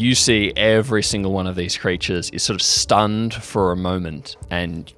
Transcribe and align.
you 0.00 0.14
see 0.14 0.52
every 0.56 1.02
single 1.02 1.32
one 1.32 1.46
of 1.46 1.56
these 1.56 1.76
creatures 1.76 2.30
is 2.30 2.42
sort 2.42 2.54
of 2.54 2.62
stunned 2.62 3.34
for 3.34 3.70
a 3.72 3.76
moment. 3.76 4.36
And 4.50 4.90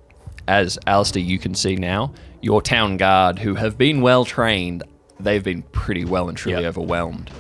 as 0.47 0.79
Alistair, 0.87 1.23
you 1.23 1.39
can 1.39 1.55
see 1.55 1.75
now, 1.77 2.13
your 2.41 2.63
town 2.63 2.97
guard, 2.97 3.39
who 3.41 3.55
have 3.57 3.77
been 3.77 4.01
well 4.01 4.25
trained, 4.25 4.83
they've 5.19 5.43
been 5.43 5.63
pretty 5.73 6.05
well 6.05 6.29
and 6.29 6.39
truly 6.39 6.63
Yep. 6.63 6.69
overwhelmed. 6.71 7.31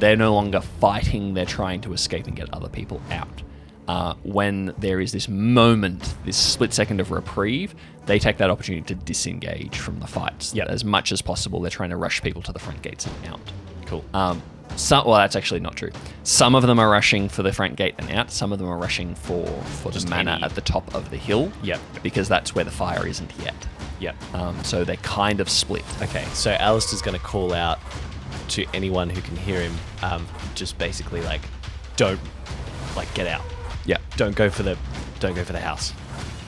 They're 0.00 0.16
no 0.16 0.34
longer 0.34 0.60
fighting, 0.60 1.34
they're 1.34 1.44
trying 1.44 1.80
to 1.82 1.92
escape 1.92 2.26
and 2.26 2.34
get 2.36 2.52
other 2.52 2.68
people 2.68 3.00
out. 3.10 3.42
Uh, 3.88 4.14
when 4.22 4.72
there 4.78 5.00
is 5.00 5.12
this 5.12 5.28
moment, 5.28 6.14
this 6.24 6.36
split 6.36 6.72
second 6.72 7.00
of 7.00 7.10
reprieve, 7.10 7.74
they 8.06 8.18
take 8.18 8.36
that 8.38 8.48
opportunity 8.48 8.84
to 8.86 8.94
disengage 8.94 9.76
from 9.78 9.98
the 10.00 10.06
fights 10.06 10.54
Yep. 10.54 10.68
as 10.68 10.84
much 10.84 11.12
as 11.12 11.20
possible. 11.20 11.60
They're 11.60 11.70
trying 11.70 11.90
to 11.90 11.96
rush 11.96 12.22
people 12.22 12.42
to 12.42 12.52
the 12.52 12.58
front 12.58 12.80
gates 12.82 13.06
and 13.06 13.32
out. 13.32 13.40
Cool. 13.86 14.04
Um, 14.14 14.40
some, 14.76 15.06
well, 15.06 15.16
that's 15.16 15.36
actually 15.36 15.60
not 15.60 15.76
true. 15.76 15.90
Some 16.24 16.54
of 16.54 16.62
them 16.62 16.78
are 16.78 16.88
rushing 16.90 17.28
for 17.28 17.42
the 17.42 17.52
front 17.52 17.76
gate 17.76 17.94
and 17.98 18.10
out. 18.10 18.30
Some 18.30 18.52
of 18.52 18.58
them 18.58 18.68
are 18.68 18.76
rushing 18.78 19.14
for 19.14 19.46
for 19.46 19.90
Just 19.92 20.06
the 20.06 20.10
manor 20.10 20.32
any- 20.32 20.44
at 20.44 20.54
the 20.54 20.60
top 20.60 20.94
of 20.94 21.10
the 21.10 21.16
hill. 21.16 21.52
Yep. 21.62 21.80
because 22.02 22.28
that's 22.28 22.54
where 22.54 22.64
the 22.64 22.70
fire 22.70 23.06
isn't 23.06 23.32
yet. 23.42 23.54
Yep. 24.00 24.34
Um, 24.34 24.64
so 24.64 24.82
they're 24.84 24.96
kind 24.96 25.40
of 25.40 25.48
split. 25.48 25.84
Okay, 26.02 26.24
so 26.32 26.52
Alistair's 26.52 27.02
going 27.02 27.16
to 27.18 27.22
call 27.24 27.52
out 27.54 27.78
to 28.48 28.64
anyone 28.74 29.08
who 29.08 29.20
can 29.22 29.36
hear 29.36 29.60
him, 29.60 29.74
um, 30.02 30.26
just 30.54 30.76
basically 30.78 31.20
like, 31.22 31.42
don't, 31.96 32.18
like, 32.96 33.12
get 33.14 33.26
out. 33.28 33.42
Yeah, 33.84 33.98
Don't 34.16 34.34
go 34.34 34.50
for 34.50 34.62
the, 34.64 34.76
don't 35.20 35.34
go 35.34 35.44
for 35.44 35.52
the 35.52 35.60
house. 35.60 35.92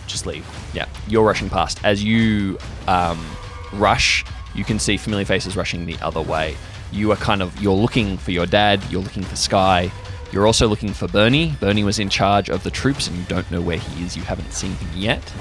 Just 0.06 0.27
leave. 0.27 0.45
yeah. 0.75 0.86
You're 1.08 1.25
rushing 1.25 1.48
past. 1.48 1.78
As 1.84 2.02
you 2.02 2.58
um, 2.89 3.25
rush, 3.72 4.25
you 4.55 4.64
can 4.64 4.78
see 4.78 4.97
familiar 4.97 5.25
faces 5.25 5.56
rushing 5.56 5.86
the 5.86 5.97
other 6.00 6.20
way. 6.20 6.56
You 6.92 7.10
are 7.12 7.16
kind 7.16 7.42
of 7.42 7.60
you're 7.60 7.74
looking 7.77 8.16
for 8.16 8.30
your 8.30 8.46
dad. 8.46 8.82
You're 8.90 9.02
looking 9.02 9.24
for 9.24 9.36
Sky. 9.36 9.90
You're 10.32 10.46
also 10.46 10.66
looking 10.66 10.92
for 10.92 11.06
Bernie. 11.08 11.54
Bernie 11.60 11.84
was 11.84 11.98
in 11.98 12.08
charge 12.08 12.50
of 12.50 12.62
the 12.64 12.70
troops, 12.70 13.06
and 13.08 13.16
you 13.16 13.24
don't 13.24 13.48
know 13.50 13.60
where 13.60 13.78
he 13.78 14.04
is. 14.04 14.16
You 14.16 14.22
haven't 14.22 14.52
seen 14.52 14.72
him 14.72 14.88
yet. 14.94 15.32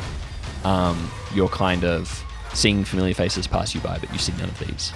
Um, 0.64 1.11
you're 1.33 1.49
kind 1.49 1.83
of 1.83 2.23
seeing 2.53 2.83
familiar 2.83 3.14
faces 3.16 3.47
pass 3.47 3.73
you 3.73 3.81
by, 3.81 3.97
but 3.97 4.11
you 4.14 4.19
see 4.19 4.33
none 4.33 4.49
of 4.49 4.59
these. 4.59 4.94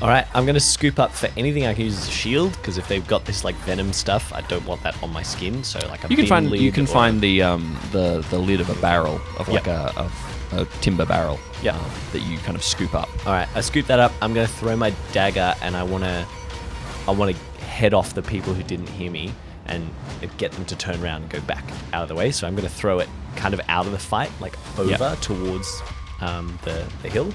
All 0.00 0.08
right, 0.08 0.26
I'm 0.34 0.44
going 0.44 0.54
to 0.54 0.60
scoop 0.60 1.00
up 1.00 1.10
for 1.10 1.28
anything 1.36 1.66
I 1.66 1.74
can 1.74 1.86
use 1.86 1.98
as 1.98 2.06
a 2.08 2.10
shield 2.10 2.52
because 2.52 2.78
if 2.78 2.86
they've 2.86 3.06
got 3.08 3.24
this 3.24 3.42
like 3.42 3.56
venom 3.56 3.92
stuff, 3.92 4.32
I 4.32 4.42
don't 4.42 4.64
want 4.64 4.82
that 4.84 5.02
on 5.02 5.12
my 5.12 5.22
skin. 5.22 5.64
So 5.64 5.80
like 5.88 6.04
a 6.04 6.08
You 6.08 6.16
can 6.16 6.26
find 6.26 6.50
you 6.56 6.70
can 6.70 6.86
find 6.86 7.20
the 7.20 7.42
um, 7.42 7.76
the 7.90 8.24
the 8.30 8.38
lid 8.38 8.60
of 8.60 8.70
a 8.70 8.80
barrel 8.80 9.20
of 9.38 9.48
like 9.48 9.66
Yep. 9.66 9.94
a, 9.96 9.98
of 9.98 10.37
a 10.52 10.64
timber 10.80 11.06
barrel. 11.06 11.38
Yep. 11.62 11.74
um, 11.74 11.90
that 12.12 12.20
you 12.20 12.38
kind 12.38 12.56
of 12.56 12.62
scoop 12.62 12.94
up. 12.94 13.08
All 13.26 13.32
right, 13.32 13.48
I 13.54 13.60
scoop 13.60 13.86
that 13.86 13.98
up. 13.98 14.12
I'm 14.22 14.32
going 14.32 14.46
to 14.46 14.52
throw 14.52 14.76
my 14.76 14.94
dagger, 15.12 15.54
and 15.62 15.76
I 15.76 15.82
want 15.82 16.04
to, 16.04 16.26
I 17.06 17.10
want 17.10 17.34
to 17.34 17.64
head 17.64 17.94
off 17.94 18.14
the 18.14 18.22
people 18.22 18.54
who 18.54 18.62
didn't 18.62 18.88
hear 18.88 19.10
me 19.10 19.32
and 19.66 19.88
get 20.38 20.52
them 20.52 20.64
to 20.64 20.76
turn 20.76 21.02
around 21.02 21.22
and 21.22 21.30
go 21.30 21.40
back 21.42 21.64
out 21.92 22.02
of 22.02 22.08
the 22.08 22.14
way. 22.14 22.30
So 22.30 22.46
I'm 22.46 22.54
going 22.54 22.66
to 22.66 22.74
throw 22.74 22.98
it 22.98 23.08
kind 23.36 23.54
of 23.54 23.60
out 23.68 23.86
of 23.86 23.92
the 23.92 23.98
fight, 23.98 24.30
like 24.40 24.56
over 24.78 25.16
towards 25.20 25.82
um, 26.20 26.58
the 26.64 26.86
the 27.02 27.08
hill. 27.08 27.32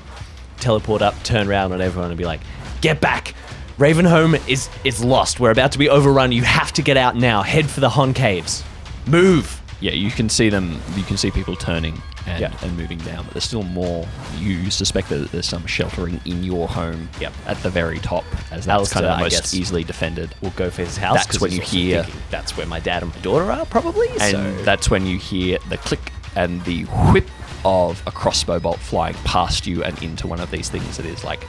Teleport 0.58 1.02
up, 1.02 1.22
turn 1.24 1.48
around 1.48 1.74
on 1.74 1.82
everyone, 1.82 2.10
and 2.10 2.18
be 2.18 2.26
like, 2.26 2.42
"Get 2.82 3.02
back! 3.02 3.36
Ravenholm 3.78 4.48
is 4.48 4.70
is 4.84 5.04
lost. 5.04 5.40
We're 5.40 5.52
about 5.52 5.72
to 5.74 5.80
be 5.80 5.90
overrun. 5.90 6.32
You 6.32 6.44
have 6.44 6.72
to 6.74 6.82
get 6.82 6.98
out 6.98 7.16
now. 7.16 7.42
Head 7.42 7.70
for 7.70 7.80
the 7.80 7.90
Hon 7.90 8.14
Caves. 8.14 8.64
Move!" 9.08 9.63
Yeah, 9.80 9.92
you 9.92 10.12
can 10.12 10.30
see 10.30 10.50
them. 10.50 10.80
You 10.96 11.04
can 11.04 11.18
see 11.18 11.30
people 11.32 11.56
turning 11.56 12.02
and, 12.26 12.40
Yeah. 12.40 12.54
and 12.62 12.78
moving 12.78 13.00
down, 13.00 13.26
but 13.26 13.34
there's 13.34 13.44
still 13.44 13.64
more. 13.64 14.08
You 14.40 14.70
suspect 14.72 15.10
that 15.10 15.32
there's 15.32 15.46
some 15.46 15.66
sheltering 15.66 16.22
in 16.26 16.44
your 16.44 16.68
home. 16.68 17.10
Yep. 17.20 17.34
at 17.48 17.62
the 17.64 17.70
very 17.70 18.00
top, 18.00 18.24
as 18.52 18.66
that's 18.66 18.68
Alistair, 18.68 19.02
kind 19.02 19.12
of 19.12 19.18
the 19.32 19.36
most 19.38 19.54
easily 19.54 19.84
defended. 19.84 20.34
We'll 20.42 20.52
go 20.52 20.70
for 20.70 20.84
his 20.84 20.96
house. 20.98 21.26
That's 21.26 21.42
when 21.42 21.52
you 21.52 21.62
hear- 21.62 22.04
thinking 22.04 22.22
That's 22.32 22.56
where 22.58 22.66
my 22.66 22.80
dad 22.80 23.04
and 23.04 23.14
my 23.14 23.22
daughter 23.22 23.52
are, 23.52 23.66
probably. 23.66 24.08
and 24.20 24.22
so 24.22 24.64
that's 24.64 24.90
when 24.90 25.06
you 25.06 25.18
hear 25.18 25.58
the 25.70 25.78
click 25.78 26.12
and 26.36 26.64
the 26.66 26.84
whip 27.12 27.28
of 27.66 28.02
a 28.08 28.12
crossbow 28.12 28.60
bolt 28.60 28.80
flying 28.80 29.16
past 29.26 29.68
you 29.68 29.84
and 29.84 30.02
into 30.02 30.28
one 30.28 30.40
of 30.40 30.50
these 30.52 30.70
things 30.70 30.98
that 30.98 31.06
is 31.06 31.24
like 31.24 31.46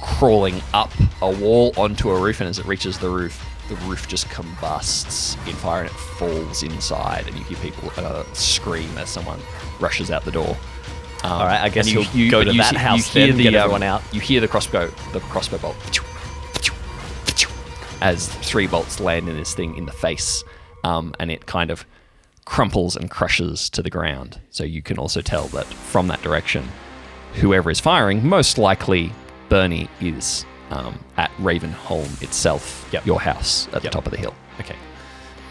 crawling 0.00 0.62
up 0.74 0.90
a 1.22 1.30
wall 1.30 1.72
onto 1.76 2.10
a 2.10 2.18
roof 2.20 2.40
and 2.40 2.48
as 2.48 2.58
it 2.58 2.64
reaches 2.66 2.98
the 2.98 3.08
roof 3.10 3.44
the 3.68 3.76
roof 3.86 4.08
just 4.08 4.28
combusts 4.30 5.34
in 5.46 5.54
fire 5.54 5.82
and 5.82 5.90
it 5.90 5.94
falls 5.96 6.62
inside 6.62 7.26
and 7.26 7.36
you 7.36 7.44
hear 7.44 7.58
people 7.58 7.90
uh, 7.98 8.24
scream 8.32 8.88
as 8.98 9.08
someone 9.08 9.38
rushes 9.80 10.10
out 10.10 10.24
the 10.24 10.30
door 10.32 10.56
um, 11.24 11.32
All 11.32 11.44
right, 11.46 11.60
I 11.60 11.68
guess 11.68 11.92
and 11.92 12.14
you'll 12.14 12.30
go 12.30 12.44
to 12.44 12.52
that 12.52 12.70
see- 12.70 12.76
house 12.76 13.12
hear 13.12 13.26
then, 13.28 13.36
get 13.38 13.54
everyone 13.54 13.82
out. 13.82 14.02
you 14.12 14.20
hear 14.20 14.40
the 14.40 14.48
crossbow 14.48 14.88
the 15.12 15.20
crossbow 15.20 15.58
bolt 15.58 15.76
as 18.00 18.28
three 18.28 18.66
bolts 18.66 19.00
land 19.00 19.28
in 19.28 19.36
this 19.36 19.54
thing 19.54 19.76
in 19.76 19.86
the 19.86 19.92
face, 19.92 20.44
um, 20.84 21.14
and 21.18 21.30
it 21.30 21.46
kind 21.46 21.70
of 21.70 21.84
crumples 22.44 22.96
and 22.96 23.10
crushes 23.10 23.68
to 23.70 23.82
the 23.82 23.90
ground. 23.90 24.40
So 24.50 24.64
you 24.64 24.82
can 24.82 24.98
also 24.98 25.20
tell 25.20 25.46
that 25.48 25.66
from 25.66 26.08
that 26.08 26.22
direction, 26.22 26.68
whoever 27.34 27.70
is 27.70 27.80
firing, 27.80 28.26
most 28.26 28.58
likely 28.58 29.12
Bernie 29.48 29.88
is 30.00 30.44
um, 30.70 30.98
at 31.16 31.30
Ravenholm 31.38 32.22
itself, 32.22 32.88
Yep. 32.92 33.06
your 33.06 33.20
house 33.20 33.68
at 33.72 33.82
the 33.82 33.88
top 33.88 34.06
of 34.06 34.12
the 34.12 34.18
hill. 34.18 34.34
Okay. 34.60 34.76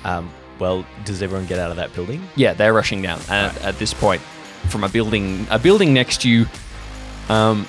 Um, 0.04 0.30
well, 0.60 0.86
does 1.06 1.22
everyone 1.22 1.46
get 1.48 1.60
out 1.60 1.70
of 1.72 1.78
that 1.78 1.94
building? 1.94 2.22
Yeah, 2.36 2.54
they're 2.54 2.74
rushing 2.74 3.02
down. 3.02 3.20
And 3.30 3.56
at 3.60 3.78
this 3.80 3.94
point, 3.94 4.22
from 4.70 4.84
a 4.84 4.90
building, 4.90 5.46
a 5.50 5.60
building 5.60 5.94
next 5.94 6.22
to 6.22 6.30
you, 6.30 6.46
um, 7.30 7.68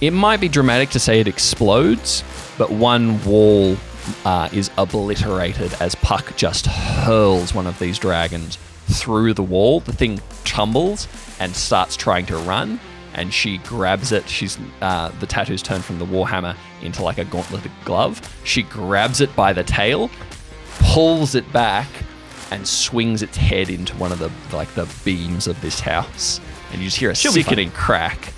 it 0.00 0.12
might 0.12 0.40
be 0.40 0.48
dramatic 0.48 0.90
to 0.90 0.98
say 0.98 1.20
it 1.20 1.28
explodes, 1.28 2.22
but 2.58 2.70
one 2.70 3.22
wall 3.24 3.76
uh, 4.24 4.48
is 4.52 4.70
obliterated 4.76 5.74
as 5.80 5.94
Puck 5.96 6.36
just 6.36 6.66
hurls 6.66 7.54
one 7.54 7.66
of 7.66 7.78
these 7.78 7.98
dragons 7.98 8.56
through 8.88 9.34
the 9.34 9.42
wall. 9.42 9.80
The 9.80 9.92
thing 9.92 10.20
tumbles 10.44 11.08
and 11.40 11.54
starts 11.54 11.96
trying 11.96 12.26
to 12.26 12.36
run, 12.38 12.78
and 13.16 13.34
she 13.34 13.58
grabs 13.58 14.12
it. 14.12 14.28
She's 14.28 14.58
uh, 14.80 15.10
the 15.18 15.26
tattoos 15.26 15.62
turn 15.62 15.82
from 15.82 15.98
the 15.98 16.06
warhammer 16.06 16.56
into 16.82 17.02
like 17.02 17.18
a 17.18 17.24
gauntleted 17.24 17.72
glove. 17.84 18.20
She 18.44 18.62
grabs 18.62 19.20
it 19.20 19.34
by 19.34 19.52
the 19.52 19.64
tail, 19.64 20.10
pulls 20.78 21.34
it 21.34 21.50
back 21.52 21.88
and 22.52 22.66
swings 22.66 23.22
its 23.22 23.36
head 23.36 23.68
into 23.70 23.96
one 23.96 24.12
of 24.12 24.20
the 24.20 24.30
like 24.54 24.72
the 24.74 24.88
beams 25.04 25.48
of 25.48 25.60
this 25.60 25.80
house, 25.80 26.40
and 26.70 26.80
you 26.80 26.86
just 26.86 26.98
hear 26.98 27.10
a 27.10 27.16
She'll 27.16 27.32
sickening 27.32 27.72
crack. 27.72 28.32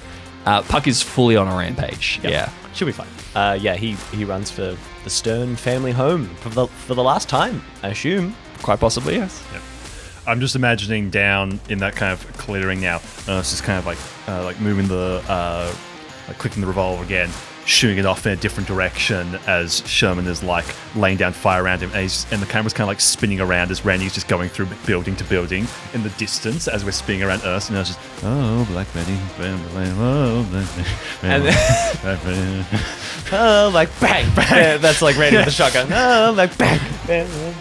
Uh, 0.46 0.62
Puck 0.62 0.86
is 0.86 1.02
fully 1.02 1.36
on 1.36 1.46
a 1.46 1.54
rampage. 1.54 2.20
Yep. 2.22 2.32
Yeah, 2.32 2.50
She'll 2.72 2.86
be 2.86 2.92
fine. 2.92 3.08
Uh, 3.34 3.54
yeah, 3.60 3.74
he, 3.74 3.92
he 4.16 4.24
runs 4.24 4.50
for 4.50 4.76
the 5.04 5.10
Stern 5.10 5.56
family 5.56 5.92
home 5.92 6.26
for 6.36 6.48
the, 6.48 6.68
for 6.68 6.94
the 6.94 7.02
last 7.02 7.28
time, 7.28 7.60
I 7.82 7.88
assume. 7.88 8.34
quite 8.62 8.80
possibly. 8.80 9.16
Yes. 9.16 9.44
I'm 10.28 10.40
just 10.40 10.54
imagining 10.54 11.08
down 11.08 11.58
in 11.70 11.78
that 11.78 11.96
kind 11.96 12.12
of 12.12 12.20
clearing 12.36 12.82
now. 12.82 12.96
Uh, 13.26 13.40
it's 13.40 13.50
just 13.50 13.62
kind 13.62 13.78
of 13.78 13.86
like 13.86 13.98
uh, 14.28 14.44
like 14.44 14.60
moving 14.60 14.86
the 14.86 15.24
uh, 15.26 15.74
like 16.28 16.36
clicking 16.36 16.60
the 16.60 16.66
revolver 16.66 17.02
again, 17.02 17.30
shooting 17.64 17.96
it 17.96 18.04
off 18.04 18.26
in 18.26 18.32
a 18.32 18.36
different 18.36 18.68
direction 18.68 19.38
as 19.46 19.82
Sherman 19.88 20.26
is 20.26 20.42
like 20.42 20.66
laying 20.94 21.16
down 21.16 21.32
fire 21.32 21.64
around 21.64 21.80
him, 21.80 21.90
and, 21.92 22.02
he's, 22.02 22.30
and 22.30 22.42
the 22.42 22.46
camera's 22.46 22.74
kind 22.74 22.82
of 22.82 22.88
like 22.88 23.00
spinning 23.00 23.40
around 23.40 23.70
as 23.70 23.86
Randy's 23.86 24.12
just 24.12 24.28
going 24.28 24.50
through 24.50 24.66
building 24.84 25.16
to 25.16 25.24
building 25.24 25.66
in 25.94 26.02
the 26.02 26.10
distance 26.10 26.68
as 26.68 26.84
we're 26.84 26.90
spinning 26.90 27.22
around 27.22 27.40
Earth, 27.46 27.70
and 27.70 27.78
I 27.78 27.80
was 27.80 27.88
just 27.88 28.00
oh 28.22 28.66
Black 28.70 28.92
Betty, 28.92 29.16
oh 29.40 30.46
Black 30.50 30.76
Betty, 30.76 30.90
And 31.22 31.42
Black 32.02 32.22
Betty. 32.22 32.66
oh, 33.32 33.70
like 33.72 33.88
bang, 33.98 34.34
bang. 34.34 34.78
That's 34.82 35.00
like 35.00 35.16
Randy 35.16 35.38
with 35.38 35.46
the 35.46 35.52
shotgun. 35.52 35.88
Oh, 35.90 36.34
like 36.36 36.56
bang. 36.58 36.80
bang. 37.06 37.54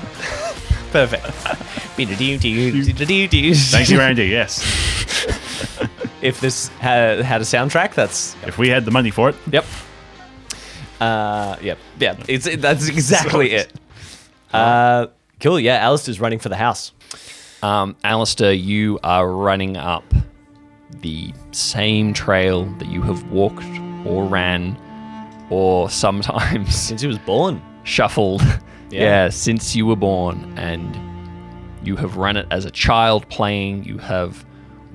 Perfect. 0.91 1.25
Thank 3.71 3.89
you, 3.89 3.97
Randy. 3.99 4.25
Yes, 4.27 4.61
If 6.21 6.39
this 6.41 6.67
had, 6.79 7.19
had 7.21 7.41
a 7.41 7.43
soundtrack, 7.43 7.93
that's 7.93 8.35
if 8.45 8.57
we 8.57 8.69
had 8.69 8.85
the 8.85 8.91
money 8.91 9.11
for 9.11 9.29
it. 9.29 9.35
Yep. 9.51 9.65
Uh, 10.99 11.55
yep. 11.61 11.77
Yeah. 11.99 12.15
It's 12.27 12.47
it, 12.47 12.61
that's 12.61 12.87
exactly 12.87 13.51
it. 13.51 13.71
Uh, 14.51 15.07
cool. 15.39 15.59
Yeah. 15.59 15.75
Alistair's 15.77 16.19
running 16.19 16.39
for 16.39 16.49
the 16.49 16.55
house. 16.55 16.91
Um, 17.61 17.95
Alistair, 18.03 18.51
you 18.53 18.99
are 19.03 19.27
running 19.27 19.77
up 19.77 20.03
the 21.01 21.31
same 21.51 22.13
trail 22.13 22.65
that 22.79 22.87
you 22.87 23.01
have 23.03 23.29
walked 23.31 23.65
or 24.05 24.25
ran 24.25 24.75
or 25.49 25.89
sometimes 25.89 26.75
Since 26.75 27.01
he 27.01 27.07
was 27.07 27.19
born. 27.19 27.61
shuffled. 27.83 28.41
Yeah. 28.89 29.01
Yeah. 29.01 29.29
since 29.29 29.75
you 29.75 29.85
were 29.85 29.95
born, 29.95 30.53
and 30.57 30.97
you 31.85 31.95
have 31.95 32.17
run 32.17 32.37
it 32.37 32.47
as 32.51 32.65
a 32.65 32.71
child 32.71 33.27
playing. 33.29 33.83
You 33.83 33.97
have 33.97 34.45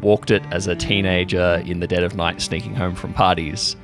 walked 0.01 0.31
it 0.31 0.43
as 0.51 0.67
a 0.67 0.75
teenager 0.75 1.63
in 1.67 1.81
the 1.81 1.87
dead 1.87 2.03
of 2.03 2.15
night, 2.15 2.41
sneaking 2.41 2.75
home 2.75 2.95
from 2.95 3.13
parties. 3.15 3.77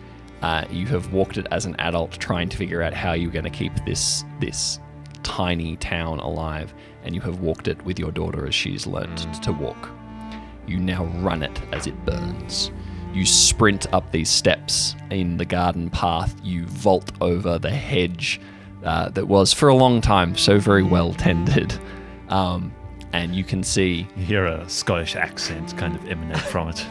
Uh, 0.43 0.65
you 0.71 0.87
have 0.87 1.13
walked 1.13 1.37
it 1.37 1.47
as 1.51 1.65
an 1.67 1.75
adult, 1.79 2.13
trying 2.13 2.49
to 2.49 2.57
figure 2.57 2.83
out 2.83 2.95
how 2.95 3.13
you're 3.13 3.33
going 3.33 3.45
to 3.45 3.51
keep 3.51 3.73
this 3.85 4.25
this 4.41 4.79
tiny 5.23 5.77
town 5.77 6.21
alive. 6.21 6.75
And 7.05 7.15
you 7.15 7.21
have 7.23 7.41
walked 7.41 7.69
it 7.69 7.83
with 7.85 7.99
your 7.99 8.11
daughter 8.11 8.47
as 8.47 8.55
she's 8.55 8.87
learned 8.87 9.43
to 9.43 9.53
walk. 9.53 9.91
You 10.67 10.79
now 10.79 11.05
run 11.21 11.43
it 11.43 11.61
as 11.73 11.87
it 11.87 12.05
burns. 12.05 12.71
You 13.15 13.25
sprint 13.25 13.87
up 13.93 14.13
these 14.13 14.29
steps 14.29 14.95
in 15.11 15.39
the 15.39 15.45
garden 15.45 15.89
path. 15.91 16.35
You 16.43 16.67
vault 16.67 17.11
over 17.21 17.59
the 17.59 17.71
hedge 17.71 18.41
uh, 18.85 19.09
that 19.11 19.27
was 19.27 19.53
for 19.53 19.69
a 19.69 19.75
long 19.75 20.01
time 20.01 20.37
so 20.37 20.59
very 20.59 20.83
well 20.83 21.13
tended. 21.15 21.79
Um, 22.29 22.75
and 23.13 23.35
you 23.35 23.43
can 23.43 23.63
see 23.63 24.07
You 24.17 24.25
hear 24.25 24.45
a 24.47 24.69
Scottish 24.69 25.17
accent 25.17 25.77
kind 25.79 25.97
of 25.97 26.07
emanate 26.09 26.39
from 26.41 26.69
it. 26.69 26.79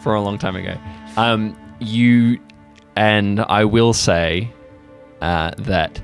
for 0.00 0.14
a 0.14 0.20
long 0.20 0.38
time 0.38 0.54
ago. 0.54 0.76
Um, 1.16 1.56
you 1.80 2.38
and 2.94 3.40
I 3.40 3.64
will 3.64 3.92
say 3.92 4.48
uh, 5.20 5.50
that 5.58 6.00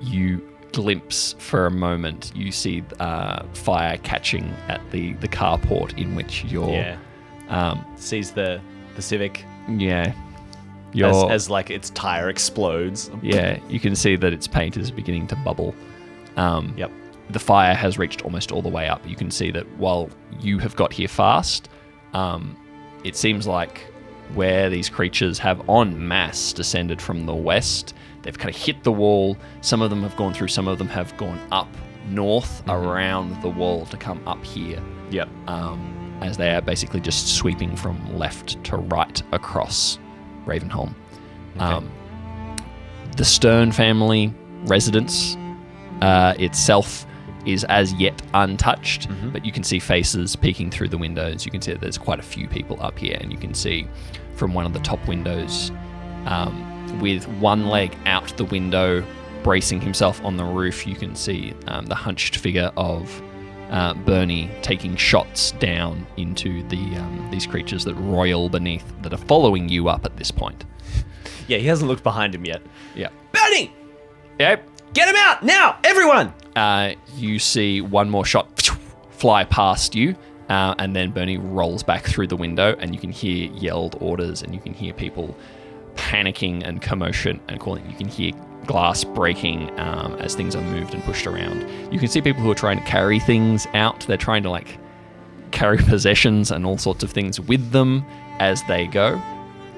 you 0.00 0.42
glimpse 0.72 1.34
for 1.38 1.66
a 1.66 1.70
moment. 1.70 2.32
You 2.34 2.50
see 2.52 2.82
uh, 3.00 3.44
fire 3.52 3.98
catching 3.98 4.54
at 4.68 4.80
the 4.90 5.12
the 5.14 5.28
carport 5.28 5.96
in 5.98 6.14
which 6.14 6.44
you're. 6.44 6.70
Yeah. 6.70 6.98
Um, 7.48 7.84
Sees 7.96 8.32
the 8.32 8.60
the 8.96 9.02
Civic 9.02 9.44
yeah. 9.68 10.14
As, 10.94 11.30
as 11.30 11.50
like 11.50 11.70
its 11.70 11.90
tire 11.90 12.28
explodes. 12.28 13.10
yeah, 13.22 13.58
you 13.68 13.78
can 13.80 13.94
see 13.94 14.16
that 14.16 14.32
its 14.32 14.46
paint 14.46 14.76
is 14.76 14.90
beginning 14.90 15.26
to 15.28 15.36
bubble. 15.36 15.74
Um, 16.36 16.72
Yep. 16.76 16.90
the 17.30 17.38
fire 17.38 17.74
has 17.74 17.98
reached 17.98 18.22
almost 18.22 18.52
all 18.52 18.62
the 18.62 18.68
way 18.68 18.88
up. 18.88 19.06
You 19.06 19.16
can 19.16 19.30
see 19.30 19.50
that 19.50 19.66
while 19.78 20.08
you 20.40 20.58
have 20.58 20.76
got 20.76 20.92
here 20.92 21.08
fast, 21.08 21.68
um, 22.14 22.56
it 23.04 23.16
seems 23.16 23.46
like 23.46 23.80
where 24.34 24.68
these 24.70 24.88
creatures 24.88 25.38
have 25.38 25.68
en 25.68 26.06
masse 26.06 26.52
descended 26.52 27.00
from 27.02 27.26
the 27.26 27.34
west, 27.34 27.94
they've 28.22 28.38
kind 28.38 28.54
of 28.54 28.60
hit 28.60 28.82
the 28.84 28.92
wall. 28.92 29.36
Some 29.62 29.82
of 29.82 29.90
them 29.90 30.02
have 30.02 30.16
gone 30.16 30.32
through, 30.34 30.48
some 30.48 30.68
of 30.68 30.78
them 30.78 30.88
have 30.88 31.16
gone 31.16 31.40
up 31.50 31.68
north 32.08 32.62
around 32.68 33.40
the 33.42 33.48
wall 33.48 33.84
to 33.86 33.96
come 33.96 34.20
up 34.26 34.42
here. 34.44 34.82
Yep. 35.10 35.28
Um, 35.46 35.94
as 36.22 36.36
they 36.36 36.50
are 36.54 36.60
basically 36.60 37.00
just 37.00 37.28
sweeping 37.36 37.76
from 37.76 38.16
left 38.18 38.62
to 38.64 38.76
right 38.76 39.22
across 39.32 39.98
Ravenholm. 40.48 40.94
Um, 41.58 41.90
the 43.16 43.24
Stern 43.24 43.72
family 43.72 44.32
residence 44.64 45.36
uh, 46.00 46.34
itself 46.38 47.06
is 47.46 47.64
as 47.64 47.92
yet 47.94 48.20
untouched, 48.34 49.08
but 49.32 49.44
you 49.44 49.52
can 49.52 49.62
see 49.62 49.78
faces 49.78 50.36
peeking 50.36 50.70
through 50.70 50.88
the 50.88 50.98
windows. 50.98 51.44
You 51.44 51.50
can 51.50 51.62
see 51.62 51.72
that 51.72 51.80
there's 51.80 51.98
quite 51.98 52.18
a 52.18 52.22
few 52.22 52.46
people 52.48 52.76
up 52.80 52.98
here, 52.98 53.16
and 53.20 53.32
you 53.32 53.38
can 53.38 53.54
see 53.54 53.86
from 54.34 54.54
one 54.54 54.66
of 54.66 54.72
the 54.72 54.80
top 54.80 55.06
windows 55.08 55.72
um, 56.26 57.00
with 57.00 57.26
one 57.40 57.68
leg 57.68 57.96
out 58.06 58.36
the 58.36 58.44
window, 58.44 59.04
bracing 59.42 59.80
himself 59.80 60.22
on 60.24 60.36
the 60.36 60.44
roof. 60.44 60.86
You 60.86 60.94
can 60.94 61.14
see 61.14 61.54
um, 61.66 61.86
the 61.86 61.94
hunched 61.94 62.36
figure 62.36 62.70
of 62.76 63.22
uh, 63.70 63.94
Bernie 63.94 64.50
taking 64.62 64.96
shots 64.96 65.52
down 65.52 66.06
into 66.16 66.62
the 66.68 66.78
um, 66.96 67.28
these 67.30 67.46
creatures 67.46 67.84
that 67.84 67.94
roil 67.94 68.48
beneath 68.48 68.84
that 69.02 69.12
are 69.12 69.16
following 69.18 69.68
you 69.68 69.88
up 69.88 70.04
at 70.04 70.16
this 70.16 70.30
point. 70.30 70.64
Yeah, 71.46 71.58
he 71.58 71.66
hasn't 71.66 71.88
looked 71.88 72.02
behind 72.02 72.34
him 72.34 72.44
yet. 72.44 72.62
Yeah. 72.94 73.08
Bernie, 73.32 73.72
Yep. 74.38 74.68
get 74.94 75.08
him 75.08 75.16
out 75.16 75.42
now, 75.42 75.78
everyone! 75.84 76.32
Uh, 76.56 76.92
you 77.16 77.38
see 77.38 77.80
one 77.80 78.08
more 78.10 78.24
shot 78.24 78.60
fly 79.10 79.44
past 79.44 79.94
you, 79.94 80.14
uh, 80.48 80.74
and 80.78 80.94
then 80.94 81.10
Bernie 81.10 81.38
rolls 81.38 81.82
back 81.82 82.04
through 82.04 82.26
the 82.28 82.36
window, 82.36 82.74
and 82.78 82.94
you 82.94 83.00
can 83.00 83.10
hear 83.10 83.50
yelled 83.52 83.96
orders, 84.00 84.42
and 84.42 84.54
you 84.54 84.60
can 84.60 84.72
hear 84.74 84.92
people 84.92 85.36
panicking 85.96 86.62
and 86.64 86.80
commotion 86.80 87.40
and 87.48 87.58
calling. 87.58 87.84
You 87.90 87.96
can 87.96 88.08
hear 88.08 88.32
glass 88.68 89.02
breaking 89.02 89.68
um, 89.80 90.14
as 90.20 90.36
things 90.36 90.54
are 90.54 90.62
moved 90.62 90.94
and 90.94 91.02
pushed 91.02 91.26
around. 91.26 91.66
You 91.92 91.98
can 91.98 92.06
see 92.08 92.20
people 92.22 92.42
who 92.42 92.50
are 92.52 92.54
trying 92.54 92.78
to 92.78 92.84
carry 92.84 93.18
things 93.18 93.66
out. 93.74 94.00
They're 94.06 94.16
trying 94.16 94.44
to 94.44 94.50
like 94.50 94.78
carry 95.50 95.78
possessions 95.92 96.50
and 96.52 96.64
all 96.64 96.78
sorts 96.78 97.02
of 97.02 97.10
things 97.10 97.40
with 97.40 97.72
them 97.72 98.04
as 98.38 98.62
they 98.64 98.86
go. 98.86 99.20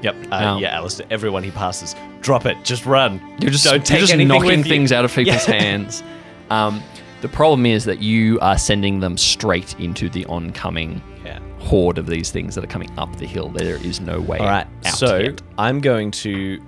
Yep. 0.03 0.17
Uh, 0.31 0.35
Um, 0.35 0.59
yeah, 0.63 0.77
Alistair. 0.77 1.07
Everyone 1.11 1.43
he 1.43 1.51
passes, 1.51 1.95
drop 2.21 2.45
it. 2.47 2.63
Just 2.65 2.85
run. 2.85 3.21
You're 3.41 3.51
just, 3.51 3.65
don't 3.65 3.89
you're 3.89 3.99
just 4.01 4.17
knocking 4.17 4.47
with 4.47 4.59
you. 4.59 4.65
things 4.65 4.93
out 4.93 5.05
of 5.07 5.15
people's 5.15 5.47
Yeah. 5.49 5.55
hands. 5.61 6.03
Um, 6.51 6.83
the 7.21 7.29
problem 7.29 7.67
is 7.67 7.85
that 7.85 8.01
you 8.01 8.39
are 8.41 8.59
sending 8.59 9.01
them 9.01 9.17
straight 9.19 9.79
into 9.79 10.09
the 10.09 10.25
oncoming 10.27 11.03
Yeah. 11.25 11.39
horde 11.59 11.99
of 11.99 12.07
these 12.07 12.31
things 12.31 12.55
that 12.55 12.65
are 12.65 12.67
coming 12.67 12.91
up 12.99 13.15
the 13.17 13.27
hill. 13.27 13.49
There 13.51 13.77
is 13.77 14.01
no 14.01 14.21
way 14.21 14.39
All 14.39 14.47
right. 14.47 14.67
out 14.87 14.95
So 14.95 15.19
yet. 15.19 15.43
I'm 15.59 15.81
going 15.81 16.11
to. 16.13 16.61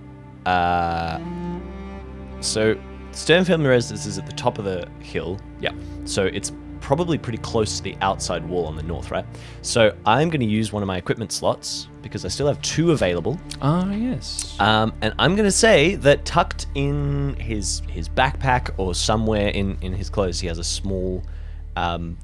Uh, 0.45 1.19
so 2.43 2.77
Stern 3.13 3.45
family 3.45 3.69
Residence 3.69 4.07
is 4.07 4.19
at 4.19 4.27
the 4.27 4.33
top 4.33 4.59
of 4.59 4.65
the 4.65 4.89
hill. 5.01 5.39
Yeah. 5.61 5.73
So 6.05 6.25
it's 6.25 6.53
probably 6.81 7.17
pretty 7.17 7.39
close 7.39 7.77
to 7.77 7.83
the 7.83 7.97
outside 8.01 8.47
wall 8.47 8.67
on 8.67 8.77
the 8.77 8.83
north, 8.83 9.11
right? 9.11 9.25
So 9.63 9.97
I'm 10.05 10.29
going 10.29 10.41
to 10.41 10.47
use 10.47 10.73
one 10.73 10.83
of 10.83 10.87
my 10.87 10.97
equipment 10.97 11.33
slots 11.33 11.89
because 12.03 12.25
I 12.25 12.29
still 12.29 12.49
have 12.49 12.61
two 12.63 12.91
available. 12.91 13.39
Ah, 13.63 13.91
yes. 13.93 14.57
Um, 14.59 14.93
and 15.01 15.15
I'm 15.19 15.37
going 15.37 15.47
to 15.47 15.53
say 15.53 15.95
that 15.97 16.25
tucked 16.25 16.67
in 16.75 17.35
his 17.37 17.83
his 17.89 18.09
backpack 18.09 18.71
or 18.77 18.95
somewhere 18.95 19.49
in, 19.49 19.79
in 19.81 19.93
his 19.93 20.11
clothes, 20.11 20.41
he 20.41 20.49
has 20.49 20.59
a 20.59 20.65
small, 20.65 21.23
um, 21.77 22.19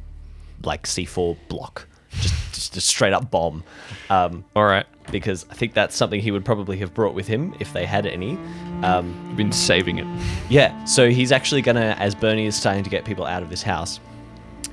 like 0.65 0.85
C4 0.85 1.37
block, 1.49 1.87
just 2.11 2.35
just 2.53 2.77
a 2.77 2.81
straight 2.81 3.13
up 3.13 3.31
bomb. 3.31 3.63
Um, 4.11 4.45
All 4.57 4.65
right. 4.65 4.87
Because 5.11 5.47
I 5.51 5.55
think 5.55 5.75
that's 5.75 5.97
something 5.97 6.21
he 6.21 6.31
would 6.31 6.45
probably 6.45 6.79
have 6.79 6.95
brought 6.95 7.15
with 7.15 7.27
him 7.27 7.55
if 7.61 7.73
they 7.73 7.85
had 7.85 8.07
any. 8.07 8.39
Um, 8.83 9.35
been 9.37 9.53
saving 9.53 9.99
it. 9.99 10.07
yeah, 10.49 10.85
so 10.85 11.11
he's 11.11 11.33
actually 11.33 11.63
gonna, 11.63 11.97
as 11.99 12.15
Bernie 12.15 12.47
is 12.47 12.57
starting 12.57 12.85
to 12.85 12.91
get 12.91 13.05
people 13.05 13.25
out 13.25 13.43
of 13.43 13.51
this 13.51 13.63
house, 13.63 14.01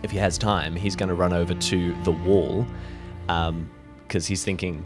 if 0.03 0.11
he 0.11 0.17
has 0.17 0.37
time, 0.37 0.75
he's 0.75 0.95
gonna 0.95 1.15
run 1.15 1.33
over 1.33 1.53
to 1.53 1.95
the 2.03 2.11
wall, 2.11 2.67
because 3.27 4.27
he's 4.27 4.43
thinking, 4.43 4.85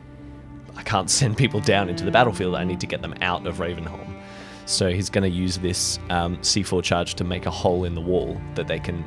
I 0.75 0.83
can't 0.83 1.09
send 1.19 1.37
people 1.37 1.59
down 1.59 1.89
into 1.89 2.05
the 2.05 2.11
battlefield. 2.11 2.55
I 2.55 2.63
need 2.63 2.79
to 2.79 2.87
get 2.87 3.01
them 3.01 3.13
out 3.21 3.45
of 3.45 3.57
Ravenholm. 3.57 4.21
So 4.65 4.89
he's 4.91 5.09
gonna 5.09 5.27
use 5.27 5.57
this 5.57 5.99
um, 6.09 6.37
C4 6.37 6.83
charge 6.83 7.15
to 7.15 7.23
make 7.23 7.45
a 7.45 7.51
hole 7.51 7.83
in 7.85 7.95
the 7.95 8.01
wall 8.01 8.39
that 8.55 8.67
they 8.67 8.79
can 8.79 9.03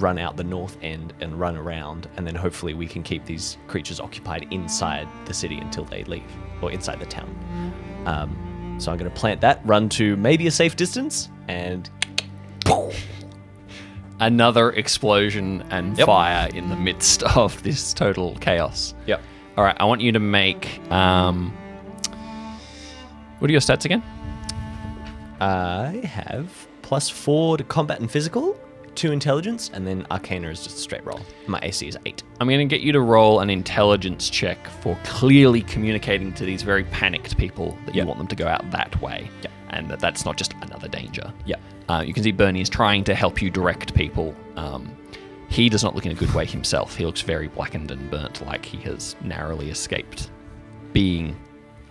run 0.00 0.18
out 0.18 0.36
the 0.36 0.44
north 0.44 0.76
end 0.82 1.12
and 1.20 1.38
run 1.38 1.56
around, 1.56 2.08
and 2.16 2.26
then 2.26 2.34
hopefully 2.34 2.74
we 2.74 2.86
can 2.86 3.02
keep 3.02 3.24
these 3.24 3.56
creatures 3.66 4.00
occupied 4.00 4.46
inside 4.50 5.08
the 5.26 5.34
city 5.34 5.58
until 5.58 5.84
they 5.84 6.04
leave, 6.04 6.22
or 6.62 6.70
inside 6.72 6.98
the 7.00 7.06
town. 7.06 7.28
Um, 8.06 8.76
so 8.78 8.90
I'm 8.92 8.98
going 8.98 9.10
to 9.10 9.16
plant 9.16 9.40
that, 9.42 9.60
run 9.64 9.88
to 9.90 10.16
maybe 10.16 10.46
a 10.46 10.50
safe 10.50 10.76
distance, 10.76 11.28
and 11.48 11.88
Another 14.20 14.72
explosion 14.72 15.62
and 15.70 15.96
Yep. 15.96 16.06
fire 16.06 16.48
in 16.52 16.68
the 16.70 16.76
midst 16.76 17.22
of 17.36 17.62
this 17.62 17.92
total 17.94 18.34
chaos. 18.40 18.94
yep. 19.06 19.22
All 19.56 19.62
right. 19.62 19.76
I 19.78 19.84
want 19.84 20.00
you 20.00 20.10
to 20.12 20.18
make. 20.18 20.80
Um, 20.90 21.52
what 23.38 23.48
are 23.48 23.52
your 23.52 23.60
stats 23.60 23.84
again? 23.84 24.02
I 25.40 26.00
have 26.04 26.66
plus 26.82 27.08
four 27.08 27.56
to 27.58 27.64
combat 27.64 28.00
and 28.00 28.10
physical, 28.10 28.58
two 28.98 29.12
intelligence, 29.12 29.70
and 29.72 29.86
then 29.86 30.06
Arcana 30.10 30.48
is 30.50 30.62
just 30.64 30.76
a 30.76 30.80
straight 30.80 31.04
roll. 31.06 31.20
My 31.46 31.58
AC 31.62 31.86
is 31.88 31.96
eight. 32.04 32.22
I'm 32.40 32.48
going 32.48 32.58
to 32.58 32.64
get 32.66 32.82
you 32.84 32.92
to 32.92 33.00
roll 33.00 33.40
an 33.40 33.48
intelligence 33.48 34.28
check 34.28 34.66
for 34.82 34.98
clearly 35.04 35.62
communicating 35.62 36.32
to 36.34 36.44
these 36.44 36.62
very 36.62 36.84
panicked 36.84 37.38
people 37.38 37.78
that 37.86 37.94
you 37.94 38.00
Yep. 38.00 38.06
want 38.08 38.18
them 38.18 38.26
to 38.28 38.36
go 38.36 38.46
out 38.48 38.70
that 38.72 39.00
way. 39.00 39.30
Yep. 39.42 39.52
And 39.70 39.88
that 39.88 40.00
that's 40.00 40.24
not 40.24 40.36
just 40.36 40.52
another 40.62 40.88
danger. 40.88 41.32
Yep. 41.46 41.60
Uh, 41.88 42.02
you 42.06 42.12
can 42.12 42.22
see 42.22 42.32
Bernie 42.32 42.60
is 42.60 42.68
trying 42.68 43.04
to 43.04 43.14
help 43.14 43.40
you 43.40 43.50
direct 43.50 43.94
people. 43.94 44.34
Um, 44.56 44.90
he 45.48 45.68
does 45.70 45.82
not 45.84 45.94
look 45.94 46.04
in 46.04 46.12
a 46.12 46.14
good 46.14 46.34
way 46.34 46.44
himself. 46.44 46.96
He 46.96 47.06
looks 47.06 47.22
very 47.22 47.48
blackened 47.48 47.90
and 47.90 48.10
burnt, 48.10 48.44
like 48.46 48.64
he 48.66 48.76
has 48.78 49.16
narrowly 49.22 49.70
escaped 49.70 50.30
being 50.92 51.36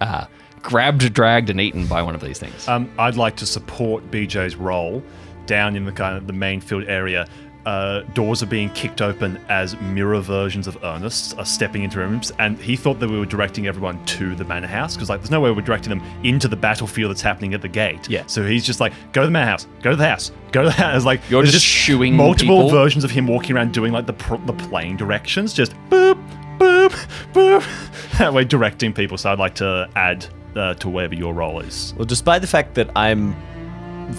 uh, 0.01 0.25
grabbed, 0.61 1.11
dragged, 1.13 1.49
and 1.49 1.59
eaten 1.61 1.87
by 1.87 2.01
one 2.01 2.13
of 2.15 2.21
these 2.21 2.37
things. 2.37 2.67
Um, 2.67 2.91
I'd 2.99 3.15
like 3.15 3.35
to 3.37 3.45
support 3.45 4.09
BJ's 4.11 4.55
roll 4.55 5.01
down 5.47 5.75
in 5.75 5.85
the 5.85 5.91
kind 5.91 6.15
of 6.17 6.27
the 6.27 6.33
main 6.33 6.61
field 6.61 6.83
area. 6.87 7.27
Uh, 7.65 8.01
doors 8.13 8.41
are 8.41 8.45
being 8.47 8.69
kicked 8.69 9.01
open 9.01 9.37
as 9.49 9.77
mirror 9.81 10.21
versions 10.21 10.67
of 10.67 10.77
Ernest 10.85 11.37
are 11.37 11.43
stepping 11.43 11.83
into 11.83 11.99
rooms, 11.99 12.31
and 12.39 12.57
he 12.59 12.77
thought 12.77 12.97
that 13.01 13.09
we 13.09 13.19
were 13.19 13.25
directing 13.25 13.67
everyone 13.67 14.01
to 14.05 14.35
the 14.35 14.45
manor 14.45 14.67
house 14.67 14.95
because, 14.95 15.09
like, 15.09 15.19
there's 15.19 15.31
no 15.31 15.41
way 15.41 15.51
we're 15.51 15.59
directing 15.59 15.89
them 15.89 16.01
into 16.23 16.47
the 16.47 16.55
battlefield 16.55 17.09
that's 17.11 17.21
happening 17.21 17.53
at 17.53 17.61
the 17.61 17.67
gate. 17.67 18.09
Yeah. 18.09 18.23
So 18.27 18.45
he's 18.45 18.65
just 18.65 18.79
like, 18.79 18.93
go 19.11 19.19
to 19.19 19.27
the 19.27 19.31
manor 19.31 19.51
house, 19.51 19.67
go 19.81 19.89
to 19.89 19.97
the 19.97 20.07
house, 20.07 20.31
go 20.53 20.63
to 20.63 20.69
the 20.69 20.75
house. 20.75 21.03
Like, 21.03 21.19
You're 21.29 21.41
there's 21.41 21.51
just 21.51 21.65
shooing 21.65 22.15
multiple 22.15 22.55
people? 22.63 22.69
versions 22.69 23.03
of 23.03 23.11
him 23.11 23.27
walking 23.27 23.53
around 23.53 23.73
doing 23.73 23.91
like 23.91 24.05
the 24.05 24.13
pr- 24.13 24.37
the 24.45 24.53
plain 24.53 24.95
directions, 24.95 25.51
just 25.53 25.73
boop, 25.89 26.15
boop, 26.59 26.91
boop. 27.33 27.65
That 28.17 28.33
way, 28.33 28.45
directing 28.45 28.93
people. 28.93 29.17
So 29.17 29.29
I'd 29.29 29.39
like 29.39 29.55
to 29.55 29.89
add 29.97 30.25
uh, 30.55 30.73
to 30.75 30.87
wherever 30.89 31.13
your 31.13 31.33
roll 31.33 31.59
is. 31.59 31.93
Well, 31.97 32.05
despite 32.05 32.39
the 32.41 32.47
fact 32.47 32.75
that 32.75 32.89
I'm 32.95 33.35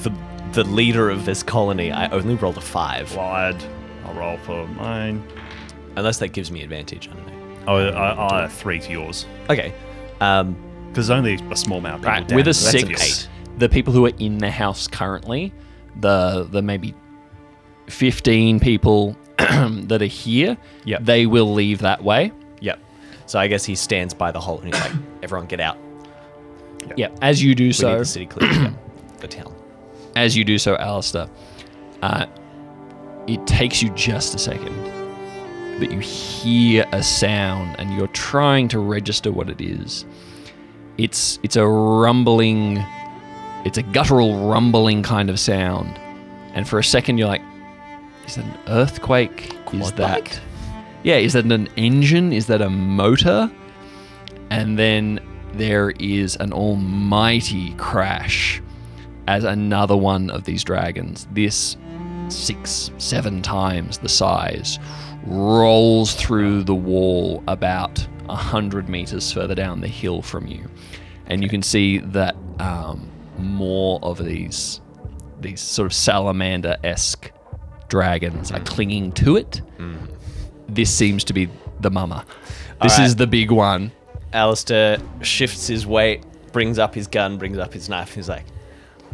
the 0.03 0.11
the 0.53 0.65
leader 0.65 1.11
of 1.11 1.25
this 1.25 1.43
colony, 1.43 1.91
I 1.93 2.09
only 2.11 2.35
rolled 2.35 2.57
a 2.59 2.61
five. 2.63 3.15
Well, 3.15 3.25
I'll. 3.27 3.57
I'll 4.07 4.15
roll 4.15 4.39
for 4.39 4.67
mine. 4.69 5.23
Unless 5.97 6.19
that 6.19 6.29
gives 6.29 6.51
me 6.51 6.63
advantage. 6.63 7.09
I 7.09 7.13
don't 7.15 7.27
know. 7.27 7.65
Oh, 7.67 7.77
I, 7.77 8.11
I'll 8.13 8.33
add 8.45 8.51
three 8.53 8.79
to 8.81 8.91
yours 8.91 9.27
Okay. 9.51 9.75
Um, 10.21 10.57
because 10.89 11.09
there's 11.09 11.19
only 11.19 11.35
a 11.51 11.57
small 11.57 11.79
amount 11.79 11.97
of 11.97 12.01
people. 12.01 12.13
Right, 12.13 12.27
down, 12.29 12.37
with 12.37 12.49
a 12.49 12.55
so 12.55 12.71
that's 12.79 13.03
six, 13.03 13.29
the 13.59 13.69
people 13.69 13.93
who 13.93 14.07
are 14.07 14.13
in 14.19 14.39
the 14.39 14.51
house 14.51 14.87
currently, 14.89 15.53
the 16.01 16.49
the 16.51 16.63
maybe 16.63 16.95
fifteen 17.89 18.59
people 18.59 19.17
that 19.39 20.01
are 20.01 20.07
here, 20.07 20.57
Yep. 20.85 21.05
they 21.05 21.27
will 21.27 21.53
leave 21.53 21.81
that 21.81 22.03
way. 22.03 22.33
yep. 22.61 22.79
So 23.27 23.39
I 23.39 23.47
guess 23.49 23.65
he 23.65 23.75
stands 23.75 24.15
by 24.15 24.33
the 24.33 24.41
hole 24.41 24.61
and 24.61 24.73
he's 24.75 24.83
like, 24.83 24.93
"Everyone, 25.23 25.47
get 25.47 25.61
out. 25.61 25.77
Yeah, 26.97 27.09
as 27.21 27.43
you 27.43 27.55
do 27.55 27.67
We 27.67 27.73
so, 27.73 27.91
need 27.93 28.01
the 28.01 28.05
city 28.07 28.27
clear. 28.27 28.51
yeah, 28.53 28.73
the 29.19 29.29
town." 29.29 29.55
As 30.17 30.37
you 30.37 30.45
do 30.45 30.59
so, 30.59 30.77
Alistair, 30.77 31.29
uh, 32.03 32.27
it 33.27 33.47
takes 33.47 33.83
you 33.83 33.91
just 33.91 34.35
a 34.35 34.39
second, 34.39 34.75
but 35.79 35.91
you 35.93 35.99
hear 35.99 36.87
a 36.93 37.03
sound 37.03 37.77
and 37.79 37.95
you're 37.95 38.09
trying 38.09 38.69
to 38.69 38.79
register 38.79 39.31
what 39.31 39.51
it 39.51 39.61
is. 39.61 40.05
It's 40.97 41.39
it's 41.43 41.57
a 41.57 41.67
rumbling, 41.67 42.85
it's 43.65 43.79
a 43.79 43.83
guttural 43.83 44.49
rumbling 44.49 45.03
kind 45.03 45.31
of 45.31 45.39
sound, 45.39 45.99
and 46.55 46.69
for 46.69 46.79
a 46.79 46.85
second 46.85 47.19
you're 47.19 47.29
like, 47.29 47.43
is 48.27 48.37
that 48.37 48.45
an 48.45 48.59
earthquake? 48.67 49.53
Is 49.53 49.61
Quad-like? 49.65 49.97
that 49.97 50.41
yeah? 51.03 51.17
Is 51.17 51.35
that 51.35 51.45
an 51.45 51.69
engine? 51.77 52.33
Is 52.33 52.47
that 52.47 52.61
a 52.61 52.71
motor? 52.71 53.51
And 54.51 54.79
then 54.79 55.21
there 55.53 55.91
is 55.91 56.37
an 56.37 56.53
almighty 56.53 57.75
crash 57.75 58.63
as 59.29 59.45
another 59.45 59.97
one 59.97 60.31
of 60.31 60.45
these 60.45 60.65
dragons, 60.65 61.29
this 61.33 61.77
six, 62.29 62.91
seven 62.97 63.43
times 63.43 63.99
the 63.99 64.09
size, 64.09 64.79
rolls 65.27 66.15
through 66.15 66.65
the 66.65 66.75
wall 66.75 67.45
about 67.47 68.05
a 68.31 68.35
hundred 68.35 68.89
meters 68.89 69.31
further 69.31 69.55
down 69.55 69.83
the 69.83 69.87
hill 69.89 70.23
from 70.23 70.47
you, 70.47 70.67
and 71.27 71.43
you 71.43 71.49
can 71.49 71.63
see 71.63 71.99
that 71.99 72.35
um, 72.59 73.07
more 73.37 74.01
of 74.03 74.25
these 74.25 74.81
these 75.41 75.61
sort 75.61 75.87
of 75.87 75.93
salamander-esque 75.93 77.31
dragons 77.89 78.51
are 78.51 78.61
clinging 78.61 79.13
to 79.13 79.37
it. 79.37 79.61
This 80.69 80.93
seems 80.93 81.23
to 81.25 81.33
be 81.33 81.49
the 81.81 81.91
mama. 81.91 82.25
This 82.83 82.93
Alright. 82.93 83.07
is 83.07 83.17
the 83.17 83.27
big 83.27 83.51
one. 83.53 83.93
Alistair 84.33 84.99
shifts 85.21 85.69
his 85.69 85.87
weight, 85.87 86.25
brings 86.53 86.79
up 86.79 86.95
his 86.95 87.07
gun, 87.07 87.39
brings 87.39 87.57
up 87.57 87.73
his 87.73 87.89
knife. 87.89 88.15
He's 88.15 88.29
like, 88.29 88.45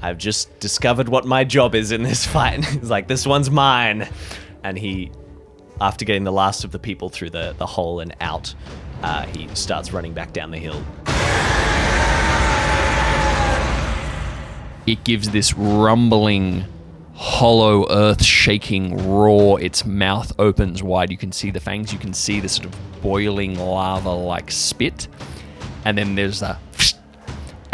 I've 0.02 0.18
just 0.18 0.58
discovered 0.60 1.08
what 1.08 1.24
my 1.24 1.44
job 1.44 1.74
is 1.74 1.92
in 1.92 2.02
this 2.02 2.26
fight. 2.34 2.64
He's 2.64 2.90
like, 2.90 3.08
this 3.08 3.26
one's 3.26 3.50
mine. 3.50 4.08
And 4.62 4.78
he, 4.78 5.10
after 5.80 6.04
getting 6.04 6.24
the 6.24 6.32
last 6.32 6.64
of 6.64 6.72
the 6.72 6.78
people 6.78 7.08
through 7.08 7.30
the, 7.30 7.54
the 7.58 7.66
hole 7.66 8.00
and 8.00 8.14
out, 8.20 8.54
uh, 9.02 9.26
he 9.26 9.48
starts 9.54 9.92
running 9.92 10.12
back 10.14 10.32
down 10.32 10.50
the 10.50 10.58
hill. 10.58 10.82
it 14.86 15.02
gives 15.04 15.30
this 15.30 15.54
rumbling, 15.54 16.64
hollow, 17.14 17.86
earth 17.90 18.22
shaking 18.22 19.08
roar. 19.08 19.60
Its 19.60 19.84
mouth 19.84 20.32
opens 20.38 20.82
wide. 20.82 21.10
You 21.10 21.16
can 21.16 21.32
see 21.32 21.50
the 21.50 21.60
fangs. 21.60 21.92
You 21.92 21.98
can 21.98 22.12
see 22.12 22.40
the 22.40 22.48
sort 22.48 22.66
of 22.66 23.02
boiling 23.02 23.58
lava 23.58 24.10
like 24.10 24.50
spit. 24.50 25.08
And 25.84 25.96
then 25.96 26.14
there's 26.14 26.42
a 26.42 26.58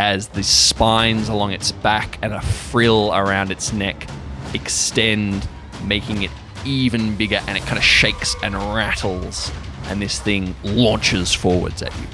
as 0.01 0.29
the 0.29 0.43
spines 0.43 1.29
along 1.29 1.53
its 1.53 1.73
back 1.73 2.19
and 2.23 2.33
a 2.33 2.41
frill 2.41 3.13
around 3.13 3.51
its 3.51 3.71
neck 3.71 4.09
extend, 4.55 5.47
making 5.85 6.23
it 6.23 6.31
even 6.65 7.15
bigger. 7.17 7.39
And 7.47 7.59
it 7.59 7.65
kind 7.65 7.77
of 7.77 7.85
shakes 7.85 8.35
and 8.43 8.55
rattles. 8.55 9.53
And 9.89 10.01
this 10.01 10.19
thing 10.19 10.55
launches 10.65 11.35
forwards 11.35 11.83
at 11.83 11.95
you. 12.01 12.07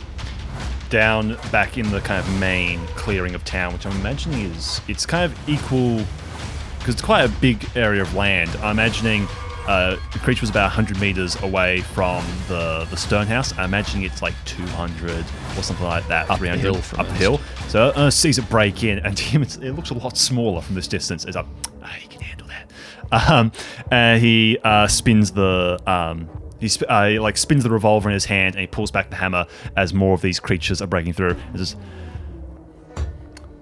down 0.89 1.37
back 1.51 1.79
in 1.79 1.91
the 1.91 2.01
kind 2.01 2.21
of 2.21 2.41
main 2.41 2.85
clearing 2.89 3.35
of 3.35 3.45
town, 3.45 3.73
which 3.73 3.87
I'm 3.87 3.97
imagining 4.01 4.41
is 4.47 4.81
it's 4.89 5.07
kind 5.07 5.31
of 5.31 5.49
equal 5.49 6.05
because 6.79 6.95
it's 6.95 7.03
quite 7.03 7.25
a 7.25 7.29
big 7.41 7.69
area 7.75 8.03
of 8.03 8.15
land. 8.15 8.51
I'm 8.57 8.79
imagining 8.79 9.27
uh, 9.67 9.97
the 10.13 10.19
creature 10.21 10.43
was 10.43 10.51
about 10.51 10.65
100 10.65 11.01
meters 11.01 11.41
away 11.43 11.81
from 11.81 12.25
the 12.49 12.87
the 12.91 12.97
stone 12.97 13.27
house. 13.27 13.53
I'm 13.59 13.65
imagining 13.65 14.05
it's 14.05 14.23
like 14.23 14.35
200 14.45 15.25
or 15.57 15.63
something 15.63 15.87
like 15.87 16.07
that. 16.09 16.31
Up 16.31 16.41
the 16.41 16.57
hill 16.57 16.75
from 16.75 17.01
up 17.01 17.09
the 17.09 17.33
us. 17.33 17.41
So 17.69 17.89
uh, 17.89 18.11
sees 18.11 18.39
it 18.39 18.49
break 18.49 18.85
in, 18.85 18.99
and 19.01 19.17
to 19.17 19.25
him 19.31 19.43
it 19.43 19.75
looks 19.75 19.91
a 19.91 19.95
lot 19.95 20.17
smaller 20.17 20.61
from 20.63 20.75
this 20.75 20.89
distance. 20.89 21.25
It's 21.25 21.37
like, 21.37 21.47
ah, 21.83 21.87
he 21.87 22.09
can 22.09 22.21
handle 22.21 22.49
that. 22.49 22.73
Um, 23.31 23.53
and 23.91 24.21
he 24.23 24.59
uh, 24.65 24.87
spins 24.89 25.33
the 25.33 25.81
um, 25.87 26.29
he 26.61 26.69
sp- 26.71 26.89
uh, 26.89 27.09
he, 27.09 27.19
like 27.19 27.37
spins 27.37 27.65
the 27.65 27.71
revolver 27.71 28.09
in 28.09 28.15
his 28.15 28.25
hand, 28.25 28.55
and 28.55 28.61
he 28.61 28.67
pulls 28.67 28.91
back 28.91 29.11
the 29.11 29.17
hammer 29.17 29.47
as 29.77 29.93
more 29.93 30.15
of 30.15 30.23
these 30.23 30.41
creatures 30.41 30.81
are 30.81 30.87
breaking 30.87 31.13
through. 31.13 31.31
And 31.31 31.57
just, 31.57 31.77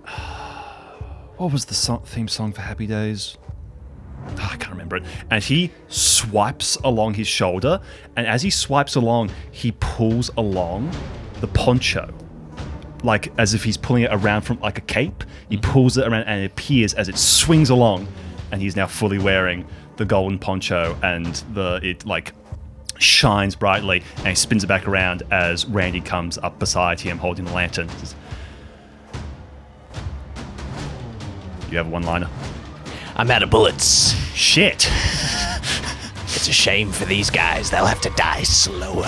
what 1.37 1.53
was 1.53 1.65
the 1.67 1.75
song, 1.75 2.03
theme 2.05 2.29
song 2.29 2.53
for 2.53 2.61
Happy 2.61 2.87
Days? 2.87 3.37
Ah, 4.39 4.53
I 4.53 4.57
can't 4.57 4.73
remember 4.73 4.97
it. 4.97 5.05
And 5.31 5.43
he 5.43 5.71
swipes 5.89 6.77
along 6.85 7.15
his 7.15 7.27
shoulder, 7.27 7.81
and 8.17 8.27
as 8.27 8.43
he 8.43 8.51
swipes 8.51 8.95
along, 8.95 9.31
he 9.51 9.73
pulls 9.73 10.31
along 10.37 10.91
the 11.41 11.49
poncho, 11.49 12.13
like 13.03 13.33
as 13.39 13.55
if 13.55 13.65
he's 13.65 13.77
pulling 13.77 14.05
it 14.05 14.11
around 14.13 14.43
from 14.43 14.61
like 14.61 14.79
a 14.79 14.83
cape. 14.83 15.25
He 15.49 15.57
pulls 15.57 15.99
it 15.99 16.07
around, 16.07 16.25
and 16.25 16.43
it 16.43 16.47
appears 16.53 16.95
as 16.95 17.09
it 17.09 17.19
swings 17.19 17.71
along, 17.71 18.09
and 18.51 18.61
he's 18.61 18.77
now 18.77 18.87
fully 18.87 19.19
wearing 19.19 19.67
the 19.97 20.05
golden 20.05 20.39
poncho, 20.39 20.97
and 21.03 21.27
the 21.53 21.81
it 21.83 22.05
like 22.07 22.33
shines 22.99 23.55
brightly, 23.57 24.03
and 24.19 24.29
he 24.29 24.35
spins 24.35 24.65
it 24.65 24.67
back 24.67 24.87
around 24.87 25.23
as 25.31 25.67
Randy 25.67 26.01
comes 26.01 26.39
up 26.39 26.59
beside 26.59 27.01
him 27.01 27.19
holding 27.19 27.45
the 27.45 27.53
lantern. 27.53 27.89
Says, 27.89 28.15
You 31.71 31.79
have 31.79 31.89
a 31.89 31.91
one-liner. 31.91 32.29
I'm 33.17 33.31
out 33.31 33.43
of 33.43 33.51
bullets. 33.51 34.13
Shit. 34.35 34.91
It's 36.37 36.49
a 36.49 36.53
shame 36.53 36.91
for 36.91 37.05
these 37.05 37.31
guys. 37.31 37.71
They'll 37.71 37.87
have 37.87 38.01
to 38.03 38.11
die 38.11 38.43
slower. 38.43 38.97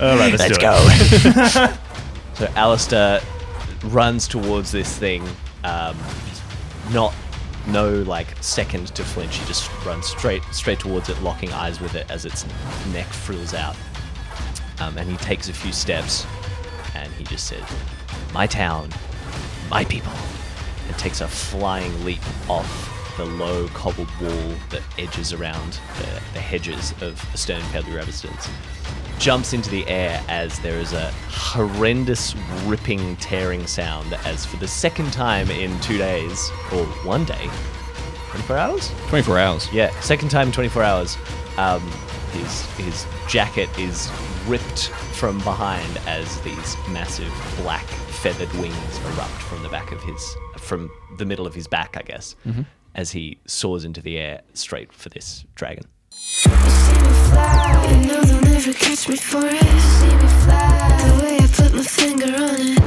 All 0.00 0.16
right, 0.16 0.32
let's, 0.32 0.38
Let's 0.40 0.56
do 0.58 0.62
go. 0.62 0.74
it. 0.80 1.78
so 2.34 2.46
Alistair 2.56 3.20
runs 3.84 4.26
towards 4.26 4.72
this 4.72 4.96
thing, 4.98 5.22
um, 5.64 5.96
not 6.92 7.14
no 7.68 7.90
like 8.02 8.26
second 8.42 8.88
to 8.96 9.04
flinch. 9.04 9.36
He 9.36 9.46
just 9.46 9.70
runs 9.84 10.06
straight 10.06 10.42
straight 10.50 10.80
towards 10.80 11.08
it, 11.10 11.20
locking 11.22 11.52
eyes 11.52 11.78
with 11.80 11.94
it 11.94 12.10
as 12.10 12.24
its 12.24 12.46
neck 12.92 13.06
frills 13.06 13.52
out. 13.54 13.76
Um, 14.80 14.96
and 14.98 15.08
he 15.08 15.16
takes 15.18 15.48
a 15.50 15.52
few 15.52 15.72
steps, 15.72 16.26
and 16.96 17.12
he 17.12 17.22
just 17.24 17.46
says, 17.46 17.62
"My 18.32 18.46
town, 18.46 18.88
my 19.70 19.84
people," 19.84 20.12
and 20.92 21.00
takes 21.00 21.22
a 21.22 21.28
flying 21.28 22.04
leap 22.04 22.20
off 22.50 23.16
the 23.16 23.24
low 23.24 23.66
cobbled 23.68 24.08
wall 24.20 24.54
that 24.70 24.82
edges 24.98 25.32
around 25.32 25.78
the, 25.98 26.20
the 26.34 26.40
hedges 26.40 26.92
of 27.00 27.20
the 27.32 27.38
stone 27.38 27.62
Pedley 27.72 27.92
Ravistons 27.94 28.48
jumps 29.18 29.52
into 29.52 29.70
the 29.70 29.86
air 29.86 30.22
as 30.28 30.58
there 30.60 30.78
is 30.78 30.92
a 30.92 31.10
horrendous 31.28 32.34
ripping, 32.64 33.16
tearing 33.16 33.66
sound 33.66 34.12
as 34.24 34.44
for 34.44 34.56
the 34.56 34.66
second 34.66 35.12
time 35.12 35.50
in 35.50 35.78
two 35.80 35.96
days, 35.96 36.50
or 36.72 36.84
one 37.04 37.24
day, 37.24 37.48
24 38.30 38.56
hours? 38.58 38.90
24 39.08 39.38
hours. 39.38 39.72
Yeah, 39.72 39.98
second 40.00 40.30
time 40.30 40.48
in 40.48 40.52
24 40.52 40.82
hours, 40.82 41.16
um, 41.58 41.80
his, 42.32 42.62
his 42.76 43.06
jacket 43.28 43.68
is 43.78 44.10
ripped 44.46 44.88
from 44.88 45.38
behind 45.38 45.98
as 46.06 46.40
these 46.40 46.76
massive 46.88 47.32
black 47.58 47.86
feathered 48.22 48.52
wings 48.60 48.98
erupt 48.98 49.32
from 49.32 49.64
the 49.64 49.68
back 49.68 49.90
of 49.90 50.00
his, 50.04 50.36
from 50.56 50.88
the 51.18 51.24
middle 51.24 51.44
of 51.44 51.52
his 51.56 51.66
back, 51.66 51.96
I 51.96 52.02
guess, 52.02 52.36
mm-hmm. 52.46 52.62
as 52.94 53.10
he 53.10 53.40
soars 53.46 53.84
into 53.84 54.00
the 54.00 54.16
air 54.16 54.42
straight 54.54 54.92
for 54.92 55.08
this 55.08 55.44
dragon. 55.56 55.86
See 56.10 56.48
me 56.48 56.54
fly, 56.54 57.90
you 57.90 58.06
know 58.06 58.20
they'll 58.20 58.40
never 58.42 58.72
catch 58.74 59.08
me 59.08 59.16
for 59.16 59.44
it. 59.44 59.60
See 59.60 60.14
me 60.14 60.28
fly, 60.44 61.02
the 61.04 61.20
way 61.20 61.36
I 61.40 61.48
put 61.52 61.74
my 61.74 61.82
finger 61.82 62.36
on 62.36 62.60
it. 62.60 62.82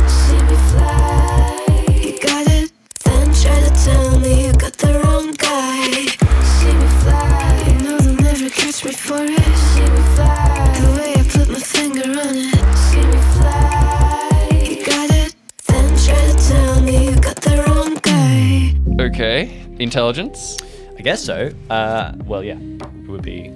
Okay. 19.00 19.62
Intelligence. 19.80 20.58
I 20.98 21.02
guess 21.02 21.24
so. 21.24 21.52
Uh, 21.70 22.14
well, 22.26 22.44
yeah, 22.44 22.58
it 22.58 23.10
would 23.10 23.22
be. 23.22 23.52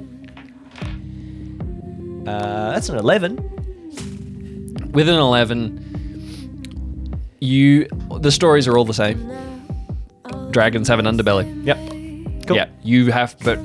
Uh, 2.27 2.71
that's 2.71 2.89
an 2.89 2.97
eleven. 2.97 3.37
With 4.91 5.07
an 5.07 5.15
11, 5.15 7.19
you. 7.39 7.87
The 8.19 8.31
stories 8.31 8.67
are 8.67 8.77
all 8.77 8.85
the 8.85 8.93
same. 8.93 9.31
Dragons 10.51 10.87
have 10.87 10.99
an 10.99 11.05
underbelly. 11.05 11.65
Yep. 11.65 12.47
Cool. 12.47 12.57
Yeah, 12.57 12.69
you 12.83 13.11
have, 13.11 13.35
but 13.43 13.57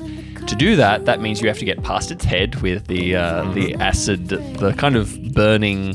to 0.47 0.55
do 0.55 0.75
that, 0.75 1.05
that 1.05 1.19
means 1.21 1.41
you 1.41 1.47
have 1.47 1.57
to 1.57 1.65
get 1.65 1.81
past 1.83 2.11
its 2.11 2.23
head 2.23 2.61
with 2.61 2.85
the 2.87 3.15
uh, 3.15 3.51
the 3.53 3.73
acid, 3.75 4.29
the 4.29 4.73
kind 4.77 4.95
of 4.95 5.33
burning, 5.33 5.93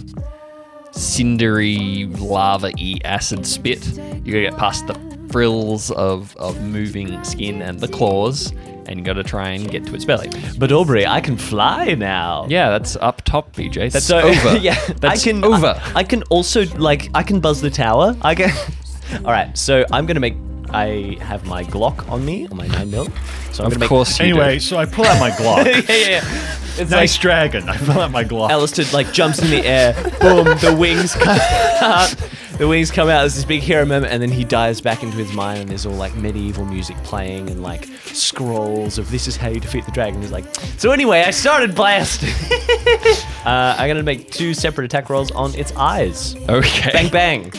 cindery, 0.90 2.06
lava-y 2.20 2.96
acid 3.04 3.46
spit. 3.46 3.86
You 3.96 4.32
gotta 4.32 4.50
get 4.50 4.56
past 4.56 4.86
the 4.88 4.94
frills 5.30 5.90
of, 5.92 6.36
of 6.36 6.60
moving 6.62 7.22
skin 7.24 7.62
and 7.62 7.80
the 7.80 7.88
claws, 7.88 8.52
and 8.86 8.98
you 8.98 9.02
gotta 9.04 9.22
try 9.22 9.50
and 9.50 9.70
get 9.70 9.84
to 9.86 9.94
its 9.94 10.04
belly. 10.04 10.30
But 10.58 10.72
Aubrey, 10.72 11.06
I 11.06 11.20
can 11.20 11.36
fly 11.36 11.94
now. 11.94 12.46
Yeah, 12.48 12.70
that's 12.70 12.96
up 12.96 13.22
top, 13.22 13.52
BJ. 13.54 13.92
That's 13.92 14.04
So 14.06 14.18
uh, 14.18 14.22
over. 14.22 14.56
yeah, 14.60 14.74
that's 15.00 15.20
I 15.20 15.24
can 15.30 15.44
over. 15.44 15.80
I, 15.94 16.00
I 16.00 16.04
can 16.04 16.22
also 16.24 16.64
like 16.76 17.08
I 17.14 17.22
can 17.22 17.40
buzz 17.40 17.60
the 17.60 17.70
tower. 17.70 18.16
I 18.22 18.34
can. 18.34 18.50
All 19.24 19.32
right, 19.32 19.56
so 19.56 19.84
I'm 19.92 20.06
gonna 20.06 20.20
make. 20.20 20.34
I 20.72 21.16
have 21.20 21.44
my 21.46 21.64
Glock 21.64 22.08
on 22.08 22.24
me, 22.24 22.46
on 22.46 22.56
my 22.56 22.68
nine 22.68 22.92
mil. 22.92 23.06
So 23.52 23.64
I'm 23.64 23.66
Of 23.66 23.72
gonna 23.72 23.78
make. 23.80 23.88
course 23.88 24.18
you 24.20 24.26
Anyway, 24.26 24.54
do. 24.54 24.60
so 24.60 24.76
I 24.78 24.86
pull 24.86 25.04
out 25.04 25.18
my 25.18 25.30
Glock. 25.30 25.64
yeah, 25.88 25.94
yeah, 25.96 26.08
yeah. 26.08 26.56
It's 26.78 26.90
nice 26.92 27.14
like 27.14 27.20
dragon. 27.20 27.68
I 27.68 27.76
pull 27.76 27.98
out 28.00 28.12
my 28.12 28.22
Glock. 28.22 28.50
Alistair 28.50 28.84
like 28.92 29.12
jumps 29.12 29.40
in 29.42 29.50
the 29.50 29.66
air. 29.66 29.94
Boom! 30.20 30.44
The 30.58 30.76
wings 30.78 31.14
cut. 31.16 31.40
out. 31.82 32.14
The 32.60 32.68
wings 32.68 32.90
come 32.90 33.08
out. 33.08 33.20
There's 33.20 33.36
this 33.36 33.46
big 33.46 33.62
hero 33.62 33.86
moment, 33.86 34.12
and 34.12 34.22
then 34.22 34.30
he 34.30 34.44
dives 34.44 34.82
back 34.82 35.02
into 35.02 35.16
his 35.16 35.32
mind, 35.32 35.60
and 35.60 35.68
there's 35.70 35.86
all 35.86 35.94
like 35.94 36.14
medieval 36.16 36.66
music 36.66 36.94
playing 36.98 37.48
and 37.48 37.62
like 37.62 37.86
scrolls 38.04 38.98
of 38.98 39.10
"This 39.10 39.26
is 39.26 39.34
how 39.34 39.48
you 39.48 39.60
defeat 39.60 39.86
the 39.86 39.92
dragon." 39.92 40.20
He's 40.20 40.30
like, 40.30 40.44
so 40.76 40.90
anyway, 40.90 41.22
I 41.22 41.30
started 41.30 41.74
blasting. 41.74 42.28
uh, 43.46 43.76
I'm 43.78 43.88
gonna 43.88 44.02
make 44.02 44.30
two 44.30 44.52
separate 44.52 44.84
attack 44.84 45.08
rolls 45.08 45.30
on 45.30 45.54
its 45.54 45.72
eyes. 45.74 46.36
Okay. 46.50 46.90
Bang 46.92 47.08
bang. 47.08 47.50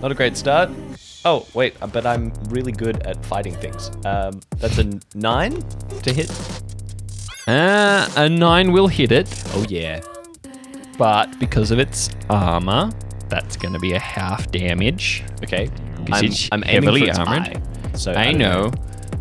Not 0.00 0.10
a 0.10 0.14
great 0.14 0.38
start. 0.38 0.70
Oh 1.26 1.46
wait, 1.52 1.76
uh, 1.82 1.88
but 1.88 2.06
I'm 2.06 2.32
really 2.48 2.72
good 2.72 3.02
at 3.02 3.22
fighting 3.26 3.54
things. 3.56 3.90
Um, 4.06 4.40
that's 4.56 4.78
a 4.78 4.98
nine 5.14 5.62
to 6.04 6.14
hit. 6.14 6.30
Uh, 7.46 8.08
a 8.16 8.30
nine 8.30 8.72
will 8.72 8.88
hit 8.88 9.12
it, 9.12 9.28
Oh 9.48 9.66
yeah. 9.68 10.00
But 10.98 11.38
because 11.38 11.70
of 11.70 11.78
its 11.78 12.10
armor, 12.28 12.90
that's 13.28 13.56
going 13.56 13.72
to 13.72 13.78
be 13.80 13.92
a 13.92 13.98
half 13.98 14.50
damage. 14.50 15.22
Okay. 15.44 15.70
Because 16.04 16.18
I'm, 16.20 16.24
it's 16.26 16.48
I'm 16.52 16.62
aiming 16.66 16.82
heavily 16.82 17.00
for 17.02 17.08
its 17.10 17.18
armored. 17.18 17.56
eye. 17.56 17.62
So 17.96 18.12
I 18.12 18.24
don't 18.24 18.38
know, 18.38 18.72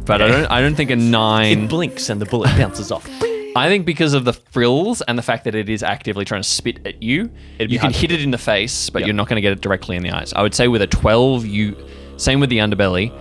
but 0.05 0.21
I 0.21 0.27
don't. 0.27 0.45
I 0.51 0.61
don't 0.61 0.75
think 0.75 0.89
a 0.91 0.95
nine. 0.95 1.63
It 1.65 1.69
blinks 1.69 2.09
and 2.09 2.21
the 2.21 2.25
bullet 2.25 2.47
bounces 2.57 2.91
off. 2.91 3.07
I 3.55 3.69
think 3.69 3.87
because 3.87 4.13
of 4.13 4.23
the 4.23 4.33
frills 4.33 5.01
and 5.01 5.17
the 5.17 5.23
fact 5.23 5.43
that 5.45 5.55
it 5.55 5.67
is 5.67 5.81
actively 5.81 6.25
trying 6.25 6.43
to 6.43 6.47
spit 6.47 6.85
at 6.85 7.01
you, 7.01 7.31
It'd 7.57 7.69
be 7.69 7.73
you 7.73 7.79
can 7.79 7.85
hard 7.87 7.93
to 7.95 7.99
hit 7.99 8.11
it 8.11 8.21
in 8.21 8.29
the 8.29 8.37
face, 8.37 8.91
but 8.91 8.99
Yep. 8.99 9.07
you're 9.07 9.15
not 9.15 9.27
going 9.27 9.37
to 9.37 9.41
get 9.41 9.51
it 9.51 9.61
directly 9.61 9.95
in 9.95 10.03
the 10.03 10.11
eyes. 10.11 10.31
I 10.33 10.43
would 10.43 10.53
say 10.53 10.67
with 10.67 10.83
a 10.83 10.87
12, 10.87 11.45
you 11.47 11.75
same 12.17 12.39
with 12.39 12.51
the 12.51 12.59
underbelly. 12.59 13.11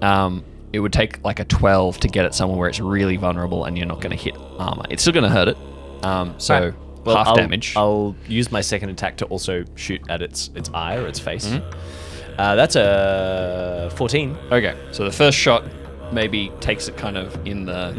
Um, 0.00 0.44
it 0.72 0.78
would 0.78 0.92
take 0.92 1.22
like 1.24 1.40
a 1.40 1.44
12 1.44 1.98
to 2.00 2.08
get 2.08 2.24
it 2.24 2.32
somewhere 2.34 2.56
where 2.58 2.68
it's 2.68 2.78
really 2.80 3.16
vulnerable 3.16 3.64
and 3.64 3.76
you're 3.76 3.86
not 3.88 4.00
going 4.00 4.16
to 4.16 4.22
hit 4.22 4.36
armor. 4.58 4.84
It's 4.88 5.02
still 5.02 5.12
going 5.12 5.24
to 5.24 5.30
hurt 5.30 5.48
it. 5.48 5.56
Um, 6.04 6.34
so 6.38 6.54
Alright. 6.54 6.74
Well, 7.04 7.16
half 7.16 7.28
I'll, 7.28 7.36
damage. 7.36 7.74
I'll 7.76 8.14
use 8.28 8.50
my 8.52 8.60
second 8.60 8.90
attack 8.90 9.16
to 9.18 9.24
also 9.26 9.64
shoot 9.74 10.00
at 10.08 10.22
its 10.22 10.50
its 10.54 10.70
eye 10.72 10.96
or 10.96 11.06
its 11.06 11.18
face. 11.18 11.46
Mm-hmm. 11.46 12.38
Uh, 12.38 12.54
that's 12.54 12.76
a 12.76 13.90
14. 13.94 14.36
Okay, 14.50 14.74
so 14.92 15.04
the 15.04 15.12
first 15.12 15.36
shot 15.36 15.64
maybe 16.12 16.50
takes 16.60 16.88
it 16.88 16.96
kind 16.96 17.16
of 17.16 17.46
in 17.46 17.64
the 17.66 17.92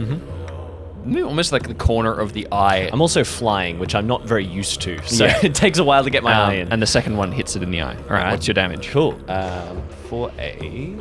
maybe 1.05 1.21
almost 1.23 1.51
like 1.51 1.67
the 1.67 1.73
corner 1.73 2.13
of 2.13 2.33
the 2.33 2.47
eye, 2.51 2.89
I'm 2.91 3.01
also 3.01 3.23
flying, 3.23 3.79
which 3.79 3.95
I'm 3.95 4.07
not 4.07 4.25
very 4.25 4.45
used 4.45 4.81
to, 4.81 5.01
so 5.05 5.25
Yeah. 5.25 5.39
it 5.43 5.55
takes 5.55 5.77
a 5.79 5.83
while 5.83 6.03
to 6.03 6.09
get 6.09 6.23
my 6.23 6.33
um, 6.33 6.49
eye 6.49 6.53
in. 6.55 6.71
and 6.71 6.81
the 6.81 6.87
second 6.87 7.17
one 7.17 7.31
hits 7.31 7.55
it 7.55 7.63
in 7.63 7.71
the 7.71 7.81
eye. 7.81 7.95
All 7.95 8.09
right, 8.09 8.31
what's 8.31 8.47
your 8.47 8.53
damage? 8.53 8.89
Cool. 8.89 9.19
Um, 9.29 9.83
for 10.07 10.31
a 10.39 10.97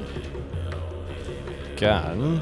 gun. 1.76 2.40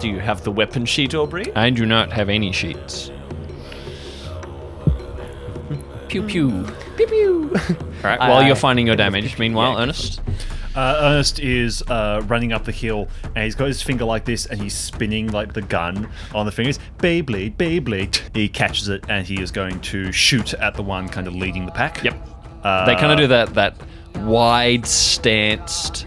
Do 0.00 0.08
you 0.08 0.20
have 0.20 0.44
the 0.44 0.50
weapon 0.52 0.84
sheet, 0.86 1.14
Aubrey? 1.14 1.54
I 1.56 1.70
do 1.70 1.84
not 1.84 2.12
have 2.12 2.28
any 2.28 2.52
sheets. 2.52 3.10
Pew 6.08 6.22
pew. 6.22 6.66
Pew 6.96 7.06
pew. 7.06 7.50
All 7.68 7.76
right, 8.02 8.18
while 8.20 8.38
I- 8.38 8.46
you're 8.46 8.56
finding 8.56 8.86
your 8.86 8.96
damage, 8.96 9.38
meanwhile, 9.38 9.72
yeah. 9.72 9.82
Ernest. 9.82 10.20
Uh, 10.74 10.96
Ernest 11.02 11.40
is 11.40 11.82
uh, 11.88 12.22
running 12.28 12.52
up 12.52 12.64
the 12.64 12.70
hill 12.72 13.08
and 13.34 13.42
he's 13.42 13.56
got 13.56 13.66
his 13.66 13.82
finger 13.82 14.04
like 14.04 14.24
this 14.24 14.46
and 14.46 14.60
he's 14.62 14.74
spinning 14.74 15.26
like 15.32 15.52
the 15.52 15.62
gun 15.62 16.08
on 16.32 16.46
the 16.46 16.52
fingers. 16.52 16.78
Beyblade, 16.98 17.56
Beyblade. 17.56 18.20
He 18.36 18.48
catches 18.48 18.88
it 18.88 19.04
and 19.08 19.26
he 19.26 19.42
is 19.42 19.50
going 19.50 19.80
to 19.80 20.12
shoot 20.12 20.54
at 20.54 20.74
the 20.74 20.82
one 20.82 21.08
kind 21.08 21.26
of 21.26 21.34
leading 21.34 21.66
the 21.66 21.72
pack. 21.72 22.04
Yep. 22.04 22.14
Uh, 22.62 22.86
they 22.86 22.94
kind 22.94 23.10
of 23.10 23.18
do 23.18 23.26
that 23.26 23.54
that 23.54 23.76
wide 24.20 24.86
stanced, 24.86 26.06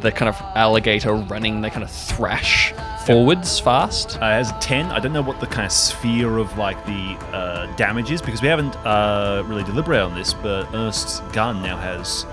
the 0.00 0.12
kind 0.12 0.28
of 0.28 0.36
alligator 0.54 1.14
running. 1.14 1.62
They 1.62 1.70
kind 1.70 1.82
of 1.84 1.90
thrash 1.90 2.74
forwards 3.06 3.60
fast. 3.60 4.16
Uh, 4.16 4.30
has 4.30 4.50
a 4.50 4.58
10. 4.58 4.86
I 4.86 4.98
don't 4.98 5.12
know 5.12 5.22
what 5.22 5.38
the 5.38 5.46
kind 5.46 5.64
of 5.64 5.72
sphere 5.72 6.38
of 6.38 6.58
like 6.58 6.84
the 6.86 7.16
uh, 7.32 7.74
damage 7.76 8.10
is 8.10 8.20
because 8.20 8.42
we 8.42 8.48
haven't 8.48 8.74
uh, 8.84 9.44
really 9.46 9.62
deliberated 9.62 10.04
on 10.04 10.14
this, 10.14 10.34
but 10.34 10.66
Ernest's 10.74 11.20
gun 11.32 11.62
now 11.62 11.76
has 11.76 12.26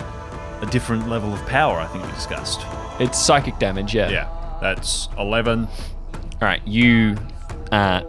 a 0.61 0.65
different 0.65 1.07
level 1.07 1.31
of 1.31 1.45
power, 1.45 1.79
I 1.79 1.85
think 1.87 2.03
we 2.03 2.11
discussed. 2.11 2.61
It's 2.99 3.19
psychic 3.19 3.59
damage. 3.59 3.93
Yeah. 3.93 4.09
Yeah, 4.09 4.57
that's 4.61 5.09
11. 5.19 5.65
All 5.65 5.69
right, 6.41 6.67
you 6.67 7.17
uh, 7.71 8.01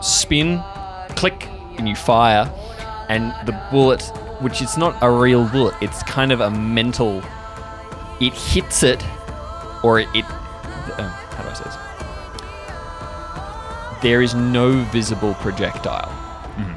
spin, 0.00 0.62
click, 1.10 1.46
and 1.76 1.86
you 1.86 1.94
fire, 1.94 2.50
and 3.10 3.34
the 3.46 3.52
bullet, 3.70 4.02
which 4.40 4.62
is 4.62 4.78
not 4.78 4.96
a 5.02 5.10
real 5.10 5.46
bullet, 5.48 5.74
it's 5.82 6.02
kind 6.04 6.32
of 6.32 6.40
a 6.40 6.50
mental. 6.50 7.22
It 8.18 8.32
hits 8.32 8.82
it, 8.82 9.04
or 9.82 10.00
it. 10.00 10.08
it 10.14 10.24
There 14.02 14.22
is 14.22 14.34
no 14.34 14.82
visible 14.84 15.34
projectile, 15.34 16.10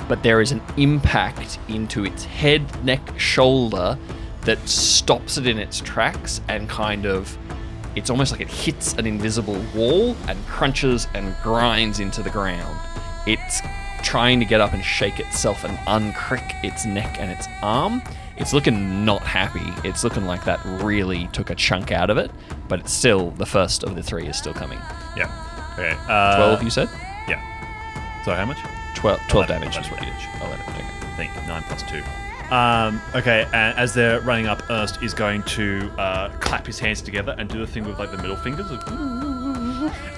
but 0.10 0.24
there 0.24 0.42
is 0.42 0.52
an 0.52 0.62
impact 0.78 1.58
into 1.70 2.06
its 2.06 2.26
head, 2.26 2.84
neck, 2.84 3.18
shoulder 3.18 3.98
that 4.42 4.60
stops 4.68 5.38
it 5.38 5.48
in 5.48 5.58
its 5.58 5.80
tracks 5.80 6.42
and 6.50 6.68
kind 6.68 7.06
of 7.06 7.38
it's 7.96 8.10
almost 8.10 8.32
like 8.32 8.42
it 8.42 8.50
hits 8.50 8.94
an 8.94 9.06
invisible 9.06 9.62
wall 9.76 10.16
and 10.28 10.44
crunches 10.48 11.08
and 11.14 11.36
grinds 11.44 12.00
into 12.00 12.24
the 12.24 12.30
ground. 12.30 12.78
It's 13.28 13.62
trying 14.02 14.40
to 14.40 14.46
get 14.46 14.60
up 14.60 14.74
and 14.74 14.84
shake 14.84 15.20
itself 15.20 15.64
and 15.64 15.78
uncrick 15.88 16.56
its 16.64 16.86
neck 16.86 17.18
and 17.20 17.32
its 17.32 17.48
arm. 17.62 18.02
It's 18.36 18.52
looking 18.52 19.06
not 19.06 19.22
happy. 19.22 19.88
It's 19.88 20.04
looking 20.04 20.26
like 20.26 20.44
that 20.46 20.60
really 20.66 21.28
took 21.28 21.52
a 21.52 21.56
chunk 21.56 21.92
out 21.92 22.10
of 22.10 22.18
it, 22.18 22.32
but 22.68 22.80
it's 22.80 22.92
still 22.92 23.30
the 23.32 23.46
first 23.46 23.84
of 23.84 23.96
the 23.96 24.04
three 24.04 24.28
is 24.28 24.38
still 24.38 24.54
coming. 24.54 24.80
Yeah. 25.16 25.32
Okay. 25.74 25.96
Uh, 26.10 26.36
12, 26.38 26.64
you 26.64 26.70
said? 26.70 26.90
So 28.24 28.34
how 28.34 28.46
much? 28.46 28.58
12, 28.96 29.20
12 29.28 29.34
Eleven, 29.50 29.62
damage 29.62 29.76
that's 29.76 29.88
is 29.88 29.92
what 29.92 30.02
you 30.02 30.12
did. 30.12 30.42
11, 30.42 30.62
okay. 30.70 30.84
I 30.84 31.16
think 31.18 31.48
nine 31.48 31.64
plus 31.64 31.84
two. 31.84 32.04
Um, 32.54 33.02
okay, 33.16 33.46
and 33.54 33.78
as 33.78 33.94
they're 33.94 34.20
running 34.22 34.48
up, 34.48 34.62
Ernest 34.70 35.02
is 35.02 35.14
going 35.14 35.44
to 35.44 35.92
uh, 35.98 36.30
clap 36.40 36.68
his 36.68 36.80
hands 36.80 37.02
together 37.02 37.36
and 37.38 37.50
do 37.50 37.60
the 37.60 37.68
thing 37.68 37.84
with 37.84 38.00
like 38.00 38.12
the 38.12 38.18
middle 38.18 38.36
fingers. 38.36 38.70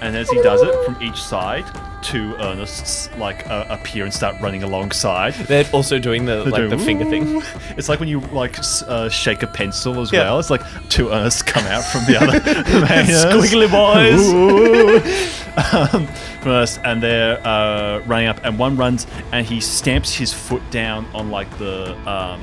And 0.01 0.15
as 0.15 0.29
he 0.29 0.41
does 0.41 0.61
it, 0.61 0.73
from 0.85 1.01
each 1.01 1.21
side, 1.21 1.65
two 2.01 2.35
Ernest's 2.39 3.09
like 3.17 3.47
uh, 3.49 3.65
appear 3.69 4.03
and 4.03 4.13
start 4.13 4.39
running 4.41 4.63
alongside. 4.63 5.33
They're 5.33 5.65
also 5.73 5.97
doing 5.97 6.25
the 6.25 6.43
They're 6.43 6.51
like 6.51 6.69
the 6.69 6.77
finger 6.77 7.05
thing. 7.05 7.41
It's 7.77 7.89
like 7.89 7.99
when 7.99 8.09
you 8.09 8.19
like 8.19 8.57
uh, 8.87 9.09
shake 9.09 9.43
a 9.43 9.47
pencil 9.47 9.99
as 9.99 10.11
Yeah. 10.11 10.21
well. 10.21 10.39
It's 10.39 10.49
like 10.49 10.61
two 10.89 11.07
Ernests 11.07 11.45
come 11.45 11.65
out 11.65 11.83
from 11.83 12.05
the 12.05 12.17
other. 12.21 12.39
Squiggly 13.05 13.69
boys. 13.69 14.25
Um, 15.73 16.07
from 16.41 16.85
and 16.85 17.01
they're 17.01 17.45
uh, 17.45 17.99
running 18.05 18.27
up, 18.27 18.39
and 18.43 18.59
one 18.59 18.75
runs 18.77 19.07
and 19.31 19.45
he 19.45 19.59
stamps 19.59 20.13
his 20.13 20.31
foot 20.31 20.61
down 20.69 21.05
on 21.13 21.31
like 21.31 21.49
the 21.57 21.95
um, 22.09 22.41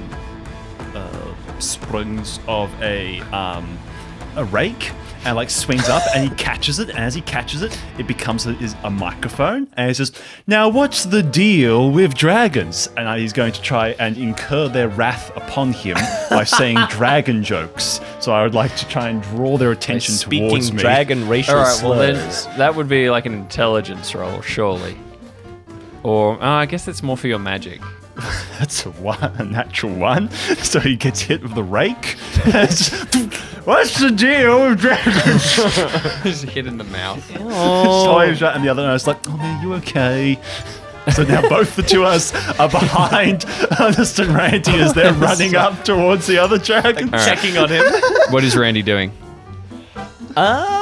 uh, 0.94 1.34
springs 1.60 2.40
of 2.48 2.70
a 2.82 3.20
um, 3.32 3.78
a 4.36 4.44
rake. 4.44 4.90
And 5.24 5.36
like 5.36 5.50
swings 5.50 5.88
up 5.88 6.02
and 6.16 6.28
he 6.28 6.34
catches 6.34 6.80
it, 6.80 6.88
and 6.88 6.98
as 6.98 7.14
he 7.14 7.20
catches 7.20 7.62
it, 7.62 7.78
it 7.96 8.08
becomes 8.08 8.44
a, 8.46 8.58
is 8.58 8.74
a 8.82 8.90
microphone. 8.90 9.68
And 9.76 9.86
he 9.86 9.94
says, 9.94 10.10
"Now, 10.48 10.68
what's 10.68 11.04
the 11.04 11.22
deal 11.22 11.92
with 11.92 12.14
dragons?" 12.14 12.88
And 12.96 13.06
uh, 13.06 13.14
he's 13.14 13.32
going 13.32 13.52
to 13.52 13.62
try 13.62 13.90
and 14.00 14.16
incur 14.16 14.66
their 14.68 14.88
wrath 14.88 15.30
upon 15.36 15.72
him 15.74 15.96
by 16.30 16.42
saying 16.42 16.76
dragon 16.88 17.44
jokes. 17.44 18.00
So 18.18 18.32
I 18.32 18.42
would 18.42 18.54
like 18.54 18.74
to 18.76 18.88
try 18.88 19.10
and 19.10 19.22
draw 19.22 19.56
their 19.58 19.70
attention 19.70 20.14
Speaking 20.14 20.48
towards 20.48 20.72
me. 20.72 20.80
dragon 20.80 21.28
racial 21.28 21.54
All 21.54 21.62
right, 21.62 21.82
well 21.84 21.94
slurs. 21.94 22.46
then 22.46 22.58
that 22.58 22.74
would 22.74 22.88
be 22.88 23.08
like 23.08 23.24
an 23.24 23.34
intelligence 23.34 24.16
roll, 24.16 24.40
surely. 24.42 24.96
Or 26.02 26.42
uh, 26.42 26.46
I 26.62 26.66
guess 26.66 26.88
it's 26.88 27.02
more 27.02 27.16
for 27.16 27.28
your 27.28 27.38
magic. 27.38 27.80
That's 28.58 28.84
a 28.86 28.90
one, 28.90 29.22
a 29.38 29.44
natural 29.44 29.94
one. 29.94 30.30
So 30.30 30.80
he 30.80 30.96
gets 30.96 31.20
hit 31.20 31.42
with 31.42 31.54
the 31.54 31.62
rake. 31.62 32.06
What's 33.64 34.00
the 34.00 34.10
deal 34.10 34.68
with 34.68 34.80
dragons? 34.80 35.54
Just 36.22 36.44
hit 36.44 36.66
in 36.66 36.78
the 36.78 36.84
mouth. 36.84 37.24
So 37.26 38.12
I 38.12 38.28
was 38.28 38.42
right, 38.42 38.54
and 38.54 38.64
the 38.64 38.68
other 38.68 38.82
nurse 38.82 39.06
like, 39.06 39.18
"Oh 39.28 39.36
man, 39.36 39.62
you 39.62 39.74
okay?" 39.74 40.38
So 41.14 41.24
now 41.24 41.48
both 41.48 41.74
the 41.76 41.82
two 41.82 42.02
of 42.02 42.08
us 42.08 42.32
are 42.60 42.68
behind 42.68 43.44
Ernest 43.80 44.18
and 44.18 44.34
Randy 44.34 44.72
as 44.74 44.92
they're 44.94 45.12
running 45.14 45.56
up 45.56 45.84
towards 45.84 46.26
the 46.26 46.38
other 46.38 46.58
dragon. 46.58 47.10
Checking 47.10 47.56
on 47.56 47.68
him. 47.70 47.82
What 48.30 48.44
is 48.44 48.56
Randy 48.56 48.82
doing? 48.82 49.12
Um. 50.36 50.81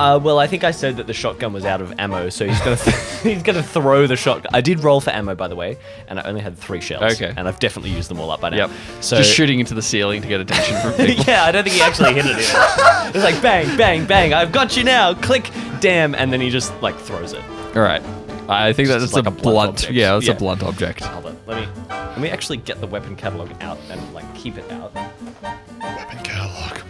Uh, 0.00 0.18
well, 0.18 0.38
I 0.38 0.46
think 0.46 0.64
I 0.64 0.70
said 0.70 0.96
that 0.96 1.06
the 1.06 1.12
shotgun 1.12 1.52
was 1.52 1.64
out 1.64 1.80
of 1.82 1.92
ammo, 1.98 2.30
so 2.30 2.46
he's 2.46 2.58
gonna 2.60 2.76
he's 3.22 3.42
gonna 3.42 3.62
throw 3.62 4.06
the 4.06 4.16
shotgun. 4.16 4.50
I 4.54 4.60
did 4.60 4.80
roll 4.82 5.00
for 5.00 5.10
ammo, 5.10 5.34
by 5.34 5.46
the 5.48 5.56
way, 5.56 5.76
and 6.08 6.18
I 6.18 6.22
only 6.22 6.40
had 6.40 6.56
three 6.56 6.80
shells. 6.80 7.12
Okay. 7.20 7.32
And 7.36 7.46
I've 7.46 7.58
definitely 7.60 7.90
used 7.90 8.08
them 8.08 8.18
all 8.18 8.30
up 8.30 8.40
by 8.40 8.48
now. 8.50 8.56
Yep. 8.56 8.70
So 9.00 9.16
Just 9.18 9.34
shooting 9.34 9.60
into 9.60 9.74
the 9.74 9.82
ceiling 9.82 10.22
to 10.22 10.28
get 10.28 10.40
attention 10.40 10.80
from 10.80 10.92
people. 11.06 11.24
yeah, 11.26 11.44
I 11.44 11.52
don't 11.52 11.64
think 11.64 11.76
he 11.76 11.82
actually 11.82 12.14
hit 12.14 12.24
it. 12.26 12.36
Either. 12.36 13.10
It's 13.14 13.24
like 13.24 13.42
bang, 13.42 13.76
bang, 13.76 14.06
bang. 14.06 14.32
I've 14.32 14.52
got 14.52 14.76
you 14.76 14.84
now. 14.84 15.14
Click, 15.14 15.50
damn, 15.80 16.14
and 16.14 16.32
then 16.32 16.40
he 16.40 16.48
just 16.48 16.72
like 16.80 16.96
throws 16.96 17.32
it. 17.32 17.42
All 17.76 17.82
right. 17.82 18.02
I 18.48 18.72
think 18.72 18.88
Just 18.88 19.00
that's 19.00 19.12
like 19.14 19.26
a, 19.26 19.28
a 19.28 19.30
blunt 19.30 19.82
blunt. 19.82 19.90
Yeah, 19.90 20.14
that's 20.14 20.26
Yeah. 20.26 20.32
a 20.32 20.36
blunt 20.36 20.62
object. 20.62 21.04
Hold 21.04 21.26
on. 21.26 21.36
Let 21.46 21.60
me 21.60 21.68
let 21.88 22.20
me 22.20 22.30
actually 22.30 22.56
get 22.56 22.80
the 22.80 22.86
weapon 22.86 23.16
catalog 23.16 23.50
out 23.60 23.78
and 23.90 24.14
like 24.14 24.32
keep 24.34 24.56
it 24.58 24.70
out. 24.72 24.94
Weapon 24.94 26.18
catalog. 26.24 26.80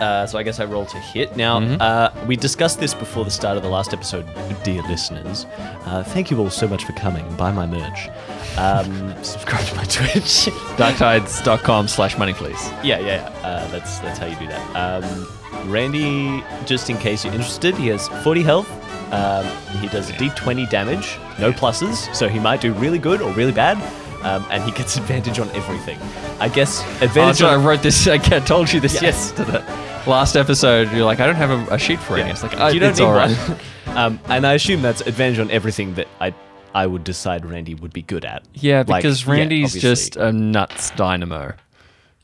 Uh, 0.00 0.26
so 0.26 0.38
I 0.38 0.42
guess 0.42 0.58
I 0.60 0.64
roll 0.64 0.86
to 0.86 0.96
hit. 0.98 1.36
Now, 1.36 1.60
Mm-hmm. 1.60 1.76
uh, 1.80 2.10
we 2.26 2.34
discussed 2.36 2.80
this 2.80 2.94
before 2.94 3.24
the 3.24 3.30
start 3.30 3.58
of 3.58 3.62
the 3.62 3.68
last 3.68 3.92
episode, 3.92 4.26
dear 4.64 4.80
listeners. 4.84 5.44
Uh, 5.84 6.02
thank 6.02 6.30
you 6.30 6.38
all 6.38 6.48
so 6.48 6.66
much 6.66 6.84
for 6.86 6.92
coming. 6.92 7.24
Buy 7.36 7.52
my 7.52 7.66
merch. 7.66 8.08
Um, 8.56 9.14
subscribe 9.22 9.64
to 9.66 9.74
my 9.76 9.84
Twitch. 9.84 10.48
Darktides.com 10.78 11.86
slash 11.88 12.16
money, 12.16 12.32
please. 12.32 12.60
yeah, 12.82 12.98
yeah, 12.98 13.06
yeah. 13.06 13.46
Uh, 13.46 13.68
that's 13.68 13.98
that's 13.98 14.18
how 14.18 14.24
you 14.26 14.36
do 14.36 14.46
that. 14.46 14.76
Um, 15.04 15.70
Randy, 15.70 16.42
just 16.64 16.88
in 16.88 16.96
case 16.96 17.24
you're 17.24 17.34
interested, 17.34 17.74
he 17.74 17.88
has 17.88 18.08
40 18.24 18.42
health. 18.42 18.70
Um, 19.12 19.44
he 19.80 19.88
does 19.88 20.08
a 20.08 20.12
d20 20.14 20.70
damage, 20.70 21.18
no 21.38 21.52
pluses, 21.52 22.14
so 22.14 22.28
he 22.28 22.38
might 22.38 22.60
do 22.60 22.72
really 22.72 22.98
good 22.98 23.20
or 23.20 23.32
really 23.32 23.52
bad. 23.52 23.76
Um, 24.22 24.44
and 24.50 24.62
he 24.64 24.70
gets 24.72 24.96
advantage 24.98 25.38
on 25.38 25.48
everything. 25.50 25.98
I 26.40 26.48
guess 26.48 26.82
Oh, 26.84 27.04
advantage 27.06 27.38
so 27.38 27.48
I 27.48 27.56
wrote 27.56 27.82
this. 27.82 28.06
I 28.06 28.18
told 28.18 28.70
you 28.72 28.80
this 28.80 28.94
Yeah. 28.94 29.08
yesterday. 29.08 29.64
Last 30.06 30.36
episode, 30.36 30.90
you're 30.92 31.04
like, 31.04 31.20
I 31.20 31.26
don't 31.26 31.36
have 31.36 31.50
a, 31.50 31.74
a 31.74 31.78
sheet 31.78 31.98
for 32.00 32.16
it. 32.16 32.20
Yeah. 32.20 32.30
It's 32.32 32.42
like, 32.42 32.58
oh, 32.58 32.68
you 32.68 32.80
don't 32.80 32.90
it's 32.90 32.98
need 33.00 33.04
all 33.06 33.14
right. 33.14 33.34
one. 33.36 33.58
um, 33.96 34.20
and 34.26 34.46
I 34.46 34.54
assume 34.54 34.82
that's 34.82 35.00
advantage 35.02 35.38
on 35.38 35.50
everything 35.50 35.94
that 35.94 36.08
I 36.20 36.34
I 36.72 36.86
would 36.86 37.02
decide 37.02 37.44
Randy 37.44 37.74
would 37.74 37.92
be 37.92 38.02
good 38.02 38.24
at. 38.24 38.44
Yeah, 38.54 38.84
Like, 38.86 39.02
because 39.02 39.26
Randy's 39.26 39.70
obviously. 39.74 39.80
just 39.80 40.16
a 40.16 40.30
nuts 40.32 40.90
dynamo. 40.92 41.54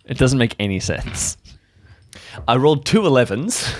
It 0.04 0.18
doesn't 0.18 0.38
make 0.38 0.54
any 0.60 0.78
sense. 0.78 1.36
I 2.46 2.54
rolled 2.56 2.84
two 2.86 3.00
11s, 3.02 3.74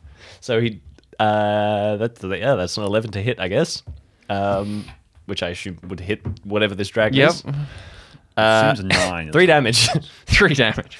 so 0.40 0.60
he 0.60 0.80
uh, 1.20 1.96
that's 1.98 2.22
yeah 2.24 2.54
that's 2.56 2.76
an 2.76 2.84
eleven 2.84 3.10
to 3.12 3.22
hit 3.22 3.38
I 3.40 3.46
guess, 3.48 3.82
um, 4.28 4.84
which 5.28 5.42
I 5.42 5.50
assume 5.50 5.78
would 5.86 6.00
hit 6.00 6.20
whatever 6.44 6.74
this 6.74 6.88
dragon 6.88 7.18
Yep. 7.18 7.30
is. 7.30 7.44
Uh, 8.36 8.74
Seems 8.74 8.80
a 8.80 8.82
nine. 9.10 9.32
three 9.32 9.46
damage. 9.46 9.88
Three 10.26 10.54
damage. 10.54 10.96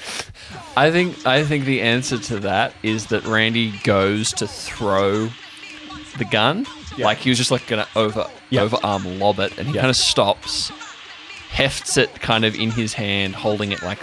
I 0.76 0.90
think 0.90 1.24
I 1.26 1.44
think 1.44 1.64
the 1.66 1.80
answer 1.82 2.18
to 2.18 2.40
that 2.40 2.74
is 2.82 3.06
that 3.06 3.24
Randy 3.26 3.72
goes 3.84 4.32
to 4.34 4.46
throw 4.48 5.28
the 6.18 6.24
gun. 6.30 6.66
Yeah. 6.96 7.06
Like 7.06 7.18
he 7.18 7.28
was 7.30 7.38
just 7.38 7.50
like 7.52 7.66
gonna 7.68 7.86
over 7.94 8.26
Yeah. 8.50 8.62
overarm 8.66 9.18
lob 9.20 9.38
it, 9.38 9.56
and 9.56 9.68
he 9.68 9.74
Yeah. 9.74 9.82
kind 9.82 9.90
of 9.90 9.96
stops, 9.96 10.70
hefts 11.50 11.96
it 11.96 12.12
kind 12.20 12.44
of 12.44 12.54
in 12.56 12.70
his 12.72 12.92
hand, 12.94 13.36
holding 13.36 13.70
it 13.72 13.82
like 13.84 14.00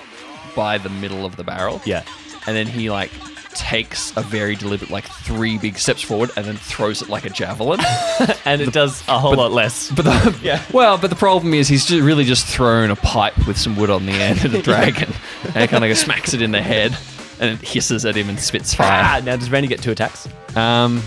by 0.56 0.78
the 0.78 0.90
middle 0.90 1.26
of 1.26 1.36
the 1.36 1.44
barrel. 1.44 1.82
yeah, 1.86 2.04
And 2.48 2.56
then 2.56 2.68
he 2.68 2.90
like 2.90 3.12
takes 3.56 4.16
a 4.18 4.22
very 4.22 4.56
deliberate 4.56 4.92
like 4.92 5.06
three 5.06 5.58
big 5.58 5.78
steps 5.78 6.02
forward 6.02 6.30
and 6.38 6.46
then 6.46 6.56
throws 6.58 7.02
it 7.02 7.10
like 7.10 7.26
a 7.26 7.30
javelin. 7.30 7.80
and 8.46 8.62
it 8.62 8.72
does 8.74 9.02
a 9.08 9.18
whole 9.18 9.36
lot 9.36 9.52
less. 9.52 9.90
But 9.92 10.06
the, 10.06 10.40
Yeah. 10.44 10.62
well, 10.74 10.98
but 10.98 11.10
the 11.10 11.16
problem 11.16 11.54
is 11.54 11.68
he's 11.68 11.86
just 11.86 12.02
really 12.04 12.24
just 12.26 12.46
thrown 12.46 12.92
a 12.92 12.96
pipe 12.96 13.48
with 13.48 13.58
some 13.58 13.76
wood 13.76 13.90
on 13.90 14.06
the 14.06 14.12
end 14.14 14.40
at 14.46 14.54
a 14.54 14.62
dragon, 14.62 15.12
and 15.46 15.58
it 15.58 15.70
kind 15.70 15.84
of 15.84 15.98
smacks 15.98 16.34
it 16.34 16.42
in 16.42 16.52
the 16.52 16.62
head, 16.62 16.96
and 17.40 17.52
it 17.60 17.68
hisses 17.68 18.06
at 18.06 18.16
him 18.16 18.30
and 18.30 18.40
spits 18.40 18.74
Ah, 18.76 18.78
fire. 19.14 19.22
now 19.22 19.36
does 19.38 19.50
Randy 19.50 19.68
get 19.68 19.82
two 19.82 19.92
attacks? 19.92 20.28
Um, 20.56 21.02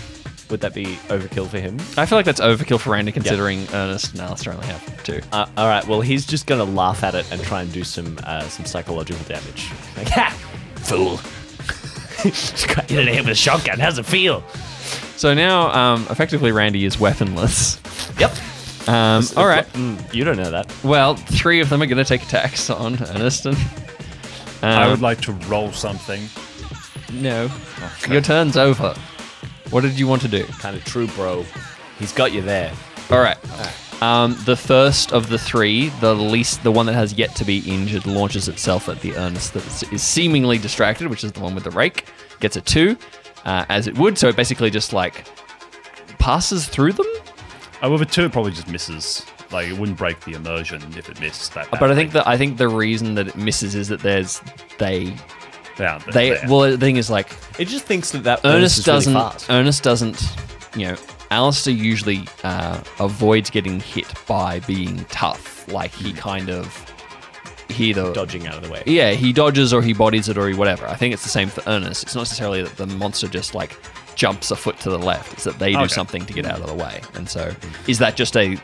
Would 0.49 0.61
that 0.61 0.73
be 0.73 0.85
overkill 1.09 1.47
for 1.47 1.59
him? 1.59 1.77
I 1.97 2.05
feel 2.07 2.17
like 2.17 2.25
that's 2.25 2.41
overkill 2.41 2.79
for 2.79 2.89
Randy, 2.91 3.11
considering 3.11 3.67
Ernest 3.73 4.13
and 4.13 4.21
Alistair 4.21 4.53
only 4.53 4.65
have 4.67 5.03
two. 5.03 5.21
Uh, 5.31 5.45
all 5.57 5.67
right. 5.67 5.85
Well, 5.87 6.01
he's 6.01 6.25
just 6.25 6.47
gonna 6.47 6.63
laugh 6.63 7.03
at 7.03 7.13
it 7.15 7.31
and 7.31 7.41
try 7.43 7.61
and 7.61 7.71
do 7.71 7.83
some 7.83 8.17
uh, 8.23 8.41
some 8.49 8.65
psychological 8.65 9.23
damage. 9.25 9.69
Like, 9.95 10.09
ha, 10.09 10.35
fool! 10.77 11.19
Just 12.23 12.67
got 12.67 12.89
hit 12.89 12.99
in 12.99 13.05
the 13.05 13.11
head 13.13 13.21
with 13.25 13.31
a 13.31 13.35
shotgun. 13.35 13.79
How's 13.79 13.97
it 13.97 14.05
feel? 14.05 14.41
So 15.17 15.33
now, 15.33 15.69
um, 15.71 16.07
effectively, 16.09 16.51
Randy 16.51 16.85
is 16.85 16.99
weaponless. 16.99 17.79
Yep. 18.19 18.31
Um, 18.87 19.23
all 19.37 19.45
right. 19.47 19.65
Mm, 19.73 20.13
you 20.13 20.23
don't 20.23 20.37
know 20.37 20.51
that. 20.51 20.73
Well, 20.83 21.15
three 21.15 21.59
of 21.59 21.69
them 21.69 21.81
are 21.81 21.85
going 21.85 21.97
to 21.97 22.05
take 22.05 22.23
attacks 22.23 22.69
on 22.69 22.97
Ernest 23.01 23.45
and. 23.45 23.57
I 24.61 24.83
Um, 24.83 24.91
would 24.91 25.01
like 25.01 25.21
to 25.21 25.31
roll 25.47 25.71
something. 25.71 26.21
No. 27.13 27.49
Your 28.09 28.21
turn's 28.21 28.57
over. 28.57 28.93
What 29.69 29.81
did 29.81 29.97
you 29.99 30.07
want 30.07 30.21
to 30.23 30.27
do? 30.27 30.43
Kind 30.45 30.75
of 30.75 30.83
true, 30.85 31.07
bro. 31.07 31.45
He's 31.97 32.11
got 32.11 32.33
you 32.33 32.41
there. 32.41 32.71
All 33.09 33.19
right. 33.19 33.37
Um, 34.01 34.37
the 34.45 34.55
first 34.55 35.11
of 35.11 35.27
the 35.29 35.37
three, 35.37 35.89
the 35.99 36.13
least, 36.15 36.63
the 36.63 36.71
one 36.71 36.85
that 36.85 36.93
has 36.93 37.13
yet 37.13 37.35
to 37.35 37.43
be 37.45 37.59
injured, 37.59 38.05
launches 38.07 38.47
itself 38.47 38.87
at 38.87 39.01
the 39.01 39.13
Ernest 39.15 39.53
that 39.53 39.65
is- 39.67 39.83
is 39.91 40.01
seemingly 40.03 40.57
distracted, 40.57 41.07
which 41.07 41.23
is 41.23 41.33
the 41.33 41.41
one 41.41 41.53
with 41.53 41.65
the 41.65 41.71
rake. 41.71 42.05
Gets 42.39 42.55
a 42.55 42.61
two, 42.61 42.95
uh, 43.45 43.65
as 43.67 43.87
it 43.87 43.97
would. 43.97 44.17
So 44.17 44.29
it 44.29 44.35
basically 44.37 44.69
just 44.69 44.93
like 44.93 45.25
passes 46.17 46.67
through 46.67 46.93
them. 46.93 47.07
With 47.83 48.01
a 48.01 48.05
two, 48.05 48.25
it 48.25 48.31
probably 48.31 48.51
just 48.51 48.67
misses. 48.69 49.25
Like 49.51 49.67
it 49.67 49.77
wouldn't 49.77 49.97
break 49.97 50.19
the 50.21 50.33
immersion 50.33 50.81
if 50.97 51.09
it 51.09 51.19
missed 51.19 51.53
that. 51.55 51.69
But 51.71 51.91
I 51.91 51.95
think 51.95 52.11
that 52.13 52.27
I 52.27 52.37
think 52.37 52.57
the 52.57 52.67
reason 52.69 53.15
that 53.15 53.27
it 53.29 53.35
misses 53.35 53.73
is 53.75 53.87
that 53.87 53.99
there's 54.01 54.41
they 54.77 55.13
yeah, 55.79 55.97
they 56.13 56.29
there. 56.31 56.45
well 56.47 56.69
the 56.71 56.77
thing 56.77 56.97
is 56.97 57.09
like 57.09 57.35
It 57.57 57.65
just 57.67 57.85
thinks 57.85 58.11
that 58.11 58.23
that 58.25 58.41
Ernest 58.45 58.79
is 58.79 58.85
doesn't. 58.85 59.13
fast. 59.13 59.49
Ernest 59.49 59.81
doesn't. 59.81 60.21
You 60.75 60.89
know, 60.89 60.95
Alistair 61.31 61.73
usually 61.73 62.27
uh, 62.43 62.81
avoids 62.99 63.49
getting 63.49 63.79
hit 63.79 64.11
by 64.27 64.59
being 64.61 65.05
tough. 65.05 65.67
Like 65.67 65.91
he 65.91 66.11
hmm. 66.11 66.17
kind 66.17 66.49
of 66.49 66.85
he 67.69 67.91
either 67.91 68.11
dodging 68.13 68.47
out 68.47 68.55
of 68.55 68.63
the 68.63 68.71
way. 68.71 68.83
Yeah, 68.85 69.11
he 69.11 69.31
dodges 69.31 69.73
or 69.73 69.81
he 69.81 69.93
bodies 69.93 70.27
it 70.27 70.37
or 70.37 70.47
he 70.47 70.55
whatever. 70.55 70.87
I 70.87 70.95
think 70.95 71.13
it's 71.13 71.23
the 71.23 71.29
same 71.29 71.49
for 71.49 71.61
Ernest. 71.67 72.03
It's 72.03 72.15
not 72.15 72.21
necessarily 72.21 72.63
that 72.63 72.77
the 72.77 72.87
monster 72.87 73.27
just 73.27 73.53
like 73.53 73.77
jumps 74.15 74.51
a 74.51 74.55
foot 74.55 74.79
to 74.79 74.89
the 74.89 74.97
left. 74.97 75.33
It's 75.33 75.43
that 75.43 75.59
they 75.59 75.73
do 75.73 75.79
Okay. 75.79 75.87
something 75.87 76.25
to 76.25 76.33
get 76.33 76.45
hmm. 76.45 76.51
out 76.51 76.61
of 76.61 76.67
the 76.67 76.73
way. 76.73 77.01
And 77.13 77.29
so, 77.29 77.51
hmm. 77.51 77.89
is 77.89 77.99
that 77.99 78.15
just 78.15 78.35
a? 78.35 78.57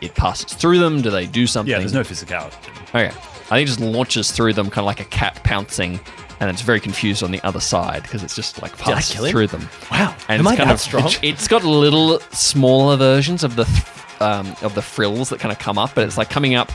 It 0.00 0.14
passes 0.14 0.52
through 0.54 0.78
them. 0.78 1.02
Do 1.02 1.10
they 1.10 1.26
do 1.26 1.46
something? 1.46 1.70
yeah, 1.70 1.80
there's 1.80 1.92
no 1.92 2.02
physicality. 2.02 2.54
Okay. 2.90 3.10
I 3.52 3.56
think 3.56 3.66
it 3.66 3.66
just 3.66 3.80
launches 3.80 4.30
through 4.30 4.54
them, 4.54 4.70
kind 4.70 4.78
of 4.78 4.86
like 4.86 5.00
a 5.00 5.04
cat 5.04 5.42
pouncing, 5.44 6.00
and 6.42 6.50
it's 6.50 6.62
very 6.62 6.80
confused 6.80 7.22
on 7.22 7.30
the 7.30 7.40
other 7.44 7.60
side 7.60 8.02
because 8.02 8.24
it's 8.24 8.34
just 8.34 8.60
like 8.60 8.76
kill 8.76 8.96
through 9.30 9.46
them. 9.46 9.68
Wow. 9.92 10.12
And 10.28 10.40
Am 10.40 10.46
it's 10.46 10.54
I 10.54 10.56
kind 10.56 10.70
that 10.70 10.74
of 10.74 10.80
strong? 10.88 11.04
It's, 11.06 11.18
it's 11.22 11.48
got 11.48 11.62
little 11.62 12.18
smaller 12.32 12.96
versions 12.96 13.44
of 13.44 13.54
the 13.54 13.62
th- 13.64 13.84
um, 14.20 14.56
of 14.60 14.74
the 14.74 14.82
frills 14.82 15.28
that 15.28 15.38
kind 15.38 15.52
of 15.52 15.60
come 15.60 15.78
up, 15.78 15.94
but 15.94 16.04
it's 16.04 16.18
like 16.18 16.30
coming 16.30 16.56
up, 16.56 16.72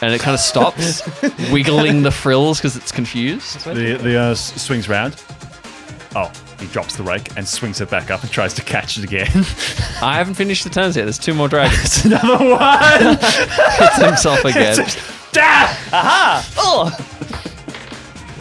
and 0.00 0.14
it 0.14 0.20
kind 0.22 0.32
of 0.34 0.40
stops, 0.40 1.02
wiggling 1.52 2.02
the 2.04 2.10
frills 2.10 2.58
because 2.58 2.74
it's 2.74 2.90
confused. 2.90 3.64
The 3.66 3.98
the 4.00 4.18
uh, 4.18 4.34
swings 4.34 4.88
round. 4.88 5.22
Oh, 6.16 6.32
he 6.58 6.66
drops 6.68 6.96
the 6.96 7.02
rake 7.02 7.36
and 7.36 7.46
swings 7.46 7.82
it 7.82 7.90
back 7.90 8.10
up 8.10 8.22
and 8.22 8.30
tries 8.30 8.54
to 8.54 8.62
catch 8.62 8.96
it 8.96 9.04
again. 9.04 9.28
I 10.00 10.14
haven't 10.16 10.34
finished 10.34 10.64
the 10.64 10.70
turns 10.70 10.96
yet. 10.96 11.04
There's 11.04 11.18
two 11.18 11.34
more 11.34 11.48
dragons. 11.48 12.02
Another 12.06 12.38
one. 12.50 13.16
Hits 13.18 13.96
himself 14.02 14.42
again. 14.46 14.86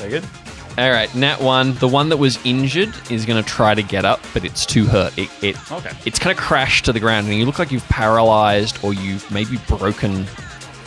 Very 0.03 0.19
good. 0.19 0.29
All 0.77 0.91
right, 0.91 1.13
Nat 1.15 1.39
one. 1.39 1.75
The 1.75 1.87
one 1.87 2.09
that 2.09 2.17
was 2.17 2.37
injured 2.45 2.93
is 3.09 3.25
going 3.25 3.41
to 3.41 3.47
try 3.49 3.73
to 3.73 3.81
get 3.81 4.03
up, 4.03 4.19
but 4.33 4.43
it's 4.43 4.65
too 4.65 4.85
hurt. 4.85 5.17
It, 5.17 5.29
it 5.41 5.71
Okay. 5.71 5.91
It's 6.03 6.19
kind 6.19 6.37
of 6.37 6.43
crashed 6.43 6.83
to 6.85 6.91
the 6.91 6.99
ground, 6.99 7.27
and 7.27 7.37
you 7.37 7.45
look 7.45 7.57
like 7.57 7.71
you've 7.71 7.87
paralyzed 7.87 8.83
or 8.83 8.93
you've 8.93 9.29
maybe 9.31 9.57
broken 9.67 10.25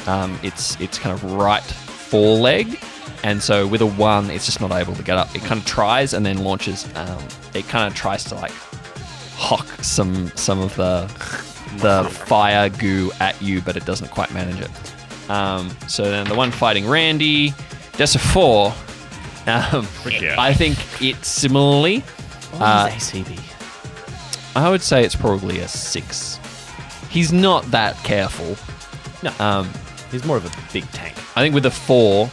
um, 0.07 0.39
its 0.43 0.79
its 0.81 0.99
kind 0.99 1.15
of 1.15 1.33
right 1.33 1.63
foreleg, 1.63 2.79
and 3.23 3.43
so 3.43 3.67
with 3.67 3.81
a 3.81 3.87
one, 3.87 4.29
it's 4.31 4.45
just 4.45 4.61
not 4.61 4.71
able 4.73 4.95
to 4.95 5.03
get 5.03 5.17
up. 5.17 5.35
It 5.35 5.43
kind 5.43 5.61
of 5.61 5.67
tries 5.67 6.13
and 6.13 6.27
then 6.27 6.39
launches. 6.45 6.87
Um, 6.95 7.25
it 7.55 7.67
kind 7.69 7.91
of 7.91 7.95
tries 7.95 8.23
to 8.25 8.35
like 8.35 8.53
hock 9.37 9.67
some 9.83 10.31
some 10.35 10.61
of 10.61 10.77
the 10.77 11.07
the 11.79 12.07
fire 12.11 12.69
goo 12.69 13.13
at 13.21 13.41
you, 13.41 13.63
but 13.63 13.79
it 13.79 13.87
doesn't 13.87 14.11
quite 14.11 14.35
manage 14.35 14.61
it. 14.61 15.31
Um, 15.31 15.71
so 15.89 16.11
then 16.11 16.27
the 16.27 16.35
one 16.35 16.51
fighting 16.51 16.87
Randy, 16.87 17.55
that's 17.93 18.15
a 18.15 18.19
four. 18.19 18.75
Um, 19.47 19.87
Yeah. 20.09 20.37
I 20.39 20.53
think 20.53 20.77
it 21.03 21.25
similarly. 21.25 22.03
Uh, 22.55 22.89
ACB? 22.89 23.39
I 24.57 24.71
would 24.71 24.83
say 24.83 25.05
it's 25.05 25.15
probably 25.17 25.61
a 25.61 25.69
six. 25.69 26.39
He's 27.11 27.33
not 27.33 27.71
that 27.71 27.97
careful. 28.05 28.57
No. 29.23 29.33
Um, 29.45 29.71
He's 30.11 30.25
more 30.25 30.37
of 30.37 30.45
a 30.47 30.73
big 30.73 30.89
tank. 30.93 31.17
I 31.37 31.43
think 31.43 31.55
with 31.55 31.67
a 31.67 31.71
four, 31.71 32.31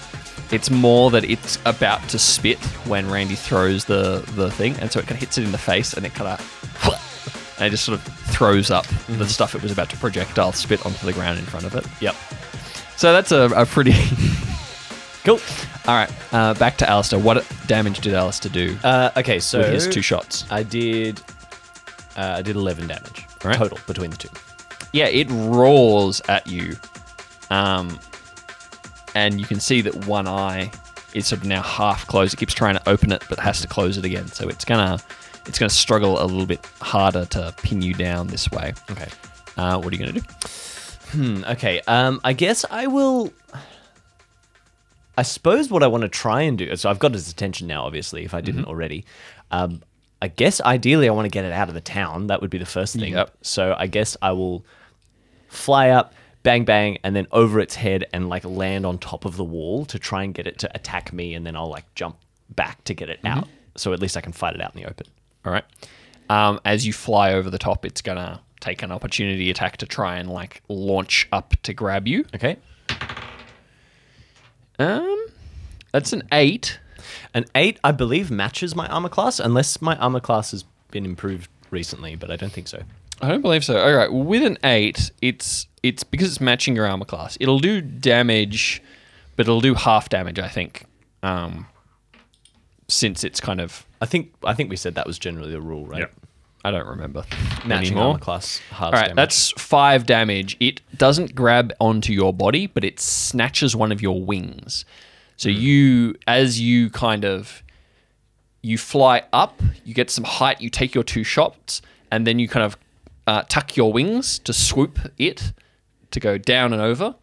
it's 0.52 0.70
more 0.70 1.10
that 1.12 1.24
it's 1.24 1.58
about 1.66 2.08
to 2.10 2.20
spit 2.20 2.60
when 2.88 3.10
Randy 3.10 3.36
throws 3.36 3.86
the 3.86 4.24
the 4.36 4.52
thing, 4.52 4.76
and 4.80 4.92
so 4.92 5.00
it 5.00 5.04
kind 5.08 5.14
of 5.16 5.20
hits 5.20 5.38
it 5.38 5.44
in 5.44 5.52
the 5.52 5.58
face, 5.58 5.94
and 5.94 6.06
it 6.06 6.14
kind 6.14 6.30
of 6.30 7.56
and 7.58 7.68
it 7.68 7.72
just 7.72 7.84
sort 7.86 7.98
of 8.00 8.04
throws 8.30 8.70
up 8.72 8.86
the 9.10 9.28
stuff 9.28 9.56
it 9.56 9.62
was 9.64 9.72
about 9.72 9.90
to 9.90 9.98
projectile 9.98 10.52
spit 10.54 10.86
onto 10.86 11.06
the 11.06 11.14
ground 11.14 11.40
in 11.40 11.46
front 11.46 11.66
of 11.66 11.76
it. 11.76 11.86
Yep. 12.00 12.16
So 12.96 13.12
that's 13.12 13.32
a, 13.32 13.50
a 13.56 13.66
pretty 13.66 13.94
Cool. 15.24 15.40
All 15.88 15.96
right, 15.96 16.12
uh, 16.34 16.54
back 16.56 16.78
to 16.78 16.90
Alistair. 16.90 17.18
What 17.20 17.46
damage 17.68 18.00
did 18.02 18.14
Alistair 18.14 18.52
do 18.52 18.78
Uh, 18.84 19.10
okay, 19.18 19.40
so 19.40 19.60
with 19.60 19.70
his 19.72 19.88
two 19.88 20.02
shots? 20.02 20.46
I 20.52 20.64
did. 20.64 21.22
Uh, 22.18 22.36
I 22.38 22.42
did 22.42 22.56
11 22.56 22.88
damage 22.88 23.26
Right. 23.44 23.56
total 23.56 23.80
between 23.88 24.12
the 24.12 24.18
two. 24.18 24.30
Yeah, 24.92 25.06
it 25.06 25.28
roars 25.32 26.22
at 26.28 26.46
you, 26.48 26.76
um, 27.50 27.98
and 29.16 29.40
you 29.40 29.46
can 29.46 29.60
see 29.60 29.82
that 29.82 30.06
one 30.06 30.28
eye 30.28 30.70
is 31.14 31.28
sort 31.28 31.42
of 31.42 31.48
now 31.48 31.62
half 31.62 32.06
closed. 32.08 32.34
It 32.34 32.38
keeps 32.38 32.54
trying 32.54 32.76
to 32.76 32.90
open 32.90 33.12
it, 33.12 33.24
but 33.30 33.40
has 33.40 33.62
to 33.62 33.68
close 33.68 33.98
it 33.98 34.06
again. 34.06 34.28
So 34.28 34.48
it's 34.50 34.66
gonna 34.66 35.00
it's 35.48 35.58
gonna 35.58 35.70
struggle 35.70 36.22
a 36.22 36.26
little 36.26 36.46
bit 36.46 36.66
harder 36.82 37.26
to 37.26 37.54
pin 37.64 37.82
you 37.82 37.94
down 37.94 38.28
this 38.28 38.52
way. 38.52 38.74
Okay. 38.92 39.08
Uh, 39.58 39.80
what 39.80 39.94
are 39.94 39.96
you 39.96 40.06
gonna 40.06 40.20
do? 40.20 40.26
Hmm, 41.12 41.44
okay. 41.46 41.82
Um, 41.88 42.20
I 42.24 42.34
guess 42.34 42.66
I 42.70 42.88
will. 42.88 43.32
I 45.18 45.22
suppose 45.22 45.70
what 45.70 45.84
I 45.84 45.88
want 45.88 46.02
to 46.02 46.10
try 46.10 46.42
and 46.42 46.58
do. 46.58 46.76
So 46.76 46.90
I've 46.90 47.00
got 47.00 47.14
his 47.14 47.30
attention 47.30 47.68
now, 47.68 47.86
obviously, 47.86 48.24
if 48.26 48.34
I 48.34 48.42
didn't 48.42 48.66
already. 48.66 49.06
Um, 49.52 49.82
I 50.22 50.28
guess 50.30 50.62
ideally 50.62 51.10
I 51.10 51.12
want 51.12 51.26
to 51.26 51.30
get 51.30 51.46
it 51.46 51.52
out 51.52 51.68
of 51.68 51.76
the 51.76 51.82
town. 51.82 52.28
That 52.28 52.42
would 52.42 52.50
be 52.50 52.58
the 52.58 52.66
first 52.66 52.96
thing. 52.96 53.14
Yep. 53.14 53.38
So 53.42 53.76
I 53.78 53.88
guess 53.88 54.18
I 54.22 54.32
will 54.32 54.66
fly 55.50 55.90
up, 55.90 56.14
bang, 56.42 56.66
bang, 56.66 56.98
and 57.04 57.16
then 57.16 57.28
over 57.32 57.60
its 57.60 57.76
head 57.76 58.06
and 58.14 58.30
like 58.30 58.44
land 58.46 58.86
on 58.86 58.98
top 58.98 59.26
of 59.26 59.38
the 59.38 59.44
wall 59.44 59.86
to 59.86 60.00
try 60.00 60.24
and 60.24 60.34
get 60.34 60.48
it 60.48 60.60
to 60.60 60.76
attack 60.76 61.14
me, 61.14 61.34
and 61.34 61.46
then 61.46 61.56
I'll 61.56 61.70
like 61.70 61.94
jump 61.94 62.18
back 62.50 62.84
to 62.86 62.94
get 62.94 63.10
it 63.10 63.20
out. 63.26 63.48
So 63.76 63.94
at 63.94 64.00
least 64.00 64.16
I 64.18 64.22
can 64.22 64.32
fight 64.32 64.56
it 64.56 64.62
out 64.62 64.74
in 64.76 64.82
the 64.82 64.90
open. 64.90 65.08
All 65.46 65.52
right. 65.52 65.66
Um, 66.30 66.60
as 66.64 66.88
you 66.88 66.94
fly 66.94 67.34
over 67.34 67.50
the 67.50 67.60
top, 67.60 67.86
it's 67.86 68.02
gonna 68.02 68.42
take 68.62 68.82
an 68.82 68.92
opportunity 68.92 69.50
attack 69.50 69.78
to 69.78 69.86
try 69.86 70.18
and 70.18 70.30
like 70.30 70.64
launch 70.70 71.28
up 71.32 71.54
to 71.64 71.74
grab 71.74 72.08
you. 72.08 72.26
Okay. 72.34 72.58
Um, 74.84 75.26
that's 75.92 76.14
an 76.14 76.24
eight. 76.32 76.80
An 77.34 77.46
eight, 77.56 77.80
I 77.84 77.92
believe, 77.92 78.30
matches 78.32 78.76
my 78.76 78.88
armor 78.88 79.10
class, 79.10 79.40
unless 79.40 79.82
my 79.82 79.96
armor 79.98 80.20
class 80.20 80.52
has 80.52 80.64
been 80.92 81.06
improved 81.06 81.50
recently, 81.72 82.16
but 82.16 82.30
I 82.32 82.36
don't 82.36 82.52
think 82.52 82.68
so. 82.68 82.84
I 83.22 83.30
don't 83.30 83.42
believe 83.42 83.64
so. 83.64 83.80
All 83.82 83.94
right, 83.94 84.12
with 84.12 84.44
an 84.44 84.58
eight, 84.64 85.12
it's 85.22 85.68
it's 85.82 86.04
because 86.04 86.30
it's 86.30 86.42
matching 86.42 86.76
your 86.76 86.86
armor 86.88 87.06
class. 87.06 87.38
It'll 87.40 87.60
do 87.60 87.82
damage, 87.82 88.82
but 89.36 89.44
it'll 89.48 89.62
do 89.62 89.74
half 89.74 90.10
damage. 90.10 90.40
I 90.40 90.48
think, 90.48 90.86
um, 91.22 91.68
since 92.88 93.24
it's 93.24 93.40
kind 93.40 93.62
of 93.62 93.86
I 94.02 94.06
think 94.06 94.34
I 94.44 94.54
think 94.54 94.70
we 94.70 94.76
said 94.76 94.96
that 94.96 95.08
was 95.08 95.18
generally 95.18 95.52
the 95.52 95.62
rule, 95.62 95.86
right? 95.86 96.00
Yep. 96.02 96.14
I 96.64 96.72
don't 96.72 96.88
remember 96.88 97.26
Matching 97.66 97.94
anymore. 97.94 98.04
armor 98.06 98.20
class 98.20 98.62
All 98.80 98.92
right, 98.92 99.02
damage. 99.10 99.16
that's 99.16 99.52
five 99.52 100.06
damage. 100.06 100.56
It 100.60 100.82
doesn't 100.98 101.36
grab 101.36 101.74
onto 101.80 102.14
your 102.14 102.34
body, 102.34 102.68
but 102.68 102.84
it 102.84 103.00
snatches 103.00 103.76
one 103.76 103.92
of 103.92 104.02
your 104.02 104.24
wings. 104.24 104.86
So 105.36 105.50
you, 105.50 106.16
as 106.26 106.62
you 106.62 106.90
kind 106.90 107.26
of, 107.26 107.64
you 108.62 108.78
fly 108.78 109.24
up, 109.34 109.62
you 109.84 109.94
get 109.94 110.10
some 110.10 110.24
height, 110.24 110.62
you 110.62 110.70
take 110.70 110.94
your 110.96 111.04
two 111.04 111.24
shots, 111.26 111.82
and 112.12 112.26
then 112.26 112.40
you 112.40 112.48
kind 112.48 112.66
of 112.66 112.78
uh, 113.28 113.44
tuck 113.50 113.76
your 113.76 113.92
wings 113.92 114.40
to 114.40 114.54
swoop 114.54 115.00
it 115.18 115.52
to 116.12 116.20
go 116.20 116.38
down 116.38 116.72
and 116.72 116.82
over. 116.82 117.16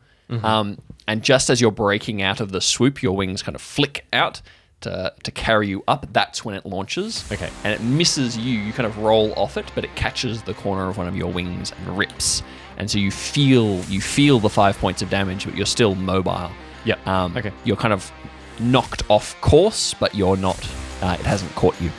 Um, 0.44 0.78
and 1.08 1.24
just 1.24 1.50
as 1.50 1.60
you're 1.60 1.72
breaking 1.72 2.22
out 2.22 2.40
of 2.40 2.52
the 2.52 2.60
swoop, 2.60 3.02
your 3.02 3.16
wings 3.16 3.42
kind 3.42 3.56
of 3.56 3.62
flick 3.62 4.06
out 4.12 4.42
to, 4.82 5.12
to 5.22 5.30
carry 5.30 5.68
you 5.68 5.82
up. 5.88 6.06
That's 6.12 6.44
when 6.44 6.54
it 6.54 6.64
launches. 6.66 7.30
Okay. 7.30 7.50
And 7.64 7.72
it 7.74 7.80
misses 7.82 8.36
you. 8.36 8.58
You 8.58 8.72
kind 8.72 8.86
of 8.86 8.98
roll 8.98 9.32
off 9.34 9.56
it, 9.56 9.70
but 9.74 9.84
it 9.84 9.94
catches 9.96 10.42
the 10.42 10.54
corner 10.54 10.88
of 10.88 10.96
one 10.98 11.06
of 11.08 11.16
your 11.16 11.32
wings 11.32 11.72
and 11.72 11.98
rips. 11.98 12.42
And 12.76 12.90
so 12.90 12.98
you 12.98 13.10
feel 13.10 13.80
you 13.84 14.00
feel 14.00 14.38
the 14.38 14.48
five 14.48 14.78
points 14.78 15.02
of 15.02 15.10
damage, 15.10 15.44
but 15.44 15.54
you're 15.56 15.66
still 15.66 15.94
mobile. 15.94 16.50
Yeah. 16.84 16.96
Um, 17.06 17.36
Okay. 17.36 17.52
You're 17.64 17.76
kind 17.76 17.92
of 17.92 18.10
knocked 18.58 19.02
off 19.10 19.38
course, 19.40 19.94
but 19.94 20.14
you're 20.14 20.36
not. 20.36 20.58
Uh, 21.02 21.16
it 21.18 21.26
hasn't 21.26 21.54
caught 21.54 21.78
you. 21.80 21.90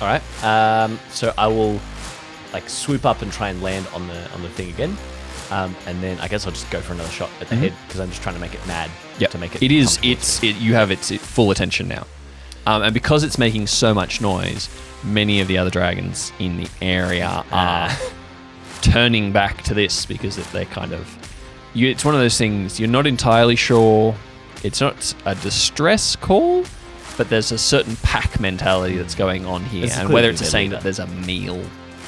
All 0.00 0.06
right. 0.08 0.22
Um, 0.44 0.98
so 1.10 1.32
I 1.38 1.46
will 1.46 1.80
like 2.52 2.68
swoop 2.68 3.04
up 3.06 3.22
and 3.22 3.30
try 3.32 3.48
and 3.48 3.62
land 3.62 3.86
on 3.94 4.08
the 4.08 4.30
on 4.32 4.42
the 4.42 4.48
thing 4.50 4.68
again, 4.70 4.96
um, 5.50 5.74
and 5.86 6.02
then 6.02 6.18
I 6.20 6.28
guess 6.28 6.46
I'll 6.46 6.52
just 6.52 6.70
go 6.70 6.80
for 6.80 6.92
another 6.92 7.10
shot 7.10 7.30
at 7.40 7.48
the 7.48 7.56
head 7.56 7.74
because 7.86 8.00
I'm 8.00 8.08
just 8.10 8.22
trying 8.22 8.34
to 8.34 8.40
make 8.40 8.54
it 8.54 8.64
mad. 8.66 8.90
To 9.28 9.38
make 9.38 9.54
it. 9.54 9.62
It 9.62 9.72
is. 9.72 9.98
It's. 10.02 10.42
It, 10.42 10.56
you 10.56 10.74
have 10.74 10.90
its 10.90 11.10
it, 11.10 11.20
full 11.20 11.50
attention 11.50 11.88
now, 11.88 12.06
um, 12.66 12.82
and 12.82 12.94
because 12.94 13.24
it's 13.24 13.38
making 13.38 13.66
so 13.66 13.92
much 13.92 14.20
noise, 14.20 14.68
many 15.04 15.40
of 15.40 15.48
the 15.48 15.58
other 15.58 15.70
dragons 15.70 16.32
in 16.38 16.56
the 16.56 16.68
area 16.80 17.44
are 17.52 17.90
turning 18.82 19.32
back 19.32 19.62
to 19.64 19.74
this 19.74 20.06
because 20.06 20.36
they're 20.52 20.64
kind 20.66 20.92
of. 20.92 21.16
You, 21.74 21.88
it's 21.88 22.04
one 22.04 22.14
of 22.14 22.20
those 22.20 22.36
things 22.36 22.80
you're 22.80 22.88
not 22.88 23.06
entirely 23.06 23.56
sure. 23.56 24.14
It's 24.62 24.80
not 24.80 25.14
a 25.24 25.34
distress 25.36 26.16
call, 26.16 26.64
but 27.16 27.28
there's 27.28 27.52
a 27.52 27.58
certain 27.58 27.96
pack 27.96 28.40
mentality 28.40 28.96
that's 28.96 29.14
going 29.14 29.46
on 29.46 29.64
here, 29.64 29.84
It's 29.84 29.96
and 29.96 30.08
whether 30.08 30.30
it's 30.30 30.40
a 30.40 30.44
saying 30.44 30.70
that 30.70 30.82
there's 30.82 30.98
a 30.98 31.06
meal, 31.06 31.62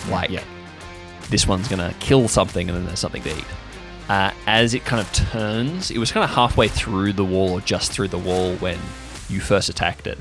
like 0.08 0.30
Yeah. 0.30 0.42
This 1.32 1.48
one's 1.48 1.66
gonna 1.66 1.94
kill 1.98 2.28
something 2.28 2.68
and 2.68 2.76
then 2.76 2.84
there's 2.84 3.00
something 3.00 3.22
to 3.22 3.30
eat. 3.30 3.44
Uh, 4.08 4.30
as 4.46 4.74
it 4.74 4.84
kind 4.84 5.00
of 5.00 5.10
turns, 5.12 5.90
it 5.90 5.96
was 5.96 6.12
kind 6.12 6.22
of 6.22 6.30
halfway 6.30 6.68
through 6.68 7.14
the 7.14 7.24
wall 7.24 7.52
or 7.52 7.60
just 7.62 7.90
through 7.90 8.08
the 8.08 8.18
wall 8.18 8.54
when 8.56 8.78
you 9.30 9.40
first 9.40 9.70
attacked 9.70 10.06
it. 10.06 10.18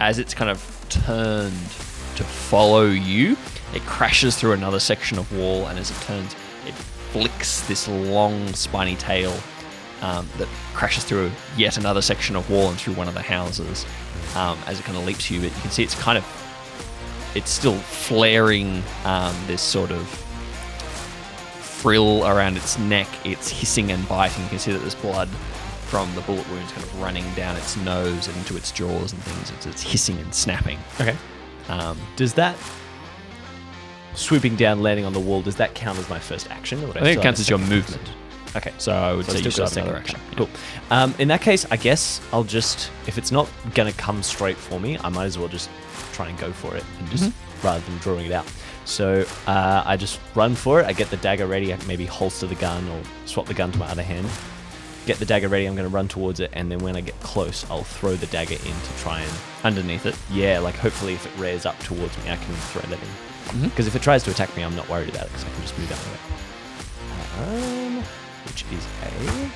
As 0.00 0.18
it's 0.18 0.32
kind 0.32 0.50
of 0.50 0.86
turned 0.88 1.52
to 2.16 2.24
follow 2.24 2.86
you, 2.86 3.36
it 3.74 3.82
crashes 3.82 4.36
through 4.36 4.52
another 4.52 4.80
section 4.80 5.18
of 5.18 5.30
wall, 5.36 5.66
and 5.66 5.78
as 5.78 5.90
it 5.90 6.00
turns, 6.04 6.32
it 6.66 6.72
flicks 7.12 7.60
this 7.66 7.86
long 7.86 8.48
spiny 8.54 8.96
tail 8.96 9.36
um, 10.00 10.26
that 10.38 10.48
crashes 10.72 11.04
through 11.04 11.30
yet 11.58 11.76
another 11.76 12.00
section 12.00 12.36
of 12.36 12.48
wall 12.48 12.70
and 12.70 12.78
through 12.78 12.94
one 12.94 13.08
of 13.08 13.14
the 13.14 13.22
houses. 13.22 13.84
Um, 14.34 14.58
as 14.66 14.80
it 14.80 14.84
kind 14.84 14.96
of 14.96 15.04
leaps 15.04 15.30
you, 15.30 15.40
but 15.40 15.54
you 15.54 15.60
can 15.60 15.70
see 15.70 15.82
it's 15.82 15.94
kind 15.94 16.16
of 16.16 16.24
it's 17.34 17.50
still 17.50 17.76
flaring 17.76 18.82
um, 19.04 19.34
this 19.46 19.60
sort 19.60 19.90
of 19.90 20.23
frill 21.84 22.24
around 22.24 22.56
its 22.56 22.78
neck. 22.78 23.06
It's 23.26 23.50
hissing 23.50 23.92
and 23.92 24.08
biting. 24.08 24.42
You 24.44 24.48
can 24.48 24.58
see 24.58 24.72
that 24.72 24.78
there's 24.78 24.94
blood 24.94 25.28
from 25.28 26.12
the 26.14 26.22
bullet 26.22 26.48
wounds 26.48 26.72
kind 26.72 26.82
of 26.82 26.98
running 26.98 27.30
down 27.34 27.56
its 27.56 27.76
nose 27.76 28.26
and 28.26 28.34
into 28.38 28.56
its 28.56 28.72
jaws 28.72 29.12
and 29.12 29.22
things. 29.22 29.50
It's, 29.50 29.66
it's 29.66 29.82
hissing 29.82 30.16
and 30.16 30.34
snapping. 30.34 30.78
Okay. 30.98 31.14
Um, 31.68 31.98
Does 32.16 32.32
that 32.34 32.56
swooping 34.14 34.56
down, 34.56 34.82
landing 34.82 35.04
on 35.04 35.12
the 35.12 35.20
wall, 35.20 35.42
does 35.42 35.56
that 35.56 35.74
count 35.74 35.98
as 35.98 36.08
my 36.08 36.18
first 36.18 36.50
action? 36.50 36.82
Or 36.84 36.88
I 36.88 37.00
think 37.00 37.18
it 37.18 37.22
counts 37.22 37.38
as 37.40 37.50
your 37.50 37.58
movement. 37.58 38.10
Okay. 38.56 38.72
So 38.78 38.92
I 38.92 39.12
would 39.12 39.26
So 39.26 39.32
say 39.32 39.40
you 39.40 39.50
still 39.50 39.66
still 39.66 39.84
got 39.84 39.92
a 39.94 39.98
second 39.98 40.16
action. 40.16 40.20
Cool. 40.36 40.48
Um, 40.90 41.14
in 41.18 41.28
that 41.28 41.42
case, 41.42 41.66
I 41.70 41.76
guess 41.76 42.22
I'll 42.32 42.44
just, 42.44 42.90
if 43.06 43.18
it's 43.18 43.30
not 43.30 43.46
going 43.74 43.92
to 43.92 43.98
come 43.98 44.22
straight 44.22 44.56
for 44.56 44.80
me, 44.80 44.96
I 45.04 45.10
might 45.10 45.26
as 45.26 45.36
well 45.36 45.48
just 45.48 45.68
try 46.14 46.30
and 46.30 46.38
go 46.38 46.50
for 46.50 46.74
it 46.74 46.84
and 46.98 47.10
just 47.10 47.30
rather 47.62 47.84
than 47.84 47.98
drawing 47.98 48.24
it 48.24 48.32
out. 48.32 48.50
So 48.84 49.24
uh, 49.46 49.82
I 49.86 49.96
just 49.96 50.20
run 50.34 50.54
for 50.54 50.80
it. 50.80 50.86
I 50.86 50.92
get 50.92 51.08
the 51.10 51.16
dagger 51.18 51.46
ready. 51.46 51.72
I 51.72 51.78
maybe 51.86 52.04
holster 52.06 52.46
the 52.46 52.54
gun 52.56 52.86
or 52.88 53.00
swap 53.26 53.46
the 53.46 53.54
gun 53.54 53.72
to 53.72 53.78
my 53.78 53.86
other 53.88 54.02
hand. 54.02 54.28
Get 55.06 55.18
the 55.18 55.26
dagger 55.26 55.48
ready. 55.48 55.66
I'm 55.66 55.74
going 55.74 55.88
to 55.88 55.94
run 55.94 56.08
towards 56.08 56.40
it, 56.40 56.50
and 56.54 56.70
then 56.70 56.78
when 56.80 56.96
I 56.96 57.00
get 57.02 57.18
close, 57.20 57.68
I'll 57.70 57.82
throw 57.84 58.14
the 58.14 58.26
dagger 58.26 58.54
in 58.54 58.60
to 58.60 58.92
try 58.98 59.20
and 59.20 59.32
Underneath 59.62 60.06
it. 60.06 60.16
yeah, 60.30 60.58
like 60.60 60.74
hopefully 60.76 61.12
if 61.14 61.26
it 61.26 61.38
rears 61.40 61.66
up 61.66 61.78
towards 61.80 62.16
me, 62.24 62.30
I 62.30 62.36
can 62.36 62.54
throw 62.54 62.82
that 62.82 62.92
in. 62.92 63.08
Mm-hmm. 63.08 63.68
Because 63.68 63.86
if 63.86 63.94
it 63.96 64.02
tries 64.02 64.22
to 64.24 64.30
attack 64.30 64.54
me, 64.56 64.62
I'm 64.64 64.74
not 64.76 64.88
worried 64.88 65.08
about 65.10 65.26
it 65.26 65.32
because 65.32 65.44
I 65.44 65.50
can 65.50 65.60
just 65.62 65.78
move 65.78 65.92
out 65.92 65.98
of 65.98 66.14
it. 66.14 66.20
Um, 67.36 68.02
which 68.46 68.64
is 68.72 68.86
a 69.02 69.50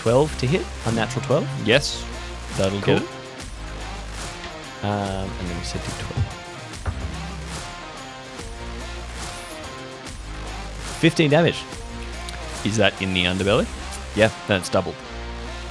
12 0.00 0.38
to 0.38 0.46
hit, 0.46 0.66
unnatural 0.86 1.24
12. 1.26 1.66
Yes. 1.66 2.04
That'll 2.56 2.80
Cool. 2.80 2.94
get 2.98 3.02
it. 3.02 3.08
Um, 4.82 4.90
and 5.38 5.48
then 5.48 5.58
we 5.58 5.64
said 5.64 5.80
d12. 5.82 6.46
15 11.00 11.30
damage. 11.30 11.62
Is 12.64 12.76
that 12.76 13.00
in 13.00 13.14
the 13.14 13.24
underbelly? 13.24 13.66
Yeah. 14.16 14.30
Then 14.48 14.60
it's 14.60 14.68
doubled. 14.68 14.94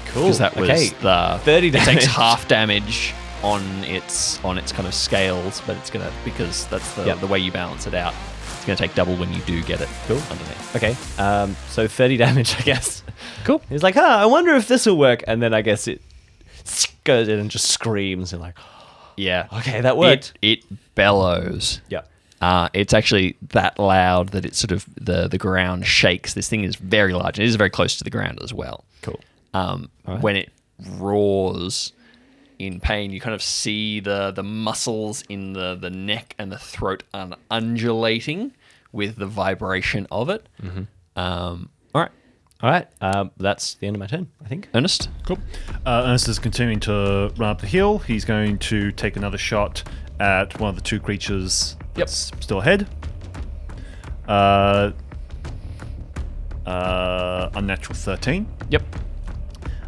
Cool. 0.07 0.23
Because 0.23 0.39
that 0.39 0.55
was 0.55 0.69
okay. 0.69 0.87
the 1.01 1.39
30 1.43 1.67
It 1.67 1.73
takes 1.83 2.05
half 2.05 2.47
damage 2.47 3.13
on 3.43 3.61
its 3.83 4.43
on 4.43 4.57
its 4.57 4.71
kind 4.71 4.87
of 4.87 4.93
scales, 4.93 5.61
but 5.67 5.77
it's 5.77 5.89
gonna 5.89 6.11
because 6.25 6.65
that's 6.67 6.93
the, 6.95 7.05
Yep. 7.05 7.19
the 7.19 7.27
way 7.27 7.39
you 7.39 7.51
balance 7.51 7.85
it 7.87 7.93
out. 7.93 8.13
It's 8.55 8.65
gonna 8.65 8.75
take 8.75 8.95
double 8.95 9.15
when 9.15 9.31
you 9.33 9.41
do 9.43 9.61
get 9.63 9.79
it 9.81 9.87
Cool. 10.07 10.17
underneath. 10.31 10.75
Okay. 10.75 10.95
Um, 11.23 11.55
so 11.69 11.87
30 11.87 12.17
damage, 12.25 12.55
I 12.59 12.63
guess. 12.63 13.03
Cool. 13.45 13.61
He's 13.69 13.83
like, 13.83 13.95
huh, 13.95 14.01
I 14.01 14.25
wonder 14.25 14.55
if 14.55 14.67
this 14.67 14.85
will 14.87 14.97
work. 14.97 15.23
And 15.27 15.41
then 15.41 15.53
I 15.53 15.61
guess 15.61 15.87
it 15.87 16.01
goes 17.03 17.27
in 17.27 17.39
and 17.39 17.49
just 17.51 17.65
screams 17.69 18.33
and 18.33 18.41
like, 18.41 18.55
Yeah. 19.15 19.47
okay, 19.53 19.79
that 19.81 19.95
worked. 19.95 20.33
It, 20.41 20.63
it 20.65 20.95
bellows. 20.95 21.81
yeah. 21.87 22.01
Uh, 22.41 22.69
it's 22.73 22.93
actually 22.93 23.35
that 23.49 23.77
loud 23.77 24.29
that 24.29 24.45
it 24.45 24.55
sort 24.55 24.71
of 24.71 24.85
the 24.95 25.27
the 25.27 25.37
ground 25.37 25.85
shakes. 25.85 26.33
This 26.33 26.47
thing 26.47 26.63
is 26.63 26.75
very 26.77 27.13
large. 27.13 27.39
It 27.39 27.45
is 27.45 27.55
very 27.55 27.69
close 27.69 27.97
to 27.97 28.03
the 28.03 28.09
ground 28.09 28.39
as 28.41 28.53
well. 28.53 28.85
Cool. 29.01 29.19
Um, 29.53 29.89
Alright. 30.07 30.23
When 30.23 30.35
it 30.35 30.49
roars 30.97 31.91
in 32.57 32.79
pain, 32.79 33.11
you 33.11 33.19
kind 33.19 33.35
of 33.35 33.41
see 33.43 33.99
the 33.99 34.31
the 34.31 34.43
muscles 34.43 35.23
in 35.29 35.53
the 35.53 35.75
the 35.75 35.89
neck 35.89 36.35
and 36.39 36.51
the 36.51 36.57
throat 36.57 37.03
un- 37.13 37.35
undulating 37.51 38.53
with 38.91 39.17
the 39.17 39.27
vibration 39.27 40.07
of 40.11 40.29
it. 40.29 40.47
Mm-hmm. 40.63 40.83
Um, 41.19 41.69
all 41.93 42.01
right, 42.01 42.11
All 42.61 42.69
right. 42.69 42.87
Um, 43.01 43.31
that's 43.37 43.75
the 43.75 43.87
end 43.87 43.95
of 43.95 43.99
my 43.99 44.07
turn, 44.07 44.27
I 44.43 44.47
think. 44.47 44.69
Ernest. 44.73 45.09
Cool. 45.25 45.37
Uh, 45.85 46.03
Ernest 46.05 46.27
is 46.27 46.39
continuing 46.39 46.79
to 46.81 47.31
run 47.37 47.49
up 47.49 47.61
the 47.61 47.67
hill. 47.67 47.99
He's 47.99 48.25
going 48.25 48.57
to 48.59 48.91
take 48.93 49.15
another 49.17 49.37
shot 49.37 49.83
at 50.19 50.59
one 50.59 50.69
of 50.69 50.75
the 50.75 50.81
two 50.81 50.99
creatures 50.99 51.75
that's 51.99 52.31
still 52.39 52.59
ahead. 52.59 52.87
Uh, 54.27 54.91
uh, 56.65 57.49
unnatural 57.55 57.95
13. 57.95 58.47
Yep. 58.69 58.83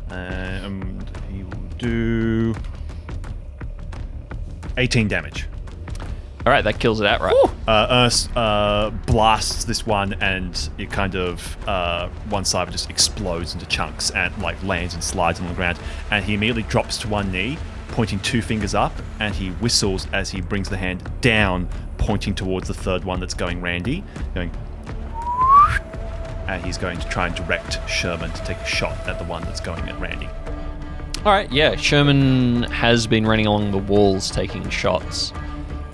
And 0.09 1.09
he 1.31 1.43
will 1.43 1.67
do 1.77 2.55
18 4.77 5.07
damage. 5.07 5.47
All 6.43 6.51
right, 6.51 6.63
that 6.63 6.79
kills 6.79 6.99
it 6.99 7.05
outright. 7.05 7.35
Uh, 7.67 7.87
Ernest 7.91 8.35
uh, 8.35 8.89
blasts 9.05 9.63
this 9.63 9.85
one, 9.85 10.13
and 10.13 10.69
it 10.79 10.89
kind 10.89 11.15
of 11.15 11.55
uh, 11.67 12.09
one 12.29 12.45
side 12.45 12.71
just 12.71 12.89
explodes 12.89 13.53
into 13.53 13.67
chunks 13.67 14.09
and 14.09 14.35
like 14.41 14.61
lands 14.63 14.95
and 14.95 15.03
slides 15.03 15.39
on 15.39 15.47
the 15.47 15.53
ground. 15.53 15.77
And 16.09 16.25
he 16.25 16.33
immediately 16.33 16.63
drops 16.63 16.97
to 16.99 17.07
one 17.07 17.31
knee, 17.31 17.59
pointing 17.91 18.19
two 18.19 18.41
fingers 18.41 18.73
up, 18.73 18.93
and 19.19 19.35
he 19.35 19.49
whistles 19.49 20.07
as 20.13 20.29
he 20.29 20.41
brings 20.41 20.69
the 20.69 20.77
hand 20.77 21.09
down, 21.21 21.67
pointing 21.97 22.33
towards 22.33 22.67
the 22.67 22.73
third 22.73 23.03
one 23.03 23.19
that's 23.19 23.33
going 23.33 23.61
Randy, 23.61 24.03
going. 24.33 24.51
And 26.47 26.65
he's 26.65 26.77
going 26.77 26.99
to 26.99 27.07
try 27.07 27.27
and 27.27 27.35
direct 27.35 27.77
Sherman 27.89 28.31
to 28.31 28.43
take 28.43 28.57
a 28.57 28.65
shot 28.65 28.97
at 29.07 29.19
the 29.19 29.25
one 29.25 29.43
that's 29.43 29.61
going 29.61 29.87
at 29.87 29.99
Randy. 29.99 30.27
All 31.23 31.31
right, 31.31 31.51
yeah. 31.51 31.75
Sherman 31.75 32.63
has 32.63 33.05
been 33.05 33.27
running 33.27 33.45
along 33.45 33.71
the 33.71 33.77
walls 33.77 34.31
taking 34.31 34.67
shots. 34.69 35.31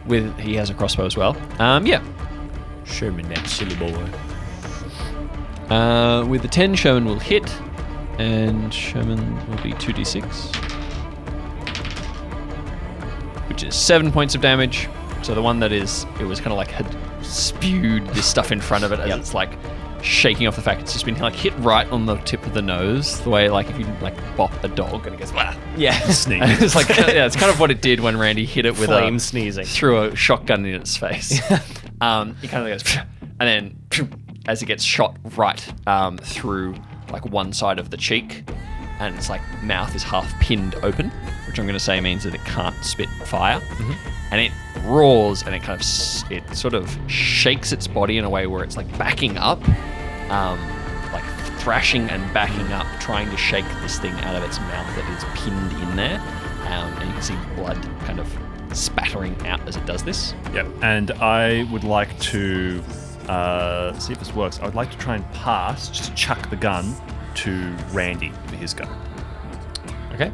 With 0.06 0.40
he 0.40 0.56
has 0.56 0.70
a 0.70 0.74
crossbow 0.74 1.06
as 1.06 1.18
well. 1.18 1.36
Um, 1.60 1.86
yeah. 1.86 2.02
Sherman, 2.86 3.28
that 3.28 3.46
silly 3.48 3.76
boy. 3.76 4.10
Uh, 5.70 6.26
with 6.26 6.44
the 6.44 6.48
ten, 6.48 6.74
Sherman 6.76 7.04
will 7.04 7.20
hit, 7.20 7.54
and 8.18 8.74
Sherman 8.74 9.46
will 9.50 9.62
be 9.62 9.74
two 9.74 9.92
d 9.92 10.06
six, 10.06 10.50
which 13.50 13.64
is 13.64 13.76
seven 13.76 14.12
points 14.12 14.36
of 14.36 14.42
damage. 14.42 14.88
So 15.24 15.34
the 15.34 15.42
one 15.42 15.60
that 15.60 15.72
is, 15.72 16.06
it 16.20 16.26
was 16.26 16.40
kind 16.40 16.52
of 16.52 16.58
like 16.58 16.70
had 16.72 16.86
spewed 17.24 18.06
this 18.08 18.26
stuff 18.26 18.52
in 18.52 18.62
front 18.62 18.84
of 18.84 18.92
it 18.92 19.00
as 19.00 19.10
Yep. 19.10 19.20
it's 19.20 19.34
like 19.34 19.50
shaking 20.04 20.46
off 20.48 20.56
the 20.56 20.62
fact 20.62 20.80
it's 20.80 20.94
just 20.94 21.06
been 21.06 21.18
like 21.18 21.34
hit 21.34 21.54
right 21.58 21.90
on 21.92 22.06
the 22.06 22.16
tip 22.18 22.46
of 22.46 22.54
the 22.54 22.62
nose. 22.62 23.20
The 23.22 23.30
way 23.30 23.50
like 23.50 23.70
if 23.70 23.80
you 23.80 23.86
like 24.02 24.16
bop 24.38 24.52
a 24.64 24.68
dog 24.68 25.06
and 25.08 25.16
it 25.16 25.20
goes 25.20 25.34
Wah. 25.34 25.56
Yeah. 25.76 25.98
Sneeze. 26.10 26.42
it's 26.62 26.76
like 26.76 26.88
yeah, 26.90 27.26
it's 27.26 27.36
kind 27.36 27.52
of 27.52 27.60
what 27.60 27.72
it 27.72 27.82
did 27.82 28.00
when 28.00 28.16
Randy 28.18 28.46
hit 28.46 28.66
it 28.66 28.78
with 28.78 28.86
Flame 28.86 29.16
a 29.16 29.20
sneezing. 29.20 29.66
threw 29.66 30.04
a 30.04 30.16
shotgun 30.16 30.66
in 30.66 30.76
its 30.80 30.96
face. 30.96 31.42
um, 32.02 32.36
he 32.42 32.48
kind 32.48 32.68
of 32.68 32.70
goes, 32.82 32.98
and 33.40 33.50
then 33.50 33.78
as 34.46 34.62
it 34.62 34.68
gets 34.68 34.84
shot 34.84 35.18
right 35.36 35.68
um, 35.88 36.18
through 36.20 36.76
like 37.12 37.26
one 37.26 37.52
side 37.52 37.80
of 37.80 37.90
the 37.90 37.98
cheek, 37.98 38.48
and 39.00 39.16
its 39.16 39.30
like 39.30 39.42
mouth 39.64 39.94
is 39.96 40.04
half 40.04 40.32
pinned 40.40 40.76
open, 40.84 41.12
which 41.58 41.62
I'm 41.62 41.66
going 41.66 41.74
to 41.74 41.84
say 41.84 42.00
means 42.00 42.24
that 42.24 42.36
it 42.36 42.46
can't 42.46 42.76
spit 42.86 43.10
fire, 43.26 43.60
and 44.30 44.40
it 44.40 44.52
roars 44.84 45.42
and 45.42 45.56
it 45.56 45.64
kind 45.64 45.82
of 45.82 46.32
it 46.32 46.56
sort 46.56 46.76
of 46.76 46.96
shakes 47.08 47.72
its 47.72 47.88
body 47.88 48.20
in 48.20 48.26
a 48.26 48.30
way 48.30 48.46
where 48.46 48.64
it's 48.64 48.78
like 48.78 48.86
backing 48.96 49.40
up, 49.40 49.58
um, 50.30 50.60
like 51.12 51.24
thrashing 51.60 52.08
and 52.12 52.32
backing 52.32 52.72
up, 52.74 52.86
trying 53.00 53.32
to 53.32 53.38
shake 53.38 53.66
this 53.82 53.98
thing 53.98 54.14
out 54.20 54.36
of 54.36 54.44
its 54.44 54.60
mouth 54.60 54.96
that 54.96 55.18
is 55.18 55.24
pinned 55.42 55.72
in 55.82 55.96
there, 55.96 56.20
um, 56.68 56.94
and 57.00 57.08
you 57.08 57.14
can 57.14 57.24
see 57.24 57.36
blood 57.56 57.82
kind 58.06 58.20
of 58.20 58.32
spattering 58.72 59.36
out 59.48 59.60
as 59.68 59.76
it 59.76 59.86
does 59.88 60.04
this. 60.04 60.36
Yep. 60.54 60.68
And 60.84 61.10
I 61.14 61.64
would 61.72 61.84
like 61.84 62.20
to 62.20 62.84
uh, 63.30 63.98
see 63.98 64.14
if 64.14 64.20
this 64.20 64.36
works. 64.36 64.60
I 64.60 64.66
would 64.66 64.76
like 64.76 64.92
to 64.92 64.98
try 65.00 65.16
and 65.16 65.26
pass, 65.32 65.90
just 65.90 66.16
chuck 66.16 66.52
the 66.52 66.56
gun 66.56 66.94
to 67.34 67.76
Randy 67.94 68.32
for 68.46 68.58
his 68.58 68.76
gun. 68.76 68.96
Okay. 70.14 70.32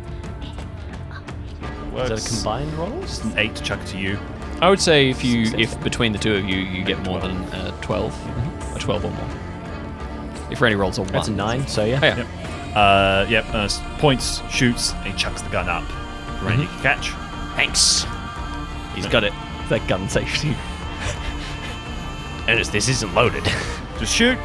Works. 1.94 2.12
Is 2.12 2.24
that 2.24 2.32
a 2.32 2.36
combined 2.36 2.74
roll? 2.74 3.02
Just 3.02 3.24
an 3.24 3.38
eight 3.38 3.56
to 3.56 3.64
chuck 3.64 3.84
to 3.86 3.98
you. 3.98 4.18
I 4.62 4.70
would 4.70 4.80
say 4.82 5.10
if 5.10 5.24
you 5.24 5.46
Six, 5.48 5.74
if 5.74 5.84
between 5.84 6.12
the 6.12 6.20
two 6.20 6.36
of 6.36 6.46
you 6.46 6.58
you 6.58 6.84
get 6.84 7.00
more 7.04 7.20
than 7.20 7.38
uh, 7.54 7.72
12 7.82 8.76
a 8.76 8.80
12 8.80 9.06
or 9.06 9.12
more. 9.12 9.30
If 10.52 10.62
Randy 10.62 10.76
rolls 10.76 10.98
a 10.98 11.02
1. 11.02 11.12
That's 11.12 11.28
a 11.28 11.32
nine, 11.32 11.68
so 11.68 11.84
yeah. 11.86 12.00
Oh, 12.02 12.06
yeah. 12.06 12.18
Yep. 12.18 12.28
Uh, 12.76 13.26
yep. 13.30 13.54
Uh, 13.54 13.58
s- 13.66 13.80
points, 14.00 14.42
shoots, 14.50 14.94
and 14.94 15.08
he 15.08 15.14
chucks 15.14 15.42
the 15.42 15.50
gun 15.50 15.68
up. 15.70 15.84
Randy 16.44 16.66
Mm-hmm. 16.66 16.78
to 16.78 16.82
catch. 16.84 17.10
Thanks. 17.56 18.06
He's 18.96 19.06
got 19.08 19.24
it. 19.24 19.34
That 19.70 19.88
gun 19.88 20.08
safety. 20.10 20.56
Ernest, 22.48 22.72
this 22.72 22.90
isn't 22.90 23.14
loaded. 23.14 23.44
Just 24.00 24.14
shoot. 24.14 24.38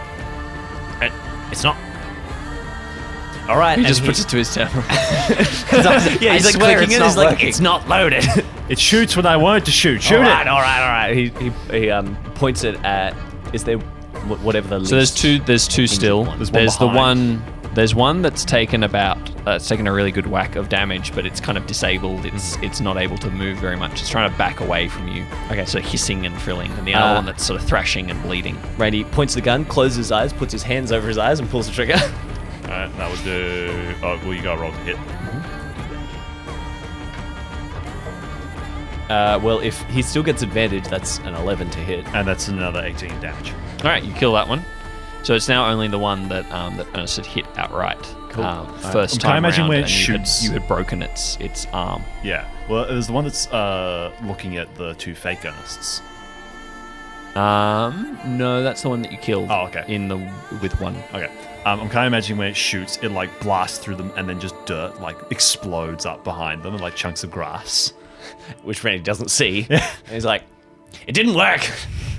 It's 1.51 1.65
not. 1.65 1.77
All 3.49 3.57
right. 3.59 3.79
He 3.79 3.85
and 3.85 3.89
just 3.89 4.05
puts 4.05 4.21
it 4.21 4.29
to 4.29 4.37
his 4.37 4.53
temple. 4.53 4.83
yeah, 4.91 6.35
he's 6.35 6.45
I 6.47 6.51
like 6.51 6.55
clicking 6.55 6.83
it's 6.85 6.95
it. 6.95 6.99
not 6.99 7.07
He's 7.09 7.17
like, 7.17 7.45
it's 7.45 7.61
not 7.61 7.89
loaded. 7.89 8.25
It 8.69 8.79
shoots 8.79 9.17
when 9.17 9.25
I 9.25 9.39
want 9.39 9.63
it 9.63 9.65
to 9.65 9.71
shoot. 9.71 10.03
Shoot 10.03 10.17
all 10.17 10.21
right, 10.21 10.43
it. 10.43 10.49
all 10.49 10.61
right, 10.61 10.83
all 10.83 10.89
right. 10.91 11.17
He, 11.17 11.29
he, 11.71 11.79
he 11.81 11.91
um, 11.91 12.15
points 12.35 12.65
it 12.65 12.75
at. 12.85 13.17
Is 13.55 13.65
there 13.65 13.79
wh- 13.79 14.45
whatever 14.45 14.79
the 14.79 14.85
so 14.85 14.95
there's 14.97 15.11
least- 15.13 15.19
two 15.23 15.39
there's 15.39 15.67
two 15.67 15.87
still. 15.87 16.27
one. 16.27 16.37
There's 16.37 16.51
There's, 16.51 16.79
one 16.79 16.89
the 16.89 16.93
behind. 16.93 17.41
one 17.41 17.75
there's 17.75 17.95
one 17.95 18.21
that's 18.21 18.45
taken 18.45 18.83
about 18.83 19.17
uh, 19.47 19.53
it's 19.53 19.67
taken 19.69 19.87
a 19.87 19.93
really 19.95 20.11
good 20.11 20.27
whack 20.27 20.55
of 20.57 20.69
damage, 20.69 21.15
but 21.15 21.25
it's 21.25 21.41
kind 21.41 21.57
of 21.57 21.67
disabled. 21.67 22.27
It's 22.27 22.57
Mm-hmm. 22.57 22.65
it's 22.65 22.81
not 22.83 22.99
able 22.99 23.17
to 23.19 23.31
move 23.31 23.57
very 23.57 23.77
much. 23.77 24.01
It's 24.03 24.11
trying 24.11 24.31
to 24.31 24.37
back 24.37 24.61
away 24.61 24.89
from 24.89 25.09
you. 25.09 25.25
Okay. 25.51 25.65
So 25.65 25.81
hissing 25.81 26.27
and 26.27 26.39
frilling, 26.39 26.71
and 26.73 26.87
the 26.87 26.93
other 26.93 27.13
Uh, 27.13 27.15
one 27.15 27.25
that's 27.25 27.47
sort 27.47 27.59
of 27.59 27.67
thrashing 27.67 28.11
and 28.11 28.23
bleeding. 28.23 28.59
Randy 28.77 29.03
points 29.05 29.33
the 29.35 29.41
gun, 29.41 29.65
closes 29.65 29.97
his 29.97 30.13
eyes, 30.13 30.35
puts 30.35 30.53
his 30.53 30.63
hands 30.63 30.93
over 30.93 31.09
his 31.09 31.17
eyes, 31.17 31.41
and 31.41 31.49
pulls 31.49 31.69
the 31.69 31.73
trigger. 31.73 31.97
Alright, 32.69 32.97
that 32.99 33.11
would 33.11 33.25
do. 33.25 33.95
Oh, 34.03 34.19
well, 34.25 34.35
you 34.35 34.43
got 34.43 34.57
to 34.57 34.61
roll 34.61 34.73
to 34.73 34.79
hit. 34.79 34.97
Uh, 39.11 39.39
well, 39.43 39.59
if 39.61 39.81
he 39.85 40.03
still 40.03 40.23
gets 40.23 40.43
advantage, 40.43 40.87
that's 40.89 41.19
an 41.21 41.35
11 41.35 41.71
to 41.71 41.79
hit. 41.79 42.07
And 42.15 42.29
that's 42.29 42.49
another 42.49 42.83
18 42.85 43.09
damage. 43.21 43.53
All 43.83 43.85
right, 43.91 44.05
you 44.05 44.13
kill 44.13 44.35
that 44.35 44.47
one. 44.47 44.63
So 45.23 45.35
it's 45.35 45.49
now 45.49 45.69
only 45.71 45.89
the 45.89 45.99
one 45.99 46.29
that 46.29 46.51
um, 46.53 46.77
that 46.77 46.87
Ernest 46.95 47.17
had 47.17 47.27
hit 47.27 47.47
outright. 47.59 47.99
Cool. 48.31 48.45
Um, 48.45 48.67
Alright. 48.67 48.93
first 48.93 49.15
I'm 49.15 49.21
time 49.21 49.31
kinda 49.37 49.39
imagining 49.39 49.61
round, 49.63 49.69
where 49.71 49.79
it 49.81 49.83
and 49.83 49.91
you 49.91 50.15
had- 50.15 50.27
shoots. 50.29 50.45
You 50.45 50.51
had, 50.53 50.69
broken 50.69 51.03
its 51.03 51.37
its 51.41 51.67
arm. 51.73 52.03
Yeah. 52.23 52.47
Well, 52.69 52.87
there's 52.87 53.07
the 53.07 53.13
one 53.15 53.25
that's 53.25 53.47
uh, 53.49 54.13
looking 54.23 54.59
at 54.59 54.75
the 54.77 54.95
two 54.95 55.15
fake 55.15 55.41
Ernests. 55.41 56.03
Um, 57.37 58.19
no, 58.27 58.63
that's 58.63 58.83
the 58.83 58.89
one 58.91 59.03
that 59.03 59.13
you 59.13 59.19
killed. 59.19 59.49
Oh, 59.51 59.67
okay. 59.67 59.85
In 59.89 60.09
the 60.09 60.17
with 60.63 60.79
one. 60.81 60.97
Okay. 61.15 61.31
Um, 61.65 61.81
I'm 61.81 61.89
kind 61.89 62.07
of 62.07 62.13
imagining 62.13 62.39
when 62.39 62.49
it 62.49 62.57
shoots, 62.57 62.99
it 63.03 63.11
like 63.11 63.41
blasts 63.41 63.79
through 63.79 63.97
them 63.97 64.11
and 64.17 64.29
then 64.29 64.41
just 64.41 64.55
dirt 64.65 65.01
like 65.01 65.17
explodes 65.31 66.07
up 66.07 66.25
behind 66.25 66.63
them 66.63 66.73
and 66.75 66.81
like 66.83 66.95
chunks 66.95 67.25
of 67.25 67.31
grass. 67.31 67.93
which 68.63 68.83
Randy 68.85 69.03
doesn't 69.03 69.31
see. 69.31 69.67
And 69.71 69.83
he's 70.15 70.25
like, 70.25 70.43
it 71.07 71.13
didn't 71.13 71.35
work. 71.35 71.69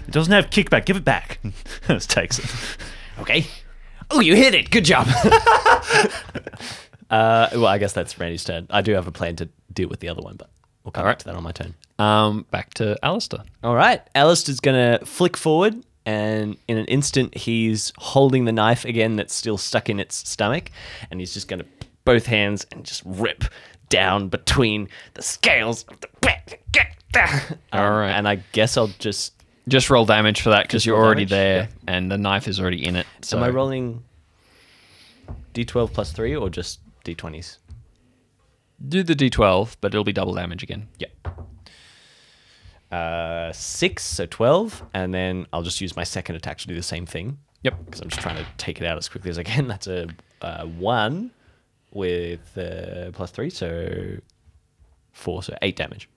It 0.08 0.12
doesn't 0.12 0.32
have 0.32 0.50
kickback. 0.50 0.86
Give 0.86 0.98
it 0.98 1.06
back. 1.06 1.40
Just 1.88 2.10
takes 2.10 2.40
it. 2.40 2.46
Okay. 3.20 3.46
Oh, 4.12 4.20
you 4.20 4.36
hit 4.36 4.54
it. 4.56 4.70
Good 4.72 4.86
job. 4.86 5.08
uh, 7.10 7.50
well, 7.54 7.66
I 7.68 7.78
guess 7.78 7.94
that's 7.94 8.20
Randy's 8.20 8.44
turn. 8.44 8.68
I 8.70 8.82
do 8.82 8.94
have 8.94 9.08
a 9.08 9.12
plan 9.12 9.36
to 9.38 9.50
deal 9.74 9.88
with 9.90 10.00
the 10.00 10.10
other 10.10 10.22
one, 10.22 10.36
but 10.36 10.50
we'll 10.84 10.92
come 10.92 11.02
All 11.02 11.06
back 11.06 11.14
right. 11.16 11.20
to 11.20 11.26
that 11.26 11.36
on 11.36 11.44
my 11.44 11.52
turn. 11.52 11.76
Um, 11.98 12.46
back 12.52 12.74
to 12.76 12.98
Alistair. 13.04 13.44
All 13.64 13.76
right. 13.76 14.02
Alistair's 14.16 14.60
going 14.60 15.00
to 15.00 15.06
flick 15.06 15.36
forward, 15.38 15.84
and 16.10 16.58
in 16.68 16.78
an 16.78 16.86
instant, 16.86 17.36
he's 17.38 17.92
holding 17.98 18.46
the 18.46 18.52
knife 18.52 18.86
again 18.86 19.16
that's 19.16 19.34
still 19.36 19.58
stuck 19.58 19.90
in 19.90 20.00
its 20.00 20.16
stomach, 20.30 20.72
and 21.12 21.20
he's 21.20 21.34
just 21.34 21.48
going 21.48 21.60
to 21.60 21.66
both 22.06 22.26
hands 22.26 22.66
and 22.72 22.84
just 22.86 23.02
rip 23.06 23.44
down 23.90 24.30
between 24.30 24.88
the 25.14 25.22
scales 25.22 25.84
of 25.90 26.00
the 26.02 26.08
back. 26.22 26.62
All 27.74 27.90
right. 27.92 28.12
And 28.12 28.28
I 28.28 28.36
guess 28.54 28.78
I'll 28.78 28.92
just. 29.00 29.34
Just 29.68 29.90
roll 29.92 30.06
damage 30.06 30.42
for 30.42 30.50
that 30.52 30.64
because 30.64 30.84
you're 30.86 30.98
already 30.98 31.26
damage? 31.26 31.30
there, 31.30 31.58
Yeah. 31.88 31.94
and 31.96 32.12
the 32.12 32.18
knife 32.18 32.48
is 32.48 32.60
already 32.60 32.84
in 32.86 32.96
it. 32.96 33.06
So 33.22 33.38
Am 33.38 33.44
I 33.44 33.50
rolling 33.50 34.04
d12 35.54 35.94
plus 35.94 36.12
3 36.12 36.36
or 36.36 36.50
just 36.50 36.80
d20s? 37.06 37.58
do 38.88 39.04
the 39.04 39.14
d12, 39.14 39.76
but 39.82 39.94
it'll 39.94 40.04
be 40.04 40.14
double 40.14 40.34
damage 40.34 40.64
again. 40.64 40.88
Yeah. 40.98 41.08
Uh, 42.92 43.52
6, 43.54 44.04
so 44.04 44.26
12, 44.26 44.84
and 44.94 45.14
then 45.14 45.46
I'll 45.54 45.62
just 45.62 45.80
use 45.80 45.96
my 45.96 46.04
second 46.04 46.36
attack 46.36 46.58
to 46.60 46.68
do 46.68 46.76
the 46.76 46.82
same 46.84 47.06
thing. 47.06 47.38
Yep. 47.64 47.86
because 47.86 48.02
I'm 48.02 48.10
just 48.10 48.22
trying 48.22 48.38
to 48.38 48.46
take 48.58 48.80
it 48.80 48.86
out 48.88 48.98
as 48.98 49.10
quickly 49.10 49.30
as 49.30 49.38
I 49.38 49.44
can. 49.44 49.68
That's 49.68 49.88
a 49.88 50.08
uh, 50.42 50.66
one 50.66 51.32
with 51.92 52.58
uh, 52.58 53.12
plus 53.12 53.32
three, 53.32 53.50
so 53.50 54.18
four, 55.12 55.44
so 55.44 55.56
eight 55.62 55.76
damage. 55.76 56.10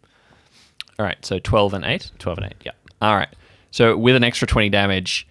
All 0.98 1.06
right. 1.06 1.24
So 1.24 1.38
12 1.38 1.74
and 1.74 1.84
eight. 1.84 2.10
Twelve 2.18 2.38
and 2.38 2.46
eight. 2.46 2.56
Yeah. 2.64 2.72
All 3.00 3.16
right. 3.16 3.28
So 3.70 3.96
with 3.96 4.14
an 4.14 4.22
extra 4.22 4.46
20 4.46 4.68
damage, 4.68 5.26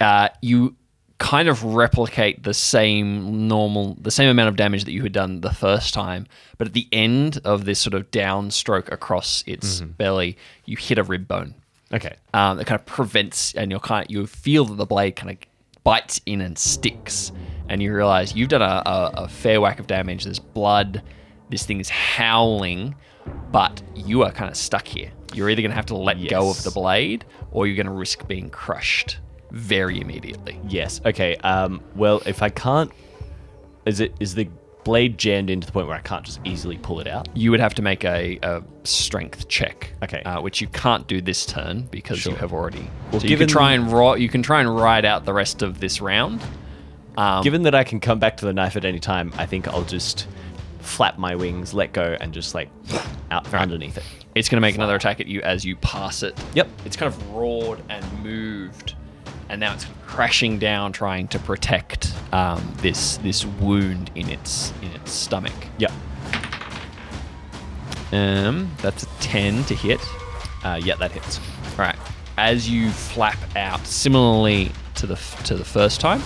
uh, 0.00 0.30
you 0.40 0.74
kind 1.22 1.48
of 1.48 1.62
replicate 1.62 2.42
the 2.42 2.52
same 2.52 3.46
normal, 3.46 3.96
the 4.00 4.10
same 4.10 4.28
amount 4.28 4.48
of 4.48 4.56
damage 4.56 4.84
that 4.84 4.90
you 4.90 5.04
had 5.04 5.12
done 5.12 5.40
the 5.40 5.54
first 5.54 5.94
time, 5.94 6.26
but 6.58 6.66
at 6.66 6.72
the 6.72 6.88
end 6.90 7.40
of 7.44 7.64
this 7.64 7.78
sort 7.78 7.94
of 7.94 8.10
downstroke 8.10 8.90
across 8.90 9.44
its 9.46 9.80
belly, 9.82 10.36
you 10.64 10.76
hit 10.76 10.98
a 10.98 11.04
rib 11.04 11.28
bone. 11.28 11.54
Okay. 11.92 12.16
Um, 12.34 12.56
that 12.56 12.66
kind 12.66 12.78
of 12.78 12.84
prevents, 12.86 13.54
and 13.54 13.70
you're 13.70 13.78
kind 13.78 14.04
of, 14.04 14.10
you 14.10 14.26
feel 14.26 14.64
that 14.64 14.74
the 14.74 14.84
blade 14.84 15.14
kind 15.14 15.30
of 15.30 15.36
bites 15.84 16.20
in 16.26 16.40
and 16.40 16.58
sticks, 16.58 17.30
and 17.68 17.80
you 17.80 17.94
realize 17.94 18.34
you've 18.34 18.48
done 18.48 18.62
a, 18.62 18.82
a, 18.84 19.12
a 19.14 19.28
fair 19.28 19.60
whack 19.60 19.78
of 19.78 19.86
damage. 19.86 20.24
There's 20.24 20.40
blood. 20.40 21.02
This 21.50 21.64
thing 21.64 21.78
is 21.78 21.88
howling, 21.88 22.96
but 23.52 23.80
you 23.94 24.24
are 24.24 24.32
kind 24.32 24.50
of 24.50 24.56
stuck 24.56 24.88
here. 24.88 25.12
You're 25.34 25.50
either 25.50 25.62
going 25.62 25.70
to 25.70 25.76
have 25.76 25.86
to 25.86 25.96
let 25.96 26.28
go 26.28 26.50
of 26.50 26.64
the 26.64 26.72
blade, 26.72 27.24
or 27.52 27.68
you're 27.68 27.76
going 27.76 27.86
to 27.86 27.92
risk 27.92 28.26
being 28.26 28.50
crushed 28.50 29.18
very 29.52 30.00
immediately. 30.00 30.58
Yes. 30.68 31.00
Okay. 31.04 31.36
Um. 31.36 31.80
Well, 31.94 32.22
if 32.26 32.42
I 32.42 32.48
can't, 32.48 32.90
is 33.86 34.00
it 34.00 34.14
is 34.18 34.34
the 34.34 34.48
blade 34.84 35.16
jammed 35.16 35.48
in 35.48 35.60
to 35.60 35.66
the 35.66 35.72
point 35.72 35.86
where 35.86 35.96
I 35.96 36.00
can't 36.00 36.24
just 36.24 36.40
easily 36.44 36.76
pull 36.78 36.98
it 36.98 37.06
out? 37.06 37.28
You 37.36 37.52
would 37.52 37.60
have 37.60 37.74
to 37.74 37.82
make 37.82 38.04
a, 38.04 38.38
a 38.42 38.62
strength 38.82 39.46
check. 39.46 39.92
Okay. 40.02 40.22
Uh, 40.22 40.40
which 40.40 40.60
you 40.60 40.66
can't 40.66 41.06
do 41.06 41.20
this 41.20 41.46
turn 41.46 41.82
because 41.90 42.26
you 42.26 42.34
have 42.34 42.52
already. 42.52 42.90
Well, 43.12 43.20
so 43.20 43.28
you 43.28 43.36
can 43.36 43.46
try 43.46 43.72
and 43.72 43.92
ro- 43.92 44.14
you 44.14 44.28
can 44.28 44.42
try 44.42 44.60
and 44.60 44.74
ride 44.74 45.04
out 45.04 45.24
the 45.24 45.32
rest 45.32 45.62
of 45.62 45.78
this 45.78 46.00
round. 46.00 46.42
Um, 47.16 47.44
Given 47.44 47.62
that 47.62 47.74
I 47.74 47.84
can 47.84 48.00
come 48.00 48.18
back 48.18 48.38
to 48.38 48.46
the 48.46 48.54
knife 48.54 48.74
at 48.74 48.84
any 48.86 48.98
time, 48.98 49.32
I 49.36 49.44
think 49.46 49.68
I'll 49.68 49.84
just 49.84 50.26
flap 50.80 51.18
my 51.18 51.36
wings, 51.36 51.74
let 51.74 51.92
go, 51.92 52.16
and 52.20 52.32
just 52.32 52.54
like 52.54 52.70
out 53.30 53.46
from 53.46 53.60
underneath 53.60 53.98
it. 53.98 54.04
It's 54.34 54.48
going 54.48 54.56
to 54.56 54.62
make 54.62 54.74
another 54.76 54.96
attack 54.96 55.20
at 55.20 55.26
you 55.26 55.42
as 55.42 55.62
you 55.62 55.76
pass 55.76 56.22
it. 56.22 56.40
Yep. 56.54 56.68
It's 56.86 56.96
kind 56.96 57.12
of 57.12 57.30
roared 57.32 57.82
and 57.90 58.24
moved, 58.24 58.94
and 59.52 59.60
now 59.60 59.74
it's 59.74 59.86
crashing 60.06 60.58
down, 60.58 60.92
trying 60.92 61.28
to 61.28 61.38
protect 61.38 62.12
um, 62.32 62.74
this 62.78 63.18
this 63.18 63.44
wound 63.44 64.10
in 64.14 64.30
its 64.30 64.72
in 64.80 64.88
its 64.92 65.12
stomach. 65.12 65.52
Yep. 65.78 65.92
Um, 68.12 68.70
that's 68.78 69.02
a 69.04 69.06
ten 69.20 69.62
to 69.64 69.74
hit. 69.74 70.00
Uh, 70.64 70.80
yeah, 70.82 70.96
that 70.96 71.12
hits. 71.12 71.38
All 71.72 71.84
right. 71.84 71.96
As 72.38 72.68
you 72.68 72.90
flap 72.90 73.38
out, 73.54 73.86
similarly 73.86 74.72
to 74.94 75.06
the 75.06 75.16
to 75.44 75.54
the 75.54 75.64
first 75.64 76.00
time, 76.00 76.22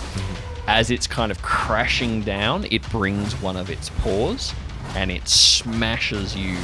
as 0.69 0.93
it's 0.93 1.09
kind 1.09 1.33
of 1.33 1.43
crashing 1.43 2.23
down, 2.23 2.65
it 2.71 2.89
brings 2.91 3.35
one 3.43 3.57
of 3.57 3.71
its 3.71 3.91
paws 3.91 4.55
and 4.95 5.11
it 5.11 5.27
smashes 5.29 6.37
you 6.37 6.57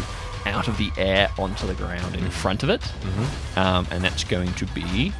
out 0.46 0.68
of 0.68 0.78
the 0.78 0.92
air 0.96 1.28
onto 1.38 1.66
the 1.66 1.74
ground 1.74 2.14
in 2.14 2.30
front 2.30 2.62
of 2.62 2.70
it, 2.70 2.82
um, 3.56 3.86
and 3.90 4.02
that's 4.02 4.24
going 4.24 4.52
to 4.54 4.64
be 4.66 5.12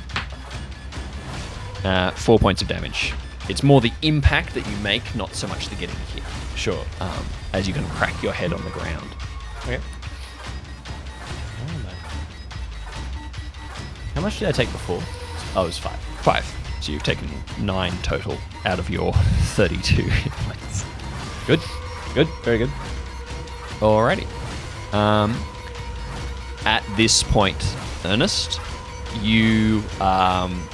uh, 1.85 2.11
four 2.13 2.39
points 2.39 2.63
of 2.63 2.69
damage. 2.69 3.15
It's 3.49 3.63
more 3.63 3.81
the 3.81 3.93
impact 4.03 4.55
that 4.55 4.67
you 4.67 4.77
make, 4.79 5.15
not 5.15 5.35
so 5.35 5.47
much 5.49 5.69
the 5.69 5.75
getting 5.75 5.97
hit. 6.15 6.23
Sure. 6.57 6.85
Um, 7.01 7.25
as 7.53 7.67
you 7.67 7.75
can 7.75 7.85
crack 7.91 8.23
your 8.23 8.33
head 8.33 8.53
on 8.53 8.63
the 8.65 8.71
ground. 8.71 9.09
Okay. 9.63 9.81
How 14.15 14.21
much 14.21 14.39
did 14.39 14.49
I 14.49 14.53
take 14.53 14.71
before? 14.71 15.03
Oh, 15.57 15.65
it 15.65 15.67
was 15.67 15.79
five. 15.79 15.99
Five. 16.21 16.45
So 16.81 16.93
you've 16.93 17.03
taken 17.03 17.29
nine 17.61 17.93
total 18.03 18.37
out 18.65 18.79
of 18.79 18.91
your 18.91 19.13
32 19.55 20.03
hit 20.03 20.33
points. 20.33 20.85
Good. 21.47 21.61
Good. 22.15 22.29
Very 22.45 22.59
good. 22.59 22.71
Alrighty. 23.81 24.27
Um, 24.93 25.37
at 26.65 26.85
this 26.97 27.23
point, 27.23 27.77
Ernest, 28.05 28.61
you 29.21 29.83
um, 30.01 30.69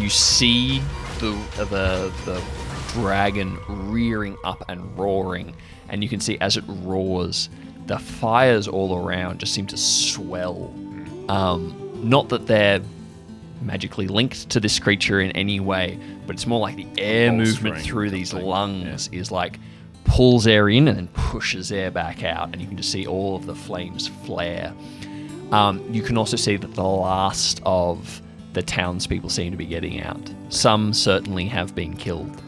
you 0.00 0.08
see 0.08 0.80
the 1.18 1.30
the 1.56 2.12
the 2.24 2.42
dragon 2.92 3.58
rearing 3.68 4.36
up 4.44 4.64
and 4.68 4.96
roaring, 4.98 5.54
and 5.88 6.02
you 6.02 6.08
can 6.08 6.20
see 6.20 6.38
as 6.40 6.56
it 6.56 6.64
roars, 6.66 7.48
the 7.86 7.98
fires 7.98 8.68
all 8.68 8.96
around 8.96 9.40
just 9.40 9.54
seem 9.54 9.66
to 9.68 9.76
swell. 9.76 10.72
Um, 11.28 11.90
not 12.02 12.28
that 12.28 12.46
they're 12.46 12.80
magically 13.62 14.06
linked 14.06 14.50
to 14.50 14.60
this 14.60 14.78
creature 14.78 15.20
in 15.20 15.30
any 15.32 15.58
way, 15.58 15.98
but 16.26 16.36
it's 16.36 16.46
more 16.46 16.60
like 16.60 16.76
the 16.76 16.86
air 16.98 17.32
movement 17.32 17.80
through 17.80 18.10
these 18.10 18.30
something, 18.30 18.46
lungs 18.46 19.08
is 19.10 19.30
like 19.30 19.58
pulls 20.04 20.46
air 20.46 20.68
in 20.68 20.86
and 20.86 20.98
then 20.98 21.08
pushes 21.08 21.72
air 21.72 21.90
back 21.90 22.22
out, 22.22 22.50
and 22.52 22.60
you 22.60 22.68
can 22.68 22.76
just 22.76 22.92
see 22.92 23.06
all 23.06 23.36
of 23.36 23.46
the 23.46 23.54
flames 23.54 24.08
flare. 24.26 24.72
Um, 25.50 25.82
you 25.92 26.02
can 26.02 26.16
also 26.18 26.36
see 26.36 26.56
that 26.56 26.74
the 26.74 26.82
last 26.82 27.60
of 27.64 28.20
the 28.54 28.62
townspeople 28.62 29.28
seem 29.28 29.50
to 29.50 29.56
be 29.58 29.66
getting 29.66 30.00
out. 30.02 30.32
Some 30.48 30.94
certainly 30.94 31.46
have 31.46 31.74
been 31.74 31.96
killed, 31.96 32.40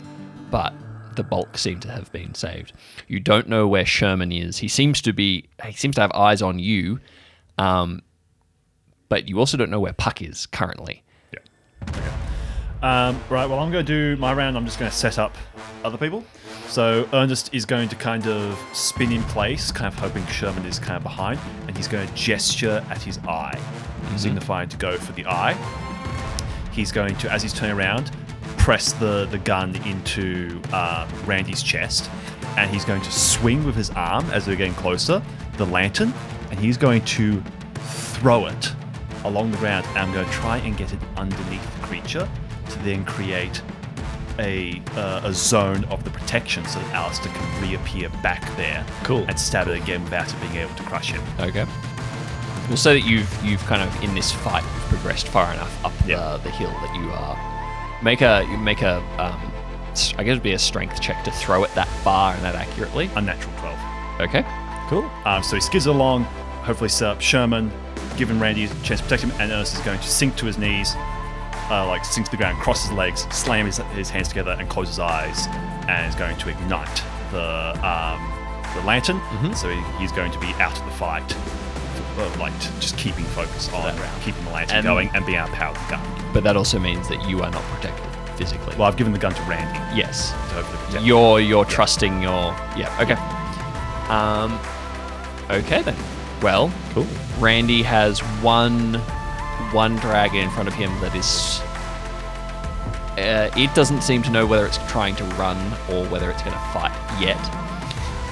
but 0.51 0.73
the 1.17 1.23
bulk 1.23 1.59
seem 1.59 1.81
to 1.81 1.91
have 1.91 2.11
been 2.13 2.35
saved. 2.35 2.73
You 3.09 3.21
don't 3.21 3.49
know 3.49 3.67
where 3.67 3.85
Sherman 3.85 4.33
is. 4.33 4.59
He 4.59 4.69
seems 4.69 5.03
to 5.03 5.13
be. 5.13 5.49
He 5.65 5.73
seems 5.73 5.97
to 5.97 6.01
have 6.01 6.13
eyes 6.13 6.43
on 6.43 6.59
you, 6.59 7.01
um, 7.59 8.03
but 9.09 9.29
you 9.29 9.39
also 9.39 9.57
don't 9.57 9.71
know 9.71 9.81
where 9.81 9.93
Puck 9.93 10.23
is 10.23 10.47
currently. 10.47 11.03
Um, 12.83 13.21
right, 13.31 13.47
well, 13.47 13.59
I'm 13.59 13.73
going 13.73 13.85
to 13.85 14.17
do 14.17 14.21
my 14.21 14.33
round. 14.33 14.57
I'm 14.57 14.65
just 14.65 14.79
going 14.79 14.91
to 14.91 14.97
set 14.97 15.19
up 15.19 15.35
other 15.83 15.97
people. 15.97 16.25
So 16.69 17.09
Ernest 17.13 17.55
is 17.55 17.65
going 17.65 17.89
to 17.89 17.97
kind 17.97 18.27
of 18.27 18.59
spin 18.73 19.13
in 19.13 19.23
place, 19.25 19.73
kind 19.73 19.87
of 19.87 19.99
hoping 19.99 20.27
Sherman 20.27 20.67
is 20.67 20.79
kind 20.79 20.97
of 20.97 21.03
behind, 21.03 21.41
and 21.67 21.77
he's 21.77 21.89
going 21.89 22.07
to 22.07 22.15
gesture 22.15 22.85
at 22.91 23.03
his 23.03 23.19
eye, 23.27 23.59
signifying 24.17 24.69
to 24.69 24.77
go 24.77 24.99
for 24.99 25.13
the 25.13 25.27
eye. 25.27 25.57
He's 26.77 26.93
going 26.93 27.17
to, 27.17 27.33
as 27.33 27.43
he's 27.43 27.55
turning 27.55 27.77
around, 27.77 28.13
press 28.59 28.93
the, 28.93 29.27
the 29.31 29.39
gun 29.39 29.75
into 29.87 30.61
uh, 30.73 31.09
Randy's 31.25 31.63
chest, 31.63 32.11
and 32.59 32.71
he's 32.71 32.85
going 32.85 33.01
to 33.01 33.11
swing 33.11 33.65
with 33.65 33.75
his 33.75 33.91
arm 33.91 34.29
as 34.31 34.45
they're 34.45 34.57
getting 34.57 34.75
closer, 34.75 35.23
the 35.57 35.65
lantern, 35.65 36.13
and 36.51 36.61
he's 36.61 36.77
going 36.77 37.03
to 37.07 37.43
throw 37.75 38.47
it 38.47 38.73
along 39.25 39.53
the 39.53 39.59
ground, 39.59 39.87
and 39.89 39.99
I'm 39.99 40.13
going 40.13 40.27
to 40.27 40.33
try 40.33 40.59
and 40.59 40.77
get 40.77 40.93
it 40.93 41.01
underneath 41.17 41.81
the 41.81 41.87
creature 41.87 42.29
to 42.69 42.79
then 42.81 43.05
create 43.05 43.63
a 44.39 44.83
uh, 44.97 45.23
a 45.25 45.33
zone 45.33 45.85
of 45.87 46.05
the 46.05 46.11
protection 46.11 46.63
so 46.67 46.79
that 46.79 46.93
Alistair 46.93 47.33
can 47.33 47.63
reappear 47.63 48.11
back 48.23 48.43
there. 48.57 48.85
Cool. 49.03 49.25
And 49.29 49.41
stab 49.41 49.69
it 49.69 49.81
again 49.81 50.05
without 50.05 50.31
it 50.31 50.41
being 50.43 50.57
able 50.57 50.75
to 50.75 50.83
crush 50.83 51.11
him. 51.11 51.23
Okay. 51.41 51.65
We'll 52.69 52.77
say 52.77 53.01
that 53.01 53.09
you've 53.09 53.33
you've 53.45 53.65
kind 53.67 53.83
of 53.83 54.03
in 54.03 54.15
this 54.15 54.33
fight 54.33 54.63
you've 54.63 54.83
progressed 54.89 55.29
far 55.29 55.53
enough 55.53 55.85
up 55.85 55.93
Yeah. 56.07 56.37
the, 56.37 56.45
the 56.45 56.51
hill 56.51 56.71
that 56.71 56.95
you 56.97 57.11
are 57.11 58.03
make 58.03 58.21
a 58.23 58.45
you 58.51 58.57
make 58.59 58.83
a 58.83 58.97
um, 59.19 59.53
I 60.19 60.25
guess 60.25 60.33
it'd 60.33 60.43
be 60.43 60.53
a 60.53 60.59
strength 60.59 61.01
check 61.01 61.25
to 61.25 61.31
throw 61.31 61.65
it 61.65 61.75
that 61.75 61.89
far 62.05 62.35
and 62.35 62.43
that 62.45 62.55
accurately. 62.55 63.09
A 63.17 63.23
natural 63.23 63.53
12. 63.59 64.21
Okay. 64.29 64.45
Cool. 64.91 65.11
Um, 65.25 65.43
so 65.43 65.57
he 65.57 65.61
skids 65.63 65.87
along, 65.87 66.25
hopefully 66.65 66.91
set 66.91 67.09
up 67.09 67.21
Sherman, 67.23 67.73
giving 68.19 68.39
Randy 68.39 68.65
a 68.65 68.69
chance 68.83 69.01
to 69.01 69.05
protect 69.05 69.23
him, 69.23 69.31
and 69.41 69.51
Ernest 69.51 69.75
is 69.75 69.81
going 69.81 69.99
to 69.99 70.07
sink 70.07 70.37
to 70.37 70.45
his 70.47 70.59
knees, 70.59 70.95
uh, 71.71 71.87
like 71.89 72.05
sink 72.05 72.27
to 72.27 72.31
the 72.31 72.37
ground, 72.37 72.59
cross 72.59 72.83
his 72.83 72.93
legs, 72.93 73.23
slam 73.35 73.65
his, 73.65 73.79
his 73.95 74.11
hands 74.11 74.29
together, 74.29 74.55
and 74.61 74.69
close 74.69 74.89
his 74.89 74.99
eyes, 74.99 75.47
and 75.89 76.07
is 76.07 76.15
going 76.15 76.37
to 76.37 76.51
ignite 76.51 77.03
the 77.33 77.73
um, 77.83 78.21
the 78.75 78.83
lantern. 78.87 79.19
So 79.57 79.71
he, 79.71 79.81
he's 79.99 80.13
going 80.13 80.31
to 80.31 80.39
be 80.41 80.49
out 80.61 80.79
of 80.79 80.85
the 80.85 80.91
fight, 80.93 81.27
uh, 82.19 82.37
like 82.39 82.59
just 82.81 82.97
keeping 82.99 83.25
focus 83.27 83.73
on 83.73 83.83
that 83.85 83.99
round. 84.01 84.23
keeping 84.23 84.45
the 84.45 84.51
lantern 84.51 84.77
And- 84.79 84.85
going 84.85 85.11
and 85.15 85.25
being 85.27 85.39
able 85.39 85.49
to 85.49 85.55
power 85.55 85.75
the 85.75 85.91
gun. 85.97 86.33
But 86.33 86.45
that 86.45 86.57
also 86.57 86.79
means 86.79 87.09
that 87.09 87.27
you 87.29 87.43
are 87.43 87.51
not 87.51 87.63
protected 87.65 88.05
physically. 88.37 88.75
Well, 88.77 88.87
I've 88.89 88.97
given 88.97 89.13
the 89.13 89.19
gun 89.19 89.33
to 89.35 89.43
Randy 89.43 89.79
yes. 89.97 90.31
to 90.31 90.37
hopefully 90.37 90.79
protect. 90.87 91.05
You're 91.05 91.41
you're 91.41 91.65
trusting 91.65 92.21
your 92.23 92.55
yeah, 92.77 92.95
okay. 93.01 93.17
Um 94.13 94.59
okay 95.51 95.83
then. 95.83 95.97
Well, 96.43 96.71
Cool. 96.93 97.07
Randy 97.39 97.83
has 97.83 98.21
one 98.43 98.95
one 99.73 99.97
dragon 99.97 100.41
in 100.43 100.51
front 100.51 100.69
of 100.69 100.75
him 100.75 100.91
that 101.01 101.15
is. 101.15 101.61
Uh, 103.19 103.51
it 103.57 103.75
doesn't 103.75 104.03
seem 104.03 104.23
to 104.23 104.31
know 104.31 104.47
whether 104.47 104.67
it's 104.67 104.77
trying 104.91 105.17
to 105.17 105.25
run 105.41 105.57
or 105.91 106.05
whether 106.09 106.31
it's 106.31 106.43
going 106.43 106.53
to 106.53 106.63
fight 106.75 106.93
yet. 107.19 107.39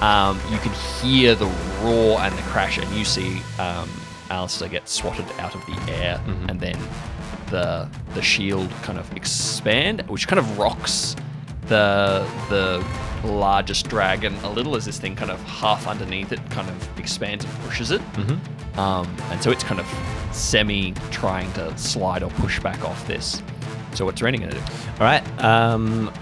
Um, 0.04 0.38
you 0.50 0.58
can 0.58 0.72
hear 1.00 1.34
the 1.34 1.46
roar 1.82 2.20
and 2.20 2.36
the 2.36 2.42
crash, 2.42 2.76
and 2.78 2.90
you 2.94 3.04
see 3.04 3.40
um, 3.58 3.88
Alistair 4.30 4.68
get 4.68 4.88
swatted 4.88 5.24
out 5.38 5.54
of 5.54 5.64
the 5.66 5.92
air, 5.92 6.20
and 6.48 6.60
then 6.60 6.78
the 7.50 7.88
the 8.14 8.22
shield 8.22 8.70
kind 8.82 8.98
of 8.98 9.06
expand, 9.16 10.02
which 10.08 10.28
kind 10.28 10.38
of 10.38 10.58
rocks 10.58 11.16
the 11.68 12.26
the 12.50 12.84
largest 13.26 13.88
dragon 13.88 14.34
a 14.44 14.50
little 14.50 14.76
as 14.76 14.84
this 14.84 14.98
thing 14.98 15.16
kind 15.16 15.30
of 15.30 15.40
half 15.44 15.86
underneath 15.86 16.30
it 16.32 16.40
kind 16.50 16.68
of 16.68 16.98
expands 16.98 17.42
and 17.44 17.54
pushes 17.64 17.90
it. 17.90 18.02
Um, 18.78 19.06
and 19.30 19.42
so 19.42 19.50
it's 19.50 19.64
kind 19.64 19.80
of 19.80 19.86
semi 20.32 20.92
trying 21.10 21.50
to 21.54 21.76
slide 21.78 22.22
or 22.22 22.30
push 22.30 22.60
back 22.60 22.84
off 22.84 23.06
this. 23.06 23.42
So 23.94 24.04
what's 24.04 24.20
Randy 24.20 24.38
going 24.40 24.50
to 24.50 24.56
do? 24.58 24.64
All 24.98 25.06
right. 25.06 25.22
Um, 25.42 26.12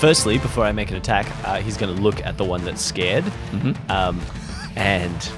firstly, 0.00 0.38
before 0.38 0.64
I 0.64 0.72
make 0.72 0.90
an 0.90 0.96
attack, 0.96 1.26
uh, 1.46 1.60
he's 1.60 1.76
going 1.76 1.94
to 1.94 2.02
look 2.02 2.24
at 2.24 2.38
the 2.38 2.44
one 2.44 2.64
that's 2.64 2.82
scared, 2.82 3.24
um, 3.90 4.20
and 4.74 5.30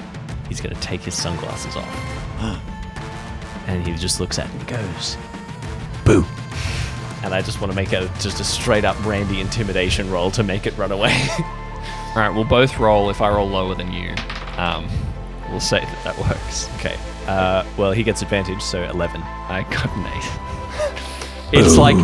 he's 0.48 0.60
going 0.60 0.74
to 0.74 0.80
take 0.80 1.00
his 1.02 1.14
sunglasses 1.14 1.76
off. 1.76 2.38
and 3.66 3.86
he 3.86 3.94
just 3.94 4.20
looks 4.20 4.38
at 4.38 4.46
it 4.46 4.54
and 4.54 4.66
goes, 4.68 5.16
"Boo!" 6.04 6.24
And 7.24 7.34
I 7.34 7.42
just 7.42 7.60
want 7.60 7.72
to 7.72 7.76
make 7.76 7.92
a 7.92 8.08
just 8.20 8.40
a 8.40 8.44
straight 8.44 8.84
up 8.84 8.96
Randy 9.04 9.40
intimidation 9.40 10.10
roll 10.10 10.30
to 10.32 10.42
make 10.42 10.66
it 10.66 10.76
run 10.78 10.92
away. 10.92 11.26
All 11.38 12.16
right, 12.16 12.30
we'll 12.32 12.44
both 12.44 12.78
roll. 12.78 13.10
If 13.10 13.20
I 13.20 13.30
roll 13.30 13.48
lower 13.48 13.74
than 13.74 13.92
you, 13.92 14.14
um, 14.56 14.88
we'll 15.50 15.60
say 15.60 15.80
that 15.80 16.04
that 16.04 16.18
works. 16.18 16.68
okay. 16.76 16.96
Uh, 17.26 17.64
well, 17.76 17.92
he 17.92 18.02
gets 18.02 18.22
advantage, 18.22 18.62
so 18.62 18.82
eleven. 18.84 19.22
I 19.22 19.66
got 19.70 19.90
an 19.96 20.06
eight. 20.06 21.58
it's 21.60 21.76
like 21.76 21.96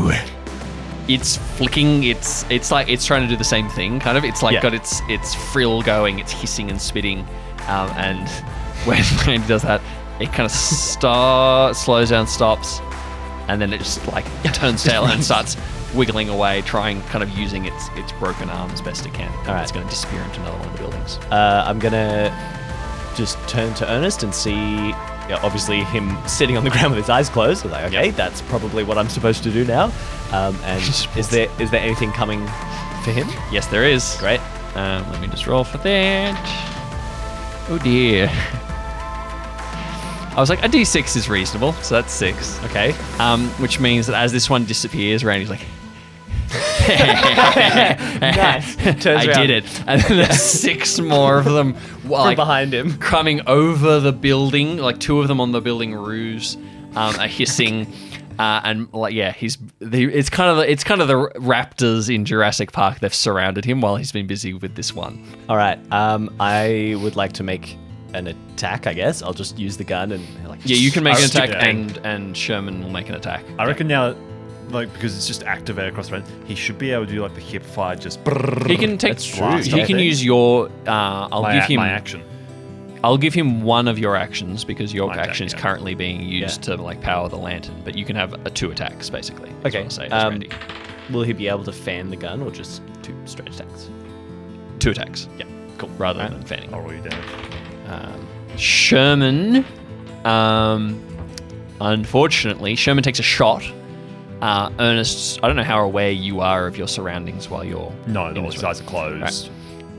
it's 1.08 1.36
flicking. 1.36 2.04
It's 2.04 2.44
it's 2.50 2.70
like 2.70 2.88
it's 2.88 3.04
trying 3.06 3.22
to 3.22 3.28
do 3.28 3.36
the 3.36 3.44
same 3.44 3.68
thing, 3.68 3.98
kind 4.00 4.16
of. 4.18 4.24
It's 4.24 4.42
like 4.42 4.54
Yeah. 4.54 4.62
got 4.62 4.74
its 4.74 5.00
its 5.08 5.34
frill 5.34 5.82
going. 5.82 6.18
It's 6.18 6.32
hissing 6.32 6.70
and 6.70 6.80
spitting, 6.80 7.20
um, 7.66 7.90
and 7.96 8.28
when 8.84 9.02
Randy 9.26 9.46
does 9.48 9.62
that, 9.62 9.80
it 10.20 10.26
kind 10.32 10.44
of 10.46 10.50
star 10.52 11.72
slows 11.74 12.10
down, 12.10 12.26
stops, 12.26 12.80
and 13.48 13.60
then 13.60 13.72
it 13.72 13.78
just 13.78 14.06
like 14.08 14.24
turns 14.52 14.84
tail 14.84 15.06
and 15.06 15.22
starts 15.30 15.56
wiggling 15.94 16.28
away, 16.28 16.60
trying, 16.62 17.00
kind 17.04 17.22
of 17.24 17.30
using 17.30 17.64
its 17.64 17.88
its 17.96 18.12
broken 18.12 18.50
arm 18.50 18.70
as 18.72 18.80
best 18.82 19.06
it 19.06 19.14
can. 19.14 19.32
All 19.46 19.54
right. 19.54 19.62
it's 19.62 19.72
going 19.72 19.84
to 19.86 19.90
disappear 19.90 20.20
into 20.22 20.40
another 20.42 20.58
one 20.58 20.66
of 20.68 20.72
the 20.74 20.78
buildings. 20.78 21.16
Uh, 21.30 21.64
I'm 21.66 21.78
gonna 21.78 22.30
just 23.16 23.38
turn 23.48 23.72
to 23.74 23.90
Ernest 23.90 24.22
and 24.22 24.34
see. 24.34 24.92
Yeah, 25.28 25.38
obviously, 25.42 25.84
him 25.84 26.16
sitting 26.26 26.56
on 26.56 26.64
the 26.64 26.70
ground 26.76 26.94
with 26.94 27.04
his 27.04 27.10
eyes 27.10 27.28
closed. 27.28 27.64
Like, 27.66 27.84
okay, 27.86 28.06
Yep. 28.06 28.14
that's 28.16 28.40
probably 28.42 28.82
what 28.84 28.96
I'm 28.98 29.08
supposed 29.08 29.42
to 29.44 29.50
do 29.50 29.64
now. 29.64 29.92
Um, 30.32 30.56
and 30.64 30.82
is 31.16 31.28
there 31.28 31.48
is 31.60 31.70
there 31.70 31.80
anything 31.82 32.12
coming 32.12 32.46
for 33.04 33.10
him? 33.12 33.28
Yes, 33.52 33.66
there 33.66 33.84
is. 33.84 34.16
Great. 34.18 34.40
Um, 34.74 35.10
let 35.10 35.20
me 35.20 35.26
just 35.28 35.46
roll 35.46 35.64
for 35.64 35.78
that. 35.78 36.36
Oh 37.70 37.78
dear. 37.78 38.28
I 40.36 40.40
was 40.40 40.50
like, 40.50 40.62
a 40.62 40.68
d6 40.68 41.16
is 41.16 41.28
reasonable, 41.28 41.72
so 41.82 41.96
that's 41.96 42.12
six. 42.12 42.62
Okay. 42.66 42.94
Um, 43.18 43.48
which 43.60 43.80
means 43.80 44.06
that 44.06 44.14
as 44.16 44.30
this 44.30 44.48
one 44.48 44.64
disappears, 44.66 45.24
Randy's 45.24 45.50
like, 45.50 45.66
Nice. 48.20 48.76
Turns 48.76 49.06
I 49.06 49.26
around. 49.26 49.46
did 49.46 49.50
it. 49.50 49.82
And 49.86 50.00
then 50.02 50.16
there's 50.18 50.40
six 50.42 50.98
more 50.98 51.38
of 51.38 51.44
them 51.44 51.74
From 52.02 52.10
like, 52.10 52.36
behind 52.36 52.72
him. 52.72 52.98
coming 52.98 53.40
over 53.46 54.00
the 54.00 54.12
building, 54.12 54.78
like 54.78 54.98
two 54.98 55.20
of 55.20 55.28
them 55.28 55.40
on 55.40 55.52
the 55.52 55.60
building 55.60 55.94
roofs, 55.94 56.56
um, 56.96 57.14
are 57.18 57.28
hissing. 57.28 57.86
Uh, 58.38 58.60
and 58.62 58.92
like 58.92 59.14
yeah, 59.14 59.32
he's 59.32 59.58
the, 59.80 60.04
it's 60.04 60.30
kind 60.30 60.48
of 60.50 60.58
the, 60.58 60.70
it's 60.70 60.84
kind 60.84 61.00
of 61.02 61.08
the 61.08 61.14
raptors 61.40 62.12
in 62.14 62.24
Jurassic 62.24 62.70
Park. 62.72 63.00
They've 63.00 63.12
surrounded 63.12 63.64
him 63.64 63.80
while 63.80 63.96
he's 63.96 64.12
been 64.12 64.28
busy 64.28 64.54
with 64.54 64.76
this 64.76 64.94
one. 64.94 65.24
All 65.48 65.56
right. 65.56 65.78
Um, 65.92 66.34
I 66.38 66.94
would 67.02 67.16
like 67.16 67.32
to 67.34 67.42
make 67.42 67.76
an 68.14 68.28
attack. 68.28 68.86
I 68.86 68.92
guess 68.94 69.22
I'll 69.22 69.32
just 69.34 69.58
use 69.58 69.76
the 69.76 69.82
gun 69.84 70.12
and 70.12 70.24
like. 70.48 70.60
Yeah, 70.64 70.76
you 70.76 70.92
can 70.92 71.02
make 71.02 71.18
an 71.18 71.24
attack, 71.24 71.50
and 71.52 71.98
and 72.04 72.36
Sherman 72.36 72.80
will 72.82 72.90
make 72.90 73.08
an 73.08 73.16
attack. 73.16 73.44
I 73.58 73.66
reckon 73.66 73.88
now, 73.88 74.14
like 74.70 74.92
because 74.92 75.16
it's 75.16 75.26
just 75.26 75.42
activate 75.44 75.88
across 75.88 76.06
the 76.06 76.20
front, 76.20 76.26
he 76.46 76.54
should 76.54 76.78
be 76.78 76.90
able 76.90 77.06
to 77.06 77.12
do 77.12 77.22
like 77.22 77.34
the 77.34 77.40
hip 77.40 77.62
fire, 77.62 77.96
just. 77.96 78.18
He 78.66 78.76
can 78.76 78.98
take. 78.98 79.12
That's 79.12 79.24
He 79.24 79.76
yeah. 79.78 79.86
can 79.86 79.98
use 79.98 80.24
your. 80.24 80.66
Uh, 80.86 81.28
I'll 81.32 81.42
my, 81.42 81.54
give 81.54 81.64
him. 81.64 81.76
my 81.76 81.88
action. 81.88 82.22
I'll 83.04 83.16
give 83.18 83.32
him 83.32 83.62
one 83.62 83.86
of 83.86 83.96
your 83.98 84.16
actions 84.16 84.64
because 84.64 84.92
your 84.92 85.06
My 85.06 85.14
attack, 85.14 85.28
action 85.28 85.46
is 85.46 85.52
yeah. 85.52 85.60
currently 85.60 85.94
being 85.94 86.20
used 86.22 86.66
Yeah. 86.68 86.76
to 86.76 86.82
like 86.82 87.00
power 87.00 87.28
the 87.28 87.36
lantern. 87.36 87.80
But 87.84 87.96
you 87.96 88.04
can 88.04 88.16
have 88.16 88.34
a 88.44 88.50
two 88.50 88.72
attacks 88.72 89.08
basically. 89.08 89.52
Okay, 89.64 89.84
I'll 89.84 89.90
say, 89.90 90.08
um, 90.08 90.42
Will 91.10 91.22
he 91.22 91.32
be 91.32 91.46
able 91.48 91.62
to 91.64 91.72
fan 91.72 92.10
the 92.10 92.16
gun 92.16 92.42
or 92.42 92.50
just 92.50 92.82
two 93.02 93.14
straight 93.24 93.48
attacks? 93.54 93.88
two 94.80 94.90
attacks. 94.90 95.28
Yeah. 95.38 95.46
Cool. 95.78 95.88
Rather 95.90 96.20
Alright. 96.22 96.36
than 96.36 96.44
fanning. 96.46 96.74
I'll 96.74 96.80
roll 96.80 96.92
you 96.92 97.00
damage. 97.00 97.24
Um, 97.88 98.26
Sherman, 98.56 99.64
um, 100.24 101.00
unfortunately, 101.80 102.74
Sherman 102.74 103.04
takes 103.04 103.18
a 103.20 103.22
shot. 103.24 103.62
Uh, 104.40 104.70
Ernest, 104.78 105.40
I 105.42 105.46
don't 105.48 105.56
know 105.56 105.64
how 105.64 105.82
aware 105.82 106.10
you 106.10 106.40
are 106.40 106.66
of 106.66 106.76
your 106.78 106.86
surroundings 106.88 107.50
while 107.50 107.64
you're 107.64 107.92
No, 108.06 108.28
in 108.28 108.34
no, 108.34 108.42
this 108.44 108.54
his 108.54 108.62
room. 108.62 108.70
eyes 108.70 108.80
are 108.80 108.84
closed. 108.84 109.50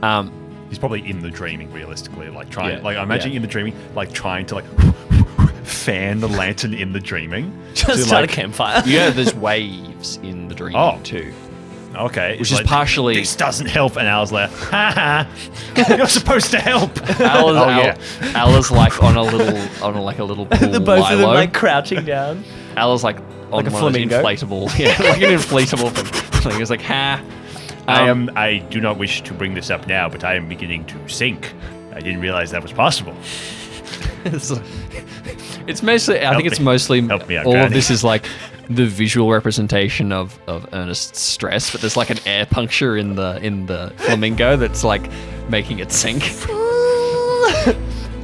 Um, 0.02 0.32
He's 0.68 0.78
probably 0.78 1.08
in 1.08 1.20
the 1.20 1.30
dreaming, 1.30 1.70
realistically. 1.72 2.28
Like 2.30 2.48
trying, 2.48 2.78
Yeah, 2.78 2.84
like 2.84 2.96
I 2.96 3.02
imagine 3.02 3.32
yeah. 3.32 3.36
in 3.36 3.42
the 3.42 3.48
dreaming, 3.48 3.74
like 3.94 4.12
trying 4.12 4.46
to 4.46 4.54
like 4.54 4.64
fan 5.64 6.20
the 6.20 6.28
lantern 6.28 6.74
in 6.74 6.92
the 6.92 7.00
dreaming. 7.00 7.52
Just 7.74 7.86
to, 7.86 7.98
start 7.98 8.22
like, 8.22 8.30
a 8.32 8.34
campfire. 8.34 8.82
you 8.86 8.98
know, 8.98 9.10
there's 9.10 9.34
waves 9.34 10.16
in 10.22 10.48
the 10.48 10.54
dream 10.54 10.76
Oh. 10.76 10.98
too. 11.02 11.32
Okay, 11.96 12.32
Which 12.34 12.42
it's 12.42 12.50
is 12.52 12.56
like, 12.58 12.66
partially- 12.66 13.16
This 13.16 13.34
doesn't 13.34 13.66
help, 13.66 13.96
and 13.96 14.06
Al's 14.06 14.30
like, 14.30 14.48
ha 14.52 15.26
ha, 15.76 15.94
you're 15.96 16.06
supposed 16.06 16.52
to 16.52 16.60
help. 16.60 16.96
Al, 17.20 17.48
oh 17.50 17.68
Al, 17.68 17.78
yeah. 17.84 17.96
Al 18.36 18.54
is 18.56 18.70
like 18.70 19.02
on 19.02 19.16
a 19.16 19.22
little, 19.22 19.84
on 19.84 19.94
a, 19.96 20.02
like 20.02 20.20
a 20.20 20.24
little 20.24 20.46
pool 20.46 20.68
the 20.70 20.78
both 20.78 21.02
of 21.10 21.18
them 21.18 21.26
lilo. 21.26 21.34
like 21.34 21.52
crouching 21.52 22.04
down. 22.04 22.44
Al 22.76 22.94
is 22.94 23.02
like 23.02 23.18
on 23.52 23.64
Like 23.64 23.72
a 23.72 23.74
one 23.74 23.86
of 23.86 23.92
those 23.92 24.02
flamingo? 24.08 24.22
inflatable, 24.22 24.78
yeah, 24.78 24.88
like 25.10 25.22
an 25.22 25.30
inflatable 25.38 25.90
thing. 25.92 26.60
It's 26.60 26.70
like 26.70 26.80
ha. 26.82 27.22
I 27.86 28.08
Um, 28.08 28.28
am. 28.30 28.36
I 28.38 28.58
do 28.70 28.80
not 28.80 28.96
wish 28.98 29.20
to 29.22 29.34
bring 29.34 29.54
this 29.54 29.68
up 29.70 29.86
now, 29.86 30.08
but 30.08 30.24
I 30.24 30.36
am 30.36 30.48
beginning 30.48 30.84
to 30.86 31.08
sink. 31.08 31.52
I 31.92 32.00
didn't 32.00 32.20
realize 32.20 32.50
that 32.52 32.62
was 32.62 32.72
possible. 32.72 33.14
it's, 34.24 34.50
it's 35.66 35.82
mostly. 35.82 36.18
I 36.20 36.24
Help 36.24 36.36
think 36.36 36.46
it's 36.50 36.60
mostly 36.60 37.00
Help 37.02 37.28
me 37.28 37.36
out, 37.36 37.46
all 37.46 37.56
of 37.56 37.72
this 37.72 37.90
is 37.90 38.02
like 38.04 38.24
the 38.70 38.86
visual 38.86 39.30
representation 39.30 40.12
of 40.12 40.38
of 40.46 40.66
Ernest's 40.72 41.20
stress, 41.20 41.70
but 41.72 41.80
there's 41.80 41.96
like 41.96 42.10
an 42.10 42.18
air 42.26 42.46
puncture 42.46 42.96
in 42.96 43.16
the 43.16 43.38
in 43.42 43.66
the 43.66 43.92
flamingo 43.96 44.56
that's 44.56 44.84
like 44.84 45.10
making 45.50 45.80
it 45.80 45.90
sink. 45.92 46.22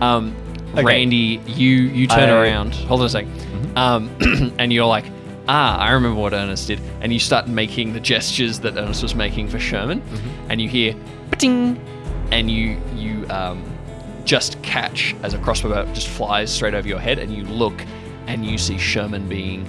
um, 0.01 0.35
Randy, 0.75 1.41
you 1.47 1.69
you 1.83 2.07
turn 2.07 2.29
I- 2.31 2.33
around. 2.33 2.75
Hold 2.75 3.01
on 3.01 3.07
a 3.07 3.11
2nd 3.11 3.27
Um, 3.77 4.11
and 4.59 4.73
you're 4.73 4.87
like. 4.87 5.05
Ah, 5.49 5.79
I 5.79 5.93
remember 5.93 6.21
what 6.21 6.33
Ernest 6.33 6.67
did, 6.67 6.81
and 7.01 7.13
you 7.13 7.21
start 7.21 7.47
making 7.47 7.93
the 7.93 8.01
gestures 8.01 8.59
that 8.59 8.77
Ernest 8.77 9.01
was 9.01 9.15
making 9.15 9.47
for 9.47 9.61
Sherman, 9.61 10.03
and 10.49 10.61
you 10.61 10.69
hear, 10.69 10.93
"Ba-ting," 11.31 11.79
and 12.33 12.51
you 12.51 12.81
you 12.97 13.25
um, 13.31 13.63
just 14.25 14.61
catch 14.63 15.15
as 15.23 15.35
a 15.35 15.39
crossbow 15.39 15.87
just 15.95 16.09
flies 16.09 16.53
straight 16.53 16.75
over 16.75 16.89
your 16.89 16.99
head, 16.99 17.21
and 17.21 17.33
you 17.33 17.45
look 17.45 17.81
and 18.27 18.45
you 18.45 18.59
see 18.59 18.77
Sherman 18.77 19.29
being 19.29 19.65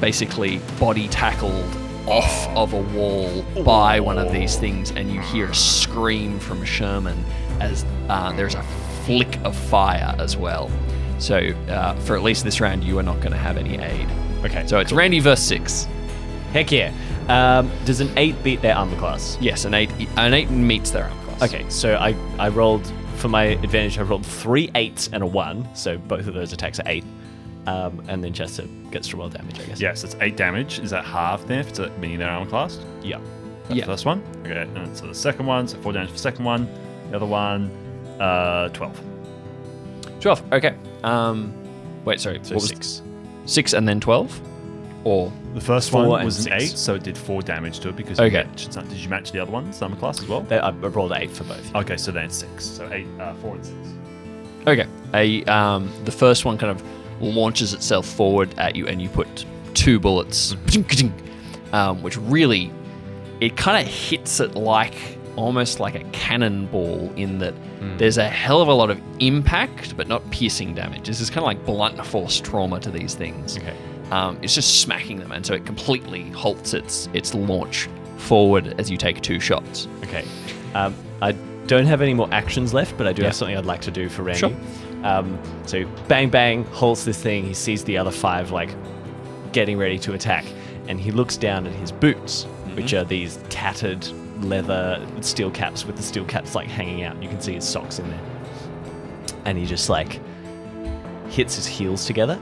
basically 0.00 0.58
body 0.80 1.06
tackled 1.08 1.76
off 2.06 2.48
of 2.56 2.72
a 2.72 2.80
wall 2.96 3.42
by 3.62 4.00
one 4.00 4.18
of 4.18 4.32
these 4.32 4.56
things, 4.56 4.90
and 4.92 5.12
you 5.12 5.20
hear 5.20 5.46
a 5.46 5.54
scream 5.54 6.38
from 6.38 6.64
Sherman 6.64 7.22
as 7.60 7.84
uh, 8.08 8.32
there's 8.32 8.54
a 8.54 8.62
flick 9.04 9.38
of 9.44 9.54
fire 9.54 10.14
as 10.18 10.36
well. 10.36 10.70
So, 11.18 11.36
uh, 11.68 11.94
for 12.00 12.16
at 12.16 12.22
least 12.22 12.44
this 12.44 12.60
round, 12.60 12.84
you 12.84 12.98
are 12.98 13.02
not 13.02 13.16
going 13.20 13.32
to 13.32 13.38
have 13.38 13.56
any 13.56 13.76
aid. 13.78 14.08
Okay. 14.44 14.66
So 14.66 14.78
it's 14.78 14.92
Randy 14.92 15.20
versus 15.20 15.46
six. 15.46 15.86
Heck 16.52 16.70
yeah. 16.72 16.92
Um, 17.28 17.70
does 17.84 18.00
an 18.00 18.10
eight 18.16 18.40
beat 18.42 18.62
their 18.62 18.74
armor 18.76 18.96
class? 18.98 19.36
Yes, 19.40 19.64
an 19.64 19.74
eight. 19.74 19.90
An 20.16 20.32
eight 20.32 20.48
meets 20.50 20.90
their 20.90 21.04
armor 21.04 21.24
class. 21.24 21.42
Okay, 21.42 21.68
so 21.68 21.96
I, 21.96 22.14
I 22.38 22.48
rolled 22.48 22.90
for 23.16 23.28
my 23.28 23.44
advantage. 23.44 23.98
I 23.98 24.02
rolled 24.02 24.24
three 24.24 24.70
eights 24.74 25.10
and 25.12 25.22
a 25.22 25.26
one, 25.26 25.68
so 25.74 25.98
both 25.98 26.26
of 26.26 26.34
those 26.34 26.52
attacks 26.52 26.78
are 26.80 26.84
eight. 26.88 27.04
Um, 27.66 28.02
and 28.08 28.24
then 28.24 28.32
Chester 28.32 28.62
gets 28.90 29.08
to 29.08 29.18
roll 29.18 29.28
damage, 29.28 29.60
I 29.60 29.64
guess. 29.64 29.78
yes, 29.80 30.04
it's 30.04 30.16
eight 30.22 30.36
damage. 30.38 30.78
Is 30.78 30.88
that 30.90 31.04
half 31.04 31.46
then? 31.46 31.58
If 31.58 31.68
it's 31.68 31.78
a 31.80 31.90
mini 31.98 32.16
their 32.16 32.30
armor 32.30 32.48
class. 32.48 32.78
Yeah. 33.02 33.20
That's 33.64 33.74
Yeah. 33.74 33.84
the 33.84 33.92
first 33.92 34.06
one. 34.06 34.22
Okay, 34.46 34.62
and 34.62 34.96
so 34.96 35.06
the 35.06 35.14
second 35.14 35.44
one, 35.44 35.68
so 35.68 35.76
four 35.82 35.92
damage 35.92 36.08
for 36.08 36.14
the 36.14 36.18
second 36.20 36.46
one. 36.46 36.66
The 37.10 37.16
other 37.16 37.26
one, 37.26 37.70
uh, 38.18 38.70
twelve. 38.70 38.98
Twelve. 40.20 40.42
Okay. 40.52 40.74
Um, 41.04 41.52
wait. 42.04 42.20
Sorry. 42.20 42.38
So 42.42 42.54
what 42.54 42.62
was 42.62 42.68
six. 42.68 43.02
Six 43.46 43.72
and 43.72 43.88
then 43.88 43.98
twelve, 44.00 44.38
or 45.04 45.32
The 45.54 45.60
first 45.60 45.92
one 45.92 46.06
was 46.08 46.36
an 46.46 46.52
six. 46.52 46.62
eight, 46.72 46.76
so 46.78 46.94
it 46.94 47.02
did 47.02 47.16
four 47.16 47.40
damage 47.40 47.80
to 47.80 47.88
it 47.88 47.96
because 47.96 48.20
Okay. 48.20 48.40
you 48.40 48.44
matched, 48.44 48.72
did 48.74 48.92
you 48.98 49.08
match 49.08 49.32
the 49.32 49.40
other 49.40 49.50
one's 49.50 49.80
armor 49.80 49.96
class 49.96 50.20
as 50.20 50.28
well? 50.28 50.42
They, 50.42 50.58
I 50.58 50.70
rolled 50.70 51.12
eight 51.12 51.30
for 51.30 51.44
both. 51.44 51.74
Okay, 51.74 51.96
so 51.96 52.12
then 52.12 52.26
it's 52.26 52.36
six. 52.36 52.64
So 52.66 52.88
eight, 52.92 53.06
uh, 53.18 53.32
four 53.34 53.54
and 53.54 53.64
six. 53.64 53.78
Okay. 54.66 54.86
A 55.14 55.44
um, 55.44 55.90
the 56.04 56.12
first 56.12 56.44
one 56.44 56.58
kind 56.58 56.70
of 56.70 56.82
launches 57.22 57.72
itself 57.72 58.06
forward 58.06 58.52
at 58.58 58.76
you, 58.76 58.86
and 58.86 59.00
you 59.00 59.08
put 59.08 59.46
two 59.72 59.98
bullets, 59.98 60.54
um, 61.72 62.02
which 62.02 62.16
really 62.18 62.70
it 63.40 63.56
kind 63.56 63.86
of 63.86 63.92
hits 63.92 64.40
it 64.40 64.54
like 64.56 64.94
almost 65.38 65.78
like 65.80 65.94
a 65.94 66.04
cannonball 66.10 67.12
in 67.16 67.38
that 67.38 67.54
there's 67.96 68.18
a 68.18 68.28
hell 68.28 68.60
of 68.60 68.68
a 68.68 68.74
lot 68.74 68.90
of 68.90 69.00
impact, 69.20 69.96
but 69.96 70.08
not 70.08 70.28
piercing 70.30 70.74
damage. 70.74 71.06
This 71.06 71.20
is 71.20 71.30
kind 71.30 71.38
of 71.38 71.44
like 71.44 71.64
blunt 71.64 72.04
force 72.04 72.40
trauma 72.40 72.80
to 72.80 72.90
these 72.90 73.14
things. 73.14 73.56
Okay. 73.56 73.74
Um, 74.10 74.38
it's 74.42 74.54
just 74.54 74.80
smacking 74.80 75.18
them, 75.18 75.32
and 75.32 75.44
so 75.46 75.54
it 75.54 75.64
completely 75.64 76.30
halts 76.30 76.74
its 76.74 77.08
its 77.12 77.34
launch 77.34 77.88
forward 78.16 78.74
as 78.80 78.90
you 78.90 78.96
take 78.96 79.20
two 79.20 79.38
shots. 79.38 79.86
Okay. 80.04 80.24
Um, 80.74 80.94
I 81.22 81.32
don't 81.66 81.86
have 81.86 82.00
any 82.02 82.14
more 82.14 82.28
actions 82.32 82.74
left, 82.74 82.96
but 82.98 83.06
I 83.06 83.12
do 83.12 83.22
Yeah. 83.22 83.28
have 83.28 83.36
something 83.36 83.56
I'd 83.56 83.66
like 83.66 83.82
to 83.82 83.90
do 83.90 84.08
for 84.08 84.22
Randy. 84.24 84.40
Sure. 84.40 84.52
Um, 85.04 85.38
so 85.66 85.84
bang 86.08 86.30
bang 86.30 86.64
halts 86.72 87.04
this 87.04 87.22
thing. 87.22 87.44
He 87.44 87.54
sees 87.54 87.84
the 87.84 87.96
other 87.98 88.10
five 88.10 88.50
like 88.50 88.70
getting 89.52 89.78
ready 89.78 89.98
to 90.00 90.14
attack, 90.14 90.44
and 90.88 90.98
he 90.98 91.10
looks 91.12 91.36
down 91.36 91.66
at 91.66 91.72
his 91.74 91.92
boots, 91.92 92.44
which 92.74 92.92
are 92.94 93.04
these 93.04 93.38
tattered 93.50 94.06
leather 94.40 95.04
steel 95.20 95.50
caps 95.50 95.84
with 95.84 95.96
the 95.96 96.02
steel 96.02 96.24
caps 96.24 96.54
like 96.54 96.68
hanging 96.68 97.02
out. 97.02 97.20
You 97.22 97.28
can 97.28 97.40
see 97.40 97.54
his 97.54 97.68
socks 97.68 97.98
in 97.98 98.08
there, 98.08 98.20
and 99.44 99.58
he 99.58 99.66
just 99.66 99.88
like 99.88 100.20
hits 101.28 101.56
his 101.56 101.66
heels 101.66 102.06
together. 102.06 102.40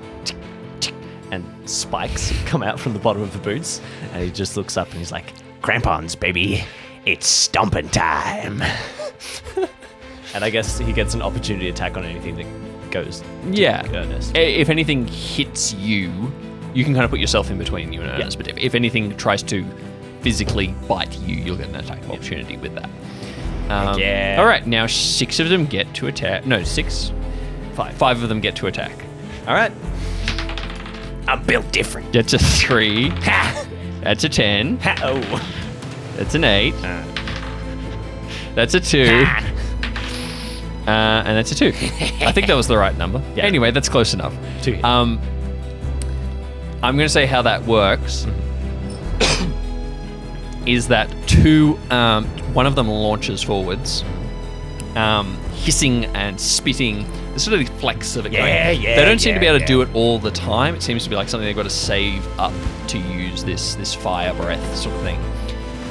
And 1.32 1.44
spikes 1.68 2.32
come 2.46 2.62
out 2.62 2.78
from 2.78 2.92
the 2.92 3.00
bottom 3.00 3.22
of 3.22 3.32
the 3.32 3.38
boots, 3.38 3.80
and 4.12 4.22
he 4.22 4.30
just 4.30 4.56
looks 4.56 4.76
up 4.76 4.88
and 4.90 4.98
he's 4.98 5.12
like, 5.12 5.32
"Crampons, 5.60 6.14
baby, 6.14 6.64
it's 7.04 7.26
stomping 7.26 7.88
time." 7.88 8.62
and 10.34 10.44
I 10.44 10.50
guess 10.50 10.78
he 10.78 10.92
gets 10.92 11.14
an 11.14 11.22
opportunity 11.22 11.68
attack 11.68 11.96
on 11.96 12.04
anything 12.04 12.36
that 12.36 12.90
goes. 12.90 13.22
Yeah. 13.50 13.86
Ernest. 13.92 14.36
If 14.36 14.68
anything 14.68 15.06
hits 15.08 15.72
you, 15.74 16.32
you 16.74 16.84
can 16.84 16.92
kind 16.92 17.04
of 17.04 17.10
put 17.10 17.20
yourself 17.20 17.50
in 17.50 17.58
between 17.58 17.92
you 17.92 18.02
and 18.02 18.10
Ernest. 18.10 18.36
But 18.36 18.48
if, 18.48 18.58
if 18.58 18.74
anything 18.74 19.16
tries 19.16 19.42
to 19.44 19.64
physically 20.26 20.74
bite 20.88 21.16
you, 21.20 21.36
you'll 21.36 21.56
get 21.56 21.68
an 21.68 21.76
attack 21.76 22.02
of 22.02 22.10
opportunity 22.10 22.56
with 22.56 22.74
that. 22.74 22.90
Um, 23.70 23.96
yeah. 23.96 24.34
All 24.40 24.44
right, 24.44 24.66
now 24.66 24.88
six 24.88 25.38
of 25.38 25.48
them 25.48 25.66
get 25.66 25.94
to 25.94 26.08
attack. 26.08 26.44
No, 26.44 26.64
six. 26.64 27.12
Five. 27.74 27.94
Five 27.94 28.20
of 28.24 28.28
them 28.28 28.40
get 28.40 28.56
to 28.56 28.66
attack. 28.66 28.90
All 29.46 29.54
right. 29.54 29.70
I'm 31.28 31.44
built 31.44 31.70
different. 31.70 32.12
That's 32.12 32.32
a 32.32 32.40
three. 32.40 33.10
Ha! 33.10 33.66
That's 34.00 34.24
a 34.24 34.28
10. 34.28 34.80
Ha- 34.80 34.96
oh. 35.04 36.16
That's 36.16 36.34
an 36.34 36.42
8. 36.42 36.74
Uh, 36.74 37.04
That's 38.56 38.74
a 38.74 38.80
2. 38.80 39.24
Uh, 40.86 40.90
and 40.90 41.36
that's 41.36 41.52
a 41.52 41.54
2. 41.54 41.66
I 41.68 42.32
think 42.32 42.48
that 42.48 42.54
was 42.56 42.66
the 42.66 42.76
right 42.76 42.98
number. 42.98 43.22
Yeah. 43.36 43.44
Anyway, 43.44 43.70
that's 43.70 43.88
close 43.88 44.12
enough. 44.12 44.34
Two. 44.62 44.82
Um, 44.82 45.20
I'm 46.82 46.96
going 46.96 47.06
to 47.06 47.08
say 47.08 47.26
how 47.26 47.42
that 47.42 47.64
works 47.64 48.26
is 50.66 50.88
that 50.88 51.08
two, 51.26 51.78
um, 51.90 52.24
one 52.54 52.66
of 52.66 52.74
them 52.74 52.88
launches 52.88 53.42
forwards, 53.42 54.04
um, 54.94 55.36
hissing 55.52 56.06
and 56.06 56.40
spitting. 56.40 57.04
There's 57.30 57.44
sort 57.44 57.54
of 57.54 57.60
these 57.60 57.80
flecks 57.80 58.16
of 58.16 58.26
it. 58.26 58.30
going. 58.30 58.44
Yeah, 58.46 58.70
yeah, 58.70 58.96
They 58.96 59.04
don't 59.04 59.18
seem 59.18 59.34
to 59.34 59.40
be 59.40 59.46
able 59.46 59.58
to 59.58 59.62
yeah. 59.64 59.68
do 59.68 59.82
it 59.82 59.88
all 59.94 60.18
the 60.18 60.30
time. 60.30 60.74
It 60.74 60.82
seems 60.82 61.04
to 61.04 61.10
be 61.10 61.16
like 61.16 61.28
something 61.28 61.44
they've 61.46 61.56
got 61.56 61.64
to 61.64 61.70
save 61.70 62.26
up 62.38 62.52
to 62.88 62.98
use 62.98 63.44
this 63.44 63.74
this 63.74 63.94
fire 63.94 64.32
breath 64.34 64.76
sort 64.76 64.94
of 64.94 65.02
thing. 65.02 65.18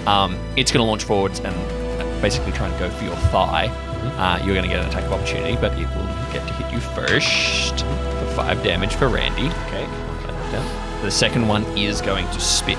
Um, 0.07 0.37
it's 0.55 0.71
going 0.71 0.83
to 0.83 0.87
launch 0.87 1.03
forwards 1.03 1.39
and 1.39 1.55
basically 2.21 2.51
try 2.51 2.67
and 2.67 2.79
go 2.79 2.89
for 2.89 3.05
your 3.05 3.15
thigh. 3.15 3.67
Mm-hmm. 3.67 4.19
Uh, 4.19 4.37
you're 4.45 4.55
going 4.55 4.67
to 4.67 4.73
get 4.75 4.79
an 4.83 4.87
attack 4.89 5.03
of 5.03 5.13
opportunity, 5.13 5.55
but 5.55 5.73
it 5.73 5.87
will 5.95 6.05
get 6.33 6.45
to 6.47 6.53
hit 6.53 6.71
you 6.73 6.79
first 6.79 7.79
for 7.79 8.33
five 8.35 8.63
damage 8.63 8.95
for 8.95 9.07
Randy. 9.07 9.47
Okay. 9.67 9.83
I'll 9.85 10.15
write 10.17 10.27
that 10.27 10.51
down. 10.51 11.01
The 11.03 11.11
second 11.11 11.47
one 11.47 11.63
is 11.77 12.01
going 12.01 12.25
to 12.27 12.39
spit 12.39 12.77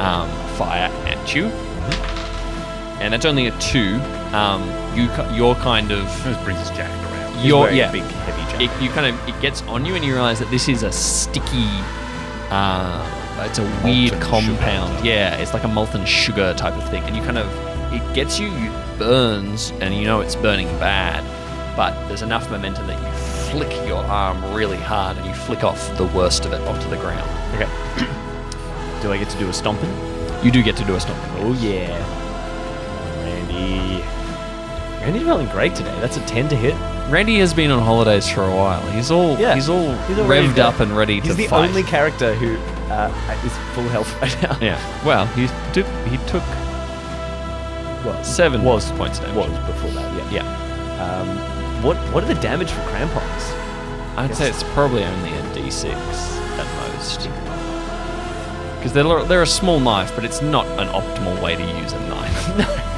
um, 0.00 0.28
fire 0.56 0.90
at 1.06 1.34
you, 1.34 1.44
Mm-hmm. 1.44 3.02
and 3.02 3.12
that's 3.14 3.24
only 3.26 3.46
a 3.46 3.58
two. 3.58 4.00
Um, 4.34 4.62
you 4.94 5.08
you're 5.34 5.54
kind 5.56 5.90
of 5.90 6.04
just 6.24 6.42
brings 6.44 6.60
his 6.60 6.70
jacket 6.70 6.94
around. 7.12 7.34
He's 7.36 7.46
you're 7.46 7.70
yeah. 7.70 7.90
big 7.90 8.02
heavy 8.02 8.42
jacket. 8.52 8.70
It, 8.78 8.82
you 8.82 8.90
kind 8.90 9.06
of 9.06 9.28
it 9.28 9.40
gets 9.40 9.62
on 9.62 9.84
you, 9.86 9.94
and 9.94 10.04
you 10.04 10.12
realize 10.12 10.38
that 10.40 10.50
this 10.50 10.68
is 10.68 10.82
a 10.82 10.92
sticky. 10.92 11.68
Uh, 12.50 13.04
it's 13.48 13.58
a 13.58 13.62
weird 13.84 14.12
Molten 14.12 14.20
compound. 14.20 15.04
Yeah, 15.04 15.36
it's 15.36 15.54
like 15.54 15.62
a 15.64 15.68
molten 15.68 16.04
sugar 16.04 16.52
type 16.54 16.74
of 16.74 16.88
thing, 16.90 17.04
and 17.04 17.14
you 17.16 17.22
kind 17.22 17.38
of 17.38 17.46
it 17.92 18.02
gets 18.14 18.38
you, 18.40 18.48
you 18.48 18.70
burns, 18.98 19.70
and 19.80 19.94
you 19.94 20.04
know 20.04 20.20
it's 20.20 20.34
burning 20.34 20.66
bad. 20.78 21.24
But 21.76 22.08
there's 22.08 22.22
enough 22.22 22.50
momentum 22.50 22.86
that 22.88 23.00
you 23.00 23.18
flick 23.52 23.70
your 23.86 24.02
arm 24.04 24.42
really 24.52 24.76
hard, 24.76 25.16
and 25.16 25.24
you 25.26 25.32
flick 25.32 25.62
off 25.62 25.96
the 25.96 26.06
worst 26.06 26.44
of 26.44 26.52
it 26.52 26.60
onto 26.62 26.88
the 26.90 26.96
ground. 26.96 27.30
Okay. 27.54 28.14
do 29.00 29.12
I 29.12 29.18
get 29.18 29.28
to 29.30 29.38
do 29.38 29.48
a 29.48 29.52
stomping? 29.52 29.90
You 30.44 30.50
do 30.50 30.62
get 30.62 30.76
to 30.76 30.84
do 30.84 30.94
a 30.94 31.00
stomping. 31.00 31.30
Oh 31.44 31.52
yeah. 31.54 31.96
Randy. 33.24 34.02
Randy's 35.04 35.24
rolling 35.24 35.48
great 35.48 35.74
today. 35.74 35.96
That's 36.00 36.16
a 36.16 36.20
10 36.26 36.48
to 36.50 36.56
hit. 36.56 36.74
Randy 37.10 37.38
has 37.38 37.54
been 37.54 37.70
on 37.70 37.82
holidays 37.82 38.28
for 38.28 38.42
a 38.42 38.54
while. 38.54 38.82
He's 38.90 39.10
all 39.10 39.38
Yeah, 39.38 39.54
he's 39.54 39.68
all 39.68 39.94
he's 40.06 40.18
all 40.18 40.26
revved 40.26 40.58
up 40.58 40.80
and 40.80 40.96
ready 40.96 41.20
He's 41.20 41.22
to 41.22 41.28
fight. 41.30 41.38
He's 41.40 41.50
the 41.50 41.56
only 41.56 41.82
character 41.82 42.34
who 42.34 42.56
uh, 42.92 43.40
is 43.44 43.52
full 43.74 43.84
health 43.88 44.12
right 44.22 44.42
now. 44.42 44.58
Yeah. 44.60 45.04
Well, 45.04 45.26
he 45.28 45.46
took 45.72 45.86
he 46.06 46.16
took 46.26 46.42
Well, 48.04 48.22
seven 48.22 48.62
was 48.62 48.90
points 48.92 49.18
damage. 49.20 49.36
was 49.36 49.58
before 49.66 49.90
that. 49.92 50.32
Yeah. 50.32 50.42
Yeah. 50.42 51.20
Um, 51.20 51.82
what 51.82 51.96
what 52.12 52.24
are 52.24 52.26
the 52.32 52.40
damage 52.40 52.70
for 52.70 52.82
crampons? 52.88 53.52
I'd 54.18 54.34
say 54.34 54.48
it's 54.50 54.64
probably 54.74 55.04
only 55.04 55.30
a 55.30 55.42
D6 55.54 55.86
at 56.58 56.92
most. 56.94 57.20
Because 58.78 58.92
they're, 58.92 59.24
they're 59.24 59.42
a 59.42 59.46
small 59.46 59.80
knife, 59.80 60.14
but 60.14 60.24
it's 60.24 60.40
not 60.40 60.66
an 60.80 60.88
optimal 60.88 61.42
way 61.42 61.56
to 61.56 61.62
use 61.62 61.92
a 61.92 62.00
knife. 62.08 62.84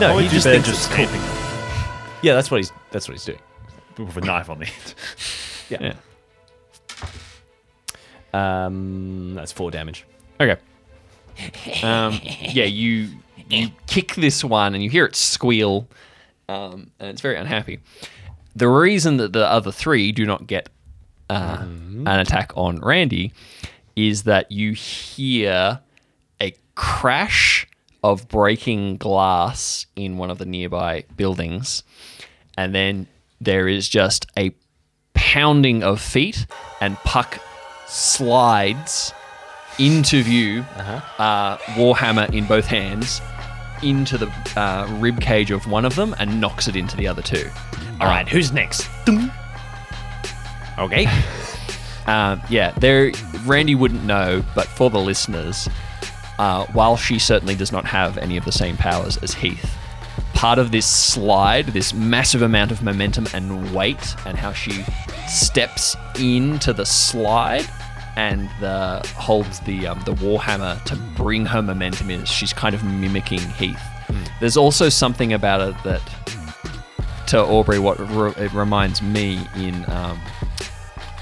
No, 0.00 0.06
Probably 0.06 0.22
he 0.24 0.30
just 0.30 0.46
thinks 0.46 0.66
just 0.66 0.90
it's 0.90 0.96
cool. 0.96 1.04
them 1.04 2.16
Yeah, 2.22 2.32
that's 2.32 2.50
what 2.50 2.56
he's 2.56 2.72
that's 2.90 3.06
what 3.06 3.12
he's 3.12 3.24
doing. 3.26 3.38
with 3.98 4.16
a 4.16 4.22
knife 4.22 4.48
on 4.48 4.60
the 4.60 4.64
end. 4.64 4.94
yeah. 8.32 8.64
Um, 8.64 9.34
that's 9.34 9.52
four 9.52 9.70
damage. 9.70 10.06
Okay. 10.40 10.56
Um, 11.82 12.18
yeah, 12.22 12.64
you 12.64 13.08
you 13.48 13.68
kick 13.86 14.14
this 14.14 14.42
one 14.44 14.74
and 14.74 14.82
you 14.84 14.90
hear 14.90 15.04
it 15.06 15.16
squeal, 15.16 15.86
um, 16.48 16.90
and 16.98 17.08
it's 17.10 17.20
very 17.22 17.36
unhappy. 17.36 17.80
The 18.56 18.68
reason 18.68 19.16
that 19.18 19.32
the 19.32 19.46
other 19.50 19.72
three 19.72 20.12
do 20.12 20.26
not 20.26 20.46
get 20.46 20.68
uh, 21.30 21.58
an 21.62 22.06
attack 22.08 22.52
on 22.56 22.78
Randy 22.80 23.32
is 23.96 24.24
that 24.24 24.50
you 24.50 24.72
hear 24.72 25.80
a 26.40 26.54
crash 26.74 27.66
of 28.02 28.28
breaking 28.28 28.96
glass 28.96 29.86
in 29.96 30.16
one 30.16 30.30
of 30.30 30.38
the 30.38 30.46
nearby 30.46 31.04
buildings, 31.16 31.82
and 32.56 32.74
then 32.74 33.06
there 33.40 33.68
is 33.68 33.88
just 33.88 34.26
a 34.38 34.52
pounding 35.14 35.82
of 35.82 36.00
feet, 36.00 36.46
and 36.80 36.96
Puck 36.98 37.38
slides 37.86 39.12
into 39.78 40.22
view, 40.22 40.64
uh 41.18 41.56
Warhammer 41.76 42.32
in 42.34 42.46
both 42.46 42.66
hands, 42.66 43.20
into 43.82 44.18
the 44.18 44.26
uh, 44.56 44.86
rib 44.98 45.20
cage 45.20 45.50
of 45.50 45.66
one 45.66 45.84
of 45.84 45.94
them 45.96 46.14
and 46.18 46.40
knocks 46.40 46.68
it 46.68 46.76
into 46.76 46.96
the 46.96 47.06
other 47.06 47.22
two. 47.22 47.48
All 48.00 48.06
right, 48.06 48.28
who's 48.28 48.52
next? 48.52 48.88
Okay. 50.78 51.06
Um, 52.06 52.40
yeah, 52.48 52.72
there. 52.72 53.12
Randy 53.44 53.74
wouldn't 53.74 54.04
know, 54.04 54.44
but 54.54 54.66
for 54.66 54.90
the 54.90 54.98
listeners, 54.98 55.68
uh, 56.38 56.66
while 56.72 56.96
she 56.96 57.18
certainly 57.18 57.54
does 57.54 57.72
not 57.72 57.84
have 57.84 58.18
any 58.18 58.36
of 58.36 58.44
the 58.44 58.52
same 58.52 58.76
powers 58.76 59.16
as 59.18 59.34
Heath, 59.34 59.76
part 60.34 60.58
of 60.58 60.72
this 60.72 60.86
slide, 60.86 61.66
this 61.66 61.92
massive 61.92 62.42
amount 62.42 62.70
of 62.70 62.82
momentum 62.82 63.26
and 63.34 63.74
weight, 63.74 64.16
and 64.26 64.36
how 64.36 64.52
she 64.52 64.84
steps 65.28 65.96
into 66.18 66.72
the 66.72 66.86
slide 66.86 67.68
and 68.16 68.50
the 68.60 69.06
holds 69.16 69.60
the 69.60 69.86
um, 69.86 70.00
the 70.04 70.14
warhammer 70.14 70.82
to 70.84 70.96
bring 71.16 71.46
her 71.46 71.62
momentum 71.62 72.10
in. 72.10 72.24
She's 72.24 72.52
kind 72.52 72.74
of 72.74 72.82
mimicking 72.84 73.40
Heath. 73.40 73.80
There's 74.40 74.56
also 74.56 74.88
something 74.88 75.32
about 75.32 75.60
it 75.60 75.74
that, 75.84 76.02
to 77.28 77.38
Aubrey, 77.38 77.78
what 77.78 77.98
re- 78.10 78.32
it 78.44 78.52
reminds 78.52 79.00
me 79.02 79.40
in. 79.56 79.88
Um, 79.90 80.20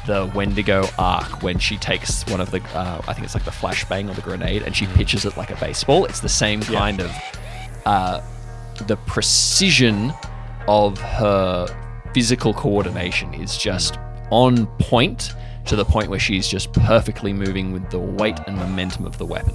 the 0.09 0.31
Wendigo 0.35 0.89
arc 0.99 1.43
when 1.43 1.59
she 1.59 1.77
takes 1.77 2.27
one 2.29 2.41
of 2.41 2.51
the, 2.51 2.61
uh, 2.75 3.03
I 3.07 3.13
think 3.13 3.25
it's 3.27 3.35
like 3.35 3.45
the 3.45 3.51
flashbang 3.51 4.11
or 4.11 4.15
the 4.15 4.23
grenade, 4.23 4.63
and 4.63 4.75
she 4.75 4.87
pitches 4.87 5.25
it 5.27 5.37
like 5.37 5.51
a 5.51 5.57
baseball. 5.57 6.07
It's 6.07 6.21
the 6.21 6.29
same 6.31 6.63
kind 6.63 7.01
of, 7.01 7.11
uh, 7.85 8.21
the 8.87 8.97
precision 9.07 10.13
of 10.67 10.99
her 10.99 11.67
physical 12.15 12.55
coordination 12.55 13.35
is 13.35 13.59
just 13.59 13.99
on 14.31 14.67
point 14.79 15.35
to 15.67 15.77
the 15.77 15.85
point 15.85 16.09
where 16.09 16.19
she's 16.19 16.49
just 16.49 16.73
perfectly 16.73 17.33
moving 17.35 17.73
with 17.73 17.91
the 17.91 17.99
weight 17.99 18.39
and 18.47 18.57
momentum 18.57 19.05
of 19.05 19.19
the 19.19 19.27
weapon. 19.27 19.55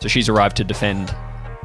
So 0.00 0.08
she's 0.08 0.28
arrived 0.30 0.56
to 0.58 0.64
defend 0.64 1.14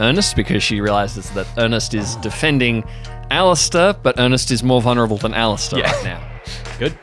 Ernest 0.02 0.36
because 0.36 0.62
she 0.62 0.82
realizes 0.82 1.30
that 1.32 1.48
Ernest 1.58 1.94
is 1.94 2.18
defending 2.18 2.84
Alistair, 3.30 3.94
but 3.94 4.20
Ernest 4.20 4.52
is 4.52 4.62
more 4.62 4.82
vulnerable 4.82 5.18
than 5.18 5.34
Alistair 5.34 5.80
Yeah. 5.80 5.92
right 5.94 6.04
now. 6.04 6.28
Good. 6.80 6.98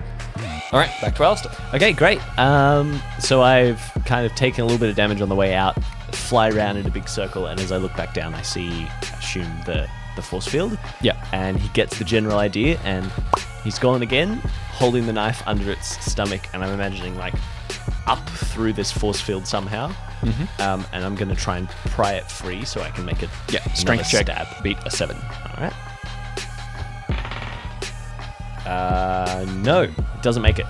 All 0.70 0.78
right, 0.78 0.90
back 1.00 1.14
to 1.16 1.24
Alistair. 1.24 1.52
Okay, 1.74 1.92
great. 1.94 2.20
Um, 2.38 3.00
so 3.18 3.40
I've 3.42 3.80
kind 4.04 4.26
of 4.26 4.34
taken 4.34 4.62
a 4.62 4.64
little 4.64 4.78
bit 4.78 4.90
of 4.90 4.96
damage 4.96 5.22
on 5.22 5.30
the 5.30 5.34
way 5.34 5.54
out, 5.54 5.82
fly 6.12 6.50
around 6.50 6.76
in 6.76 6.86
a 6.86 6.90
big 6.90 7.08
circle, 7.08 7.46
and 7.46 7.58
as 7.58 7.72
I 7.72 7.78
look 7.78 7.96
back 7.96 8.12
down, 8.12 8.34
I 8.34 8.42
see, 8.42 8.68
I 8.70 9.16
assume 9.18 9.50
the 9.64 9.88
the 10.16 10.22
force 10.22 10.46
field. 10.48 10.76
Yeah. 11.00 11.24
And 11.32 11.58
he 11.58 11.68
gets 11.68 11.96
the 11.98 12.04
general 12.04 12.38
idea, 12.38 12.78
and 12.84 13.10
he's 13.64 13.78
gone 13.78 14.02
again, 14.02 14.40
holding 14.72 15.06
the 15.06 15.12
knife 15.12 15.42
under 15.46 15.70
its 15.70 16.04
stomach, 16.04 16.42
and 16.52 16.62
I'm 16.64 16.74
imagining 16.74 17.16
like 17.16 17.34
up 18.06 18.28
through 18.28 18.72
this 18.74 18.90
force 18.92 19.20
field 19.20 19.46
somehow. 19.46 19.88
Mm-hmm. 20.20 20.60
Um, 20.62 20.84
and 20.92 21.04
I'm 21.04 21.14
gonna 21.14 21.36
try 21.36 21.56
and 21.58 21.68
pry 21.68 22.14
it 22.14 22.30
free 22.30 22.64
so 22.64 22.80
I 22.82 22.90
can 22.90 23.04
make 23.06 23.22
it 23.22 23.30
Yeah, 23.48 23.62
strength 23.72 24.10
check. 24.10 24.26
stab. 24.26 24.62
Beat 24.62 24.76
a 24.84 24.90
seven. 24.90 25.16
All 25.16 25.62
right. 25.62 25.72
Uh, 28.66 29.44
no, 29.58 29.82
it 29.82 30.22
doesn't 30.22 30.42
make 30.42 30.58
it. 30.58 30.66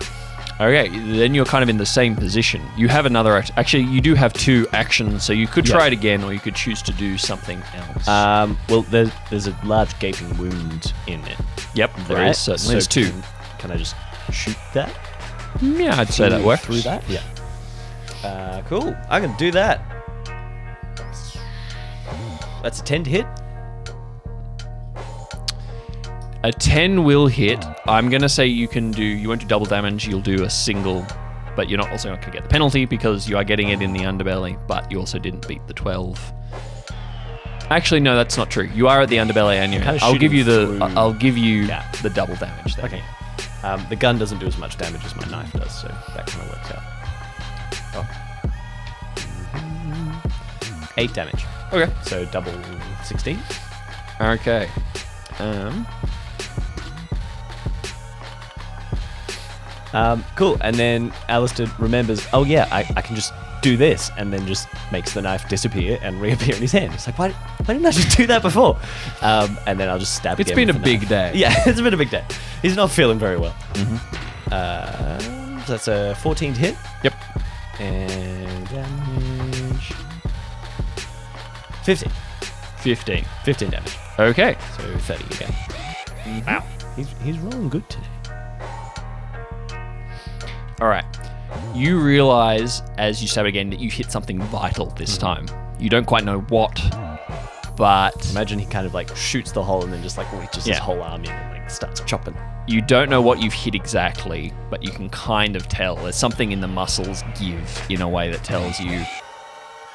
Okay, 0.61 0.89
then 0.89 1.35
you're 1.35 1.45
kind 1.45 1.63
of 1.63 1.69
in 1.69 1.77
the 1.77 1.87
same 1.87 2.17
position. 2.17 2.61
You 2.77 2.89
have 2.89 3.07
another 3.07 3.37
act- 3.37 3.53
actually, 3.57 3.85
you 3.85 4.01
do 4.01 4.15
have 4.17 4.33
two 4.33 4.67
actions, 4.73 5.23
so 5.23 5.33
you 5.33 5.47
could 5.47 5.65
try 5.65 5.87
it 5.87 5.93
again, 5.93 6.25
or 6.25 6.33
you 6.33 6.41
could 6.41 6.57
choose 6.57 6.83
to 6.83 6.93
do 6.93 7.17
something 7.17 7.63
else. 7.75 8.09
Um, 8.09 8.59
well, 8.69 8.83
there's 8.83 9.11
there's 9.31 9.47
a 9.47 9.57
large 9.65 9.97
gaping 10.01 10.37
wound 10.37 10.93
in 11.07 11.21
it. 11.27 11.39
yep, 11.75 11.95
there 12.09 12.17
right? 12.17 12.31
is 12.31 12.39
certainly. 12.39 12.75
There's 12.75 12.89
two. 12.89 13.05
Can, 13.05 13.23
can 13.59 13.71
I 13.71 13.77
just 13.77 13.95
shoot 14.33 14.57
that? 14.75 14.93
Yeah, 15.63 15.99
I'd 16.01 16.09
say 16.09 16.29
that 16.29 16.43
works. 16.43 16.65
through 16.65 16.81
that. 16.81 17.09
Yeah. 17.09 17.23
Uh, 18.25 18.63
cool. 18.63 18.97
I 19.09 19.21
can 19.21 19.37
do 19.37 19.53
that. 19.53 19.81
That's 22.65 22.81
a 22.81 22.85
ten 22.85 23.05
to 23.05 23.11
hit. 23.11 23.27
A 26.45 26.53
10 26.53 27.05
will 27.05 27.27
hit. 27.27 27.65
I'm 27.87 28.09
going 28.09 28.23
to 28.23 28.29
say 28.29 28.47
you 28.47 28.69
can 28.69 28.93
do, 28.93 29.03
you 29.03 29.29
won't 29.29 29.41
do 29.41 29.47
double 29.47 29.67
damage, 29.67 30.07
you'll 30.07 30.21
do 30.21 30.45
a 30.45 30.51
single, 30.51 31.05
but 31.57 31.69
you're 31.69 31.79
not 31.79 31.91
also 31.91 32.11
not 32.11 32.21
going 32.21 32.31
to 32.33 32.39
get 32.39 32.45
the 32.45 32.49
penalty 32.49 32.85
because 32.85 33.29
you 33.29 33.37
are 33.37 33.43
getting 33.45 33.71
it 33.71 33.83
in 33.83 33.93
the 33.93 34.01
underbelly, 34.01 34.57
but 34.69 34.91
you 34.91 34.99
also 35.01 35.19
didn't 35.19 35.47
beat 35.49 35.67
the 35.67 35.75
12. 35.75 36.33
Actually, 37.71 38.01
no, 38.01 38.15
that's 38.17 38.37
not 38.37 38.51
true. 38.51 38.71
You 38.75 38.87
are 38.89 39.03
at 39.03 39.09
the 39.09 39.17
underbelly 39.17 39.57
and 39.57 39.75
you 39.75 39.81
Kinda 39.81 39.99
I'll 40.03 40.17
give 40.17 40.33
you 40.33 40.45
the, 40.45 40.67
shooting 40.67 40.79
through- 40.79 40.97
I'll 40.97 41.13
give 41.13 41.37
you 41.37 41.65
Yeah. 41.65 41.91
the 42.03 42.11
double 42.11 42.37
damage 42.37 42.77
there. 42.77 42.87
Okay. 42.87 43.03
Um, 43.65 43.85
the 43.91 43.97
gun 43.97 44.17
doesn't 44.19 44.39
do 44.39 44.47
as 44.47 44.57
much 44.59 44.79
damage 44.79 45.05
as 45.05 45.17
my 45.17 45.27
knife 45.27 45.53
does, 45.53 45.83
so 45.83 45.89
that 46.15 46.27
kind 46.29 46.49
of 46.49 46.57
works 46.57 46.71
out. 46.71 46.83
Oh. 47.95 48.07
eight 50.97 51.13
damage. 51.13 51.45
Okay. 51.73 51.93
So 52.03 52.25
double 52.27 52.53
16. 53.05 53.39
Okay. 54.21 54.69
Um, 55.41 55.87
Um, 59.93 60.25
cool. 60.37 60.57
And 60.61 60.77
then 60.77 61.13
Alistair 61.29 61.67
remembers, 61.79 62.27
oh 62.33 62.45
yeah, 62.45 62.69
I, 62.71 62.81
I 62.97 63.03
can 63.03 63.17
just 63.17 63.33
do 63.63 63.77
this, 63.77 64.11
and 64.17 64.33
then 64.33 64.47
just 64.47 64.69
makes 64.93 65.15
the 65.15 65.23
knife 65.23 65.49
disappear 65.49 65.99
and 66.03 66.21
reappear 66.21 66.55
in 66.55 66.61
his 66.61 66.73
hand. 66.73 66.93
It's 66.95 67.07
like, 67.07 67.19
why, 67.19 67.31
why 67.31 67.75
didn't 67.75 67.87
I 67.87 67.91
just 67.91 68.17
do 68.17 68.27
that 68.27 68.43
before? 68.43 68.77
Um, 69.23 69.59
and 69.67 69.79
then 69.81 69.89
I'll 69.89 69.99
just 69.99 70.15
stab. 70.15 70.39
It's 70.41 70.53
been 70.53 70.71
a 70.71 70.75
big 70.75 71.01
knife. 71.03 71.09
day. 71.09 71.33
Yeah, 71.35 71.55
it's 71.67 71.81
been 71.81 71.95
a 71.95 71.97
big 71.97 72.11
day. 72.11 72.25
He's 72.63 72.77
not 72.77 72.91
feeling 72.91 73.19
very 73.19 73.37
well. 73.39 73.55
Uh, 74.51 75.19
so 75.65 75.73
that's 75.73 75.89
a 75.89 76.15
14 76.17 76.55
hit. 76.55 76.77
yep. 77.03 77.15
And 77.81 78.69
damage. 78.69 79.93
15. 81.85 82.11
15. 82.79 83.25
15 83.45 83.71
damage. 83.71 83.97
Okay. 84.19 84.57
So 84.77 84.97
30 84.99 85.25
again. 85.37 86.45
Wow. 86.47 86.65
He's, 86.97 87.09
he's 87.23 87.39
rolling 87.39 87.69
good 87.69 87.89
today. 87.89 88.07
All 90.81 90.89
right. 90.89 91.05
You 91.75 91.99
realize 91.99 92.83
as 92.99 93.21
you 93.23 93.29
stab 93.29 93.47
again 93.47 93.71
that 93.71 93.81
you 93.81 93.91
hit 93.91 94.13
something 94.13 94.41
vital 94.43 94.87
this 94.91 95.17
hmm. 95.17 95.23
time. 95.23 95.47
You 95.79 95.89
don't 95.89 96.07
quite 96.07 96.25
know 96.25 96.41
what, 96.41 96.81
but 97.77 98.31
Imagine 98.31 98.59
he 98.59 98.67
kind 98.67 98.87
of 98.87 98.95
like 98.95 99.15
shoots 99.17 99.53
the 99.53 99.63
hole 99.63 99.85
and 99.85 99.93
then 99.93 100.03
just 100.03 100.19
like 100.19 100.31
reaches 100.33 100.67
Yeah. 100.67 100.75
his 100.75 100.83
whole 100.83 101.01
arm 101.01 101.25
in 101.25 101.31
and 101.31 101.53
like 101.53 101.71
starts 101.71 102.01
chopping. 102.01 102.37
you 102.67 102.81
don't 102.83 103.09
know 103.09 103.23
what 103.23 103.41
you've 103.41 103.53
hit 103.53 103.75
exactly, 103.75 104.53
but 104.71 104.83
you 104.83 104.91
can 104.91 105.09
kind 105.11 105.57
of 105.57 105.69
tell. 105.69 105.97
There's 105.97 106.17
something 106.17 106.53
in 106.53 106.61
the 106.61 106.69
muscles 106.69 107.23
give 107.41 107.83
in 107.89 108.03
a 108.03 108.09
way 108.09 108.31
that 108.31 108.43
tells 108.45 108.79
you 108.81 109.05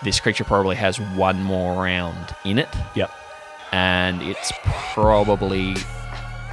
this 0.04 0.20
creature 0.20 0.44
probably 0.44 0.76
has 0.78 1.00
one 1.00 1.42
more 1.44 1.82
round 1.84 2.34
in 2.46 2.58
it, 2.60 2.70
Yep. 2.96 3.12
and 3.72 4.22
it's 4.22 4.52
probably 4.94 5.76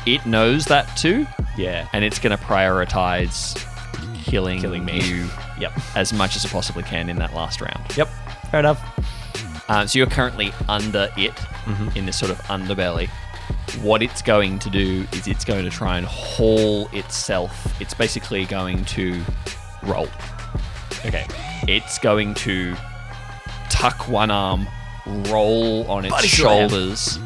it 0.06 0.24
knows 0.26 0.64
that 0.66 0.94
too, 0.96 1.26
Yeah. 1.56 1.86
and 1.92 2.04
it's 2.04 2.18
going 2.18 2.36
to 2.36 2.42
prioritize 2.42 3.54
killing, 4.30 4.60
Killing 4.60 4.84
me. 4.84 5.00
you 5.02 5.26
Yep. 5.58 5.72
as 5.96 6.12
much 6.12 6.36
as 6.36 6.44
it 6.44 6.50
possibly 6.50 6.82
can 6.82 7.08
in 7.10 7.16
that 7.16 7.34
last 7.34 7.60
round. 7.60 7.80
Yep. 7.96 8.08
Fair 8.50 8.60
enough. 8.60 8.80
Um, 9.68 9.86
so 9.86 9.98
you're 9.98 10.08
currently 10.08 10.52
under 10.68 11.10
it 11.16 11.34
in 11.94 12.06
this 12.06 12.18
sort 12.18 12.30
of 12.30 12.38
underbelly. 12.44 13.08
What 13.82 14.02
it's 14.02 14.22
going 14.22 14.58
to 14.60 14.70
do 14.70 15.06
is 15.12 15.26
it's 15.28 15.44
going 15.44 15.64
to 15.64 15.70
try 15.70 15.96
and 15.98 16.06
haul 16.06 16.88
itself. 16.92 17.80
It's 17.80 17.94
basically 17.94 18.44
going 18.46 18.84
to 18.86 19.20
roll. 19.84 20.08
Okay. 21.06 21.26
It's 21.68 21.98
going 21.98 22.34
to 22.34 22.74
tuck 23.68 24.08
one 24.08 24.30
arm, 24.30 24.66
roll 25.06 25.86
on 25.90 26.04
its 26.04 26.14
Body 26.14 26.28
slam. 26.28 26.68
shoulders. 26.68 27.18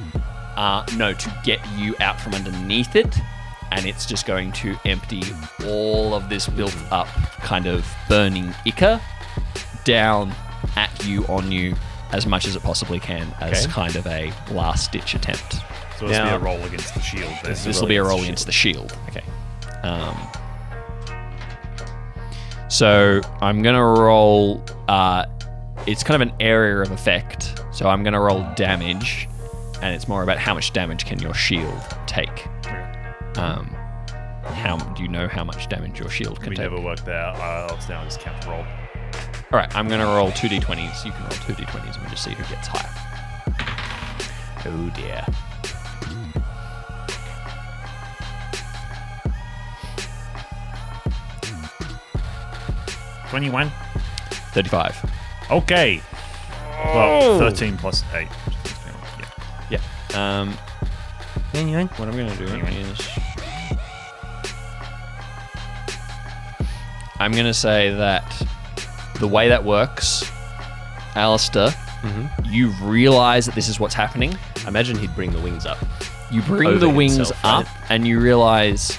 Uh, 0.56 0.84
no, 0.96 1.12
to 1.14 1.40
get 1.44 1.60
you 1.76 1.96
out 2.00 2.20
from 2.20 2.34
underneath 2.34 2.94
it. 2.94 3.16
And 3.76 3.86
it's 3.86 4.06
just 4.06 4.24
going 4.24 4.52
to 4.52 4.76
empty 4.84 5.22
all 5.66 6.14
of 6.14 6.28
this 6.28 6.46
built 6.48 6.76
up 6.92 7.08
kind 7.42 7.66
of 7.66 7.84
burning 8.08 8.54
ichor 8.64 9.00
down 9.82 10.32
at 10.76 11.04
you, 11.04 11.24
on 11.26 11.50
you, 11.50 11.74
as 12.12 12.24
much 12.24 12.46
as 12.46 12.54
it 12.54 12.62
possibly 12.62 13.00
can, 13.00 13.26
as 13.40 13.64
Okay. 13.64 13.72
kind 13.72 13.96
of 13.96 14.06
a 14.06 14.32
last 14.52 14.92
ditch 14.92 15.14
attempt. 15.14 15.56
So 15.98 16.06
this 16.06 16.18
will 16.18 16.24
be 16.26 16.30
a 16.34 16.38
roll 16.38 16.62
against 16.64 16.94
the 16.94 17.00
shield. 17.00 17.32
Then. 17.42 17.52
This 17.52 17.80
will 17.80 17.88
be 17.88 17.96
a 17.96 18.04
roll 18.04 18.22
against 18.22 18.46
the 18.46 18.52
shield. 18.52 18.96
Okay. 19.08 19.24
Um, 19.82 20.16
so 22.68 23.20
I'm 23.40 23.62
gonna 23.62 23.84
roll. 23.84 24.62
Uh, 24.88 25.26
it's 25.86 26.02
kind 26.02 26.20
of 26.22 26.28
an 26.28 26.34
area 26.40 26.80
of 26.80 26.90
effect. 26.90 27.60
So 27.72 27.88
I'm 27.88 28.02
gonna 28.02 28.20
roll 28.20 28.46
damage, 28.54 29.28
and 29.82 29.94
it's 29.94 30.08
more 30.08 30.22
about 30.22 30.38
how 30.38 30.54
much 30.54 30.72
damage 30.72 31.04
can 31.04 31.18
your 31.18 31.34
shield 31.34 31.80
take. 32.06 32.46
Um, 33.36 33.66
how 34.44 34.76
do 34.94 35.02
you 35.02 35.08
know 35.08 35.26
how 35.28 35.42
much 35.44 35.68
damage 35.68 35.98
your 35.98 36.10
shield 36.10 36.40
can 36.40 36.50
We 36.50 36.56
take? 36.56 36.64
never 36.70 36.80
worked 36.80 37.04
that 37.06 37.36
out. 37.36 37.36
I'll 37.70 37.80
stay 37.80 37.94
on 37.94 38.04
this 38.04 38.16
count 38.16 38.40
to 38.42 38.50
roll. 38.50 38.64
All 39.52 39.58
right, 39.60 39.74
I'm 39.76 39.88
gonna 39.88 40.06
roll 40.06 40.30
two 40.32 40.48
d20s. 40.48 41.04
You 41.04 41.12
can 41.12 41.20
roll 41.22 41.30
two 41.30 41.52
d20s, 41.54 41.94
and 41.94 42.00
we'll 42.02 42.10
just 42.10 42.24
see 42.24 42.32
who 42.32 42.42
gets 42.54 42.68
higher. 42.68 42.90
Oh 44.66 44.90
dear. 44.96 45.24
Twenty-one. 53.30 53.70
Thirty-five. 54.52 55.10
Okay. 55.50 56.00
Well, 56.94 57.38
thirteen 57.38 57.76
plus 57.76 58.04
eight. 58.14 58.28
Yeah. 59.70 59.80
Yeah. 60.12 60.40
Um, 60.40 60.50
what 61.96 62.08
I'm 62.08 62.16
gonna 62.16 62.36
do 62.36 62.44
is 62.44 62.98
I'm 67.20 67.32
gonna 67.32 67.54
say 67.54 67.94
that 67.94 68.24
the 69.20 69.28
way 69.28 69.48
that 69.48 69.64
works, 69.64 70.30
Alistair, 71.14 71.70
you 72.44 72.68
realize 72.82 73.46
that 73.46 73.54
this 73.54 73.68
is 73.68 73.80
what's 73.80 73.94
happening. 73.94 74.36
I 74.64 74.68
imagine 74.68 74.98
he'd 74.98 75.14
bring 75.14 75.30
the 75.32 75.40
wings 75.40 75.64
up. 75.64 75.78
You 76.30 76.42
bring 76.42 76.78
the 76.78 76.88
wings 76.88 77.16
himself, 77.16 77.44
up 77.44 77.64
right? 77.66 77.90
and 77.90 78.06
you 78.06 78.20
realize 78.20 78.98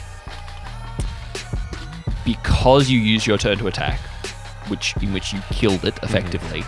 because 2.24 2.90
you 2.90 3.00
use 3.00 3.28
your 3.28 3.38
turn 3.38 3.58
to 3.60 3.68
attack, 3.68 4.00
which 4.70 4.96
in 5.02 5.14
which 5.14 5.34
you 5.34 5.40
killed 5.52 5.86
it 5.86 5.98
effectively, 6.02 6.64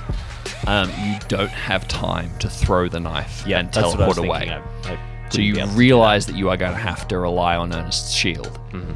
um, 0.67 0.89
you 1.03 1.17
don't 1.27 1.49
have 1.49 1.87
time 1.87 2.37
to 2.39 2.49
throw 2.49 2.87
the 2.87 2.99
knife 2.99 3.43
and 3.59 3.67
what 3.67 3.77
I 3.77 3.81
teleport 3.81 4.17
away. 4.17 4.49
I- 4.85 4.91
I 4.93 4.99
So 5.29 5.41
you 5.41 5.53
be 5.55 5.59
able 5.59 5.67
to 5.69 5.73
do 5.73 5.79
realize 5.79 6.25
that 6.27 6.35
you 6.35 6.49
are 6.49 6.57
going 6.57 6.71
to 6.73 6.77
have 6.77 7.07
to 7.09 7.17
rely 7.17 7.55
on 7.57 7.73
Ernest's 7.73 8.11
shield. 8.13 8.59
Mm-hmm. 8.71 8.93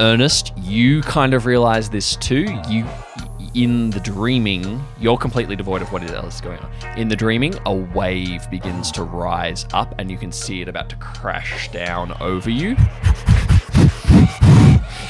Ernest, 0.00 0.52
you 0.58 1.02
kind 1.02 1.34
of 1.34 1.44
realize 1.46 1.90
this 1.90 2.16
too. 2.16 2.46
You, 2.68 2.86
in 3.54 3.90
the 3.90 4.00
dreaming, 4.00 4.84
you're 5.00 5.16
completely 5.18 5.56
devoid 5.56 5.82
of 5.82 5.92
what 5.92 6.08
else 6.10 6.36
is 6.36 6.40
going 6.40 6.58
on. 6.60 6.70
In 6.98 7.08
the 7.08 7.16
dreaming, 7.16 7.54
a 7.66 7.74
wave 7.74 8.48
begins 8.50 8.92
to 8.92 9.02
rise 9.02 9.66
up, 9.72 9.94
and 9.98 10.10
you 10.10 10.16
can 10.16 10.30
see 10.30 10.60
it 10.62 10.68
about 10.68 10.88
to 10.90 10.96
crash 10.96 11.70
down 11.72 12.12
over 12.20 12.50
you. 12.50 12.76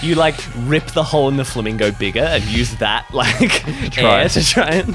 You 0.01 0.15
like 0.15 0.37
rip 0.59 0.87
the 0.93 1.03
hole 1.03 1.29
in 1.29 1.37
the 1.37 1.45
flamingo 1.45 1.91
bigger 1.91 2.21
and 2.21 2.45
use 2.45 2.75
that 2.77 3.07
like 3.13 3.51
Try. 3.93 4.23
air 4.23 4.29
to 4.31 4.45
try 4.45 4.69
and. 4.71 4.89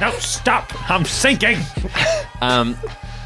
No, 0.00 0.10
stop! 0.18 0.72
I'm 0.90 1.04
sinking. 1.04 1.58
Um, 2.40 2.76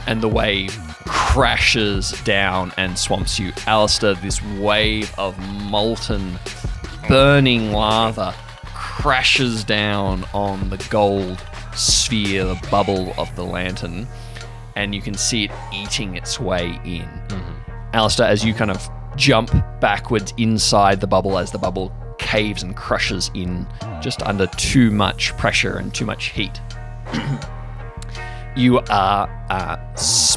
and 0.07 0.21
the 0.23 0.29
wave 0.29 0.77
crashes 1.07 2.13
down 2.23 2.73
and 2.77 2.99
swamps 2.99 3.39
you. 3.39 3.53
Alistair, 3.67 4.15
this 4.15 4.43
wave 4.59 5.13
of 5.19 5.39
molten, 5.39 6.39
burning 7.09 7.73
lava 7.73 8.35
crashes 8.75 9.65
down 9.65 10.25
on 10.35 10.71
the 10.71 10.79
gold 10.91 11.43
sphere, 11.75 12.45
the 12.45 12.69
bubble 12.71 13.15
of 13.19 13.35
the 13.37 13.45
lantern, 13.45 14.07
and 14.75 14.95
you 14.95 15.03
can 15.03 15.15
see 15.15 15.45
it 15.45 15.51
eating 15.73 16.17
its 16.17 16.41
way 16.41 16.79
in. 16.85 17.09
Alistair, 17.93 18.27
as 18.27 18.45
you 18.45 18.53
kind 18.53 18.71
of 18.71 18.89
jump 19.17 19.51
backwards 19.81 20.35
inside 20.37 21.01
the 21.01 21.07
bubble, 21.07 21.39
as 21.39 21.51
the 21.51 21.59
bubble 21.59 21.93
caves 22.19 22.63
and 22.63 22.77
crushes 22.77 23.31
in 23.35 23.67
just 24.01 24.23
under 24.23 24.47
too 24.47 24.91
much 24.91 25.37
pressure 25.37 25.77
and 25.77 25.95
too 25.95 26.05
much 26.05 26.27
heat 26.31 26.61
you 28.57 28.81
are 28.91 29.29
uh, 29.51 29.95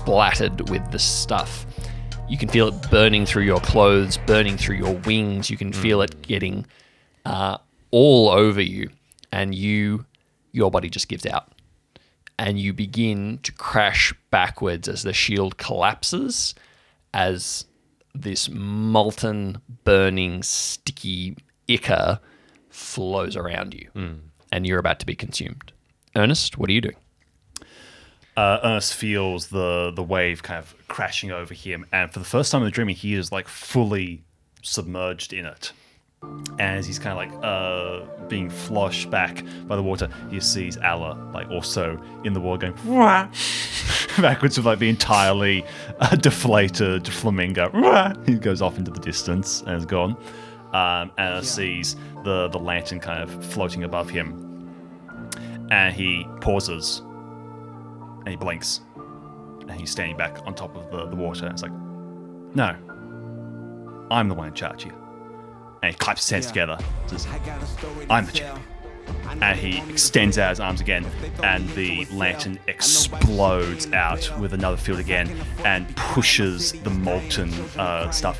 splattered 0.09 0.71
with 0.71 0.91
the 0.91 0.97
stuff. 0.97 1.67
You 2.27 2.35
can 2.35 2.49
feel 2.49 2.69
it 2.69 2.89
burning 2.89 3.27
through 3.27 3.43
your 3.43 3.59
clothes, 3.59 4.17
burning 4.17 4.57
through 4.57 4.77
your 4.77 4.95
wings. 5.05 5.51
You 5.51 5.57
can 5.57 5.71
feel 5.71 6.01
it 6.01 6.23
getting 6.23 6.65
uh, 7.25 7.59
all 7.91 8.29
over 8.29 8.59
you, 8.59 8.89
and 9.31 9.53
you, 9.53 10.05
your 10.51 10.71
body 10.71 10.89
just 10.89 11.09
gives 11.09 11.27
out, 11.27 11.53
and 12.39 12.59
you 12.59 12.73
begin 12.73 13.37
to 13.43 13.51
crash 13.51 14.11
backwards 14.31 14.87
as 14.87 15.03
the 15.03 15.13
shield 15.13 15.59
collapses, 15.59 16.55
as 17.13 17.65
this 18.15 18.49
molten, 18.49 19.61
burning, 19.83 20.41
sticky 20.41 21.37
ichor 21.67 22.19
flows 22.71 23.35
around 23.35 23.75
you, 23.75 23.89
and 24.51 24.65
you're 24.65 24.79
about 24.79 24.99
to 25.01 25.05
be 25.05 25.15
consumed. 25.15 25.71
Ernest, 26.15 26.57
what 26.57 26.67
are 26.67 26.73
you 26.73 26.81
doing? 26.81 26.95
Uh, 28.37 28.59
Ernest 28.63 28.93
feels 28.93 29.47
the 29.47 29.91
the 29.95 30.03
wave 30.03 30.43
kind 30.43 30.59
of 30.59 30.75
crashing 30.87 31.31
over 31.31 31.53
him, 31.53 31.85
and 31.91 32.11
for 32.11 32.19
the 32.19 32.25
first 32.25 32.51
time 32.51 32.61
in 32.61 32.65
the 32.65 32.71
dream, 32.71 32.87
he 32.87 33.13
is 33.13 33.31
like 33.31 33.47
fully 33.47 34.23
submerged 34.61 35.33
in 35.33 35.45
it. 35.45 35.71
And 36.21 36.77
as 36.77 36.85
he's 36.85 36.99
kind 36.99 37.17
of 37.17 37.17
like 37.17 37.43
uh, 37.45 38.25
being 38.27 38.49
flushed 38.49 39.09
back 39.09 39.41
by 39.67 39.77
the 39.77 39.83
water, 39.83 40.09
he 40.29 40.41
sees 40.41 40.77
Allah 40.77 41.17
like 41.33 41.49
also 41.49 42.01
in 42.25 42.33
the 42.33 42.41
water 42.41 42.71
going 42.71 42.75
backwards 44.17 44.57
with 44.57 44.65
like 44.65 44.79
the 44.79 44.89
entirely 44.89 45.63
uh, 46.01 46.15
deflated 46.17 47.07
flamingo. 47.07 47.69
He 48.25 48.35
goes 48.35 48.61
off 48.61 48.77
into 48.77 48.91
the 48.91 48.99
distance 48.99 49.61
and 49.61 49.77
is 49.77 49.85
gone. 49.85 50.17
Um, 50.73 51.11
and 51.17 51.43
sees 51.43 51.95
the 52.23 52.47
the 52.49 52.59
lantern 52.59 52.99
kind 52.99 53.23
of 53.23 53.45
floating 53.45 53.83
above 53.83 54.07
him 54.09 54.49
and 55.71 55.93
he 55.95 56.27
pauses, 56.41 57.01
and 58.19 58.27
he 58.29 58.35
blinks, 58.35 58.81
and 59.61 59.71
he's 59.71 59.91
standing 59.91 60.17
back 60.17 60.39
on 60.45 60.55
top 60.55 60.75
of 60.75 60.89
the, 60.91 61.05
the 61.07 61.15
water. 61.15 61.45
And 61.45 61.53
it's 61.53 61.63
like, 61.63 61.71
no, 62.53 62.75
I'm 64.11 64.27
the 64.27 64.35
one 64.35 64.47
in 64.47 64.53
charge 64.53 64.83
here. 64.83 64.95
And 65.81 65.93
he 65.93 65.97
claps 65.97 66.21
his 66.21 66.29
hands 66.29 66.47
together. 66.47 66.77
Says, 67.07 67.27
I'm 68.09 68.25
the 68.25 68.31
champion. 68.31 68.65
And 69.41 69.57
he 69.57 69.79
extends 69.89 70.37
out 70.37 70.49
his 70.49 70.59
arms 70.59 70.81
again, 70.81 71.05
and 71.43 71.67
the 71.69 72.05
lantern 72.11 72.59
explodes 72.67 73.91
out 73.91 74.39
with 74.39 74.53
another 74.53 74.77
field 74.77 74.99
again, 74.99 75.29
and 75.65 75.95
pushes 75.95 76.73
the 76.73 76.91
molten 76.91 77.51
uh, 77.77 78.11
stuff 78.11 78.39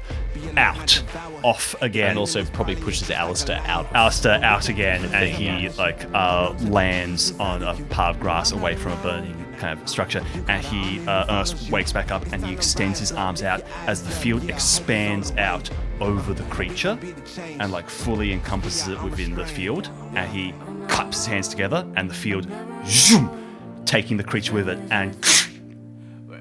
out, 0.57 1.01
off 1.43 1.75
again. 1.82 2.11
And 2.11 2.19
also 2.19 2.45
probably 2.45 2.75
pushes 2.75 3.09
Alistair 3.09 3.61
out. 3.65 3.91
Alistair 3.93 4.43
out 4.43 4.69
again, 4.69 5.05
and 5.05 5.30
he 5.30 5.69
like 5.69 6.05
uh, 6.13 6.53
lands 6.61 7.32
on 7.39 7.63
a 7.63 7.73
part 7.86 8.15
of 8.15 8.21
grass 8.21 8.51
away 8.51 8.75
from 8.75 8.91
a 8.91 8.97
burning 8.97 9.45
kind 9.60 9.80
of 9.80 9.88
structure. 9.88 10.24
And 10.47 10.64
he 10.66 11.05
uh, 11.07 11.26
Ernest 11.30 11.70
wakes 11.70 11.91
back 11.91 12.12
up, 12.12 12.26
and 12.32 12.43
he 12.45 12.53
extends 12.53 12.99
his 12.99 13.12
arms 13.12 13.43
out 13.43 13.62
as 13.88 14.01
the 14.03 14.10
field 14.12 14.49
expands 14.49 15.32
out 15.38 15.70
over 16.01 16.34
the 16.34 16.43
creature, 16.43 16.97
and 17.60 17.72
like 17.72 17.89
fully 17.89 18.32
encompasses 18.34 18.88
it 18.88 19.03
within 19.03 19.36
the 19.36 19.45
field. 19.45 19.89
And 20.16 20.32
he 20.32 20.53
claps 20.88 21.18
his 21.18 21.26
hands 21.28 21.47
together, 21.47 21.86
and 21.95 22.10
the 22.10 22.14
field, 22.16 22.47
zoom, 22.88 23.30
taking 23.86 24.18
the 24.18 24.24
creature 24.24 24.53
with 24.53 24.70
it, 24.70 24.80
and 24.89 25.16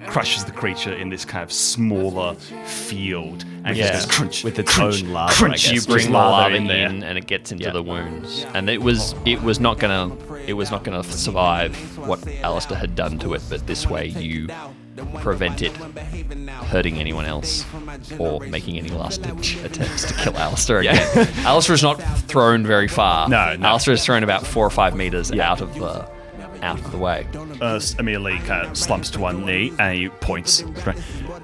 crushes 0.07 0.43
the 0.45 0.53
creature 0.53 0.95
in 0.95 1.11
this 1.11 1.25
kind 1.27 1.43
of 1.45 1.53
smaller 1.53 2.35
field. 2.64 3.45
And 3.64 3.77
Yeah, 3.77 3.93
just 3.93 4.09
goes 4.09 4.16
crunch 4.16 4.45
with 4.45 4.59
its 4.59 4.73
crunch, 4.75 5.03
own 5.03 5.11
lava, 5.11 5.33
I 5.33 5.37
crunch, 5.37 5.64
guess. 5.64 5.73
you 5.73 5.83
bring 5.83 6.07
the 6.07 6.12
lava 6.12 6.31
lava 6.55 6.57
in 6.57 6.71
in, 6.71 7.03
and 7.03 7.19
it 7.19 7.27
gets 7.27 7.53
into 7.53 7.64
Yeah. 7.64 7.73
the 7.73 7.83
wounds. 7.83 8.47
And 8.55 8.71
it 8.71 8.81
was 8.81 9.14
it 9.27 9.43
was 9.43 9.61
not 9.61 9.79
gonna 9.79 10.09
it 10.49 10.55
was 10.55 10.71
not 10.71 10.83
gonna 10.83 11.05
survive 11.05 11.77
what 11.99 12.27
Alistair 12.43 12.79
had 12.79 12.97
done 12.97 13.19
to 13.19 13.35
it, 13.35 13.43
but 13.51 13.67
this 13.67 13.87
way 13.87 14.07
you 14.07 14.49
prevent 15.17 15.61
it 15.63 15.73
hurting 16.71 16.99
anyone 16.99 17.27
else 17.27 17.65
or 18.19 18.41
making 18.41 18.79
any 18.79 18.89
last 18.89 19.23
ditch 19.23 19.57
attempts 19.65 20.05
to 20.05 20.15
kill 20.15 20.37
Alistair 20.39 20.79
again. 20.79 21.29
Alistair 21.45 21.75
is 21.75 21.83
not 21.83 21.97
thrown 22.27 22.67
very 22.67 22.89
far. 22.89 23.29
No, 23.29 23.55
no. 23.57 23.69
Alistair 23.69 23.93
is 23.95 24.05
thrown 24.05 24.23
about 24.25 24.47
four 24.47 24.67
or 24.67 24.71
five 24.71 24.97
meters 24.97 25.31
out 25.33 25.61
of 25.61 25.75
the 25.75 26.09
out 26.63 26.79
of 26.79 26.91
the 26.91 26.99
way. 26.99 27.27
Uh, 27.35 27.47
Ernest 27.61 28.01
immediately 28.01 28.39
kind 28.39 28.67
of 28.67 28.77
slumps 28.77 29.11
to 29.11 29.21
one 29.21 29.45
knee 29.45 29.73
and 29.79 29.97
he 29.97 30.09
points. 30.09 30.63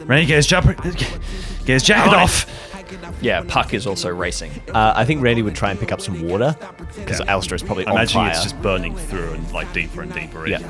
Ready, 0.06 0.26
get 0.26 0.36
his 0.36 0.46
jumper, 0.46 0.72
get 0.72 1.66
his 1.66 1.82
jacket 1.82 2.14
off. 2.14 2.73
Yeah, 3.20 3.42
Puck 3.46 3.74
is 3.74 3.86
also 3.86 4.10
racing. 4.10 4.50
Uh, 4.72 4.92
I 4.96 5.04
think 5.04 5.22
Randy 5.22 5.42
would 5.42 5.54
try 5.54 5.70
and 5.70 5.78
pick 5.80 5.92
up 5.92 6.00
some 6.00 6.28
water 6.28 6.56
because 6.96 7.20
Yeah. 7.20 7.32
Alistair 7.32 7.56
is 7.56 7.62
probably 7.62 7.86
I 7.86 7.90
on 7.90 7.96
imagine 7.96 8.14
fire. 8.20 8.30
it's 8.30 8.42
just 8.42 8.60
burning 8.62 8.96
through 8.96 9.32
and 9.32 9.52
like 9.52 9.72
deeper 9.72 10.02
and 10.02 10.12
deeper. 10.12 10.46
in. 10.46 10.52
Yeah. 10.52 10.60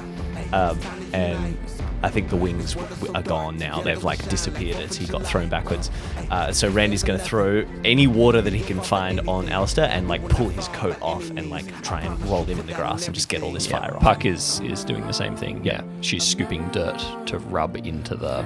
Um, 0.53 0.79
and 1.13 1.57
I 2.03 2.11
think 2.11 2.29
the 2.29 2.37
wings 2.37 2.77
are 3.15 3.23
gone 3.23 3.57
now. 3.57 3.81
They've 3.81 4.05
like 4.05 4.29
disappeared 4.29 4.77
as 4.77 4.95
he 4.97 5.07
got 5.07 5.25
thrown 5.25 5.49
backwards. 5.49 5.91
Uh, 6.31 6.53
so 6.53 6.69
Randy's 6.69 7.03
going 7.03 7.19
to 7.19 7.25
throw 7.25 7.65
any 7.85 8.07
water 8.07 8.43
that 8.43 8.53
he 8.53 8.63
can 8.63 8.79
find 8.81 9.21
on 9.27 9.49
Alistair 9.49 9.89
and 9.91 10.07
like 10.07 10.27
pull 10.29 10.51
his 10.51 10.69
coat 10.69 10.97
off 11.01 11.29
and 11.31 11.49
like 11.51 11.67
try 11.83 12.03
and 12.03 12.21
roll 12.27 12.45
him 12.45 12.61
in 12.61 12.67
the 12.67 12.75
grass 12.75 13.07
and 13.07 13.15
just 13.15 13.31
get 13.31 13.43
all 13.43 13.53
this 13.53 13.67
Yeah, 13.69 13.79
fire 13.81 13.97
off. 13.97 14.03
Puck 14.03 14.27
is 14.27 14.61
is 14.61 14.85
doing 14.85 15.07
the 15.07 15.13
same 15.15 15.35
thing. 15.35 15.65
Yeah, 15.65 15.81
she's 16.03 16.25
scooping 16.25 16.69
dirt 16.69 17.03
to 17.27 17.39
rub 17.39 17.77
into 17.79 18.15
the 18.17 18.45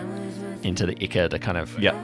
into 0.62 0.86
the 0.86 0.96
ichor 1.02 1.28
to 1.28 1.38
kind 1.38 1.58
of 1.58 1.76
Yep. 1.80 1.94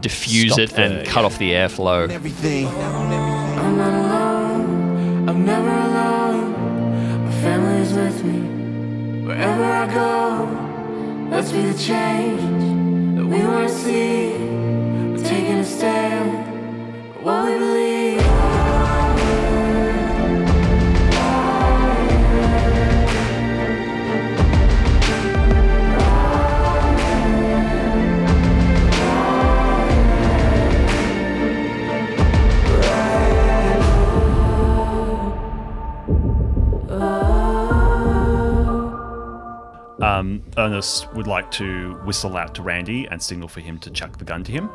Diffuse 0.00 0.52
Stop 0.52 0.60
it 0.64 0.78
and 0.78 1.00
the- 1.00 1.04
cut 1.10 1.20
yeah. 1.20 1.26
off 1.26 1.38
the 1.38 1.52
airflow. 1.52 2.08
everything. 2.10 2.66
I'm 2.66 3.76
not 3.76 3.94
alone, 4.04 5.28
I'm 5.28 5.44
never 5.44 5.68
alone. 5.70 7.24
My 7.26 7.32
family 7.42 7.80
is 7.82 7.92
with 7.92 8.24
me 8.24 9.24
wherever 9.26 9.64
I 9.64 9.86
go. 9.92 11.28
Let's 11.30 11.50
be 11.52 11.62
the 11.62 11.78
change 11.78 12.40
that 13.16 13.24
we 13.26 13.38
want 13.44 13.68
to 13.68 13.74
see. 13.74 14.32
We're 15.12 15.24
taking 15.24 15.58
a 15.58 15.64
stand 15.64 16.30
what 17.24 17.44
we 17.46 17.58
believe. 17.58 18.01
Um, 40.02 40.42
Ernest 40.58 41.12
would 41.14 41.26
like 41.26 41.50
to 41.52 41.94
whistle 42.04 42.36
out 42.36 42.54
to 42.56 42.62
Randy 42.62 43.06
and 43.06 43.22
signal 43.22 43.48
for 43.48 43.60
him 43.60 43.78
to 43.78 43.90
chuck 43.90 44.18
the 44.18 44.24
gun 44.24 44.42
to 44.44 44.52
him. 44.52 44.68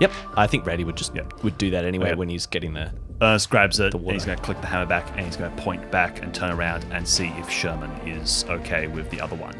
Yep. 0.00 0.12
I 0.36 0.46
think 0.46 0.66
Randy 0.66 0.84
would 0.84 0.96
just 0.96 1.14
Yep. 1.14 1.42
would 1.42 1.56
do 1.58 1.70
that 1.70 1.84
anyway 1.84 2.08
Okay. 2.08 2.14
when 2.16 2.28
he's 2.28 2.46
getting 2.46 2.74
there. 2.74 2.92
Ernest 3.22 3.48
grabs 3.48 3.80
it 3.80 3.94
and 3.94 4.02
water. 4.02 4.14
he's 4.14 4.24
going 4.24 4.36
to 4.36 4.44
click 4.44 4.60
the 4.60 4.66
hammer 4.66 4.86
back 4.86 5.08
and 5.16 5.24
he's 5.24 5.36
going 5.36 5.54
to 5.54 5.62
point 5.62 5.90
back 5.90 6.22
and 6.22 6.34
turn 6.34 6.50
around 6.50 6.84
and 6.90 7.06
see 7.06 7.28
if 7.38 7.48
Sherman 7.48 7.90
is 8.06 8.44
okay 8.48 8.86
with 8.88 9.08
the 9.10 9.20
other 9.20 9.36
one. 9.36 9.54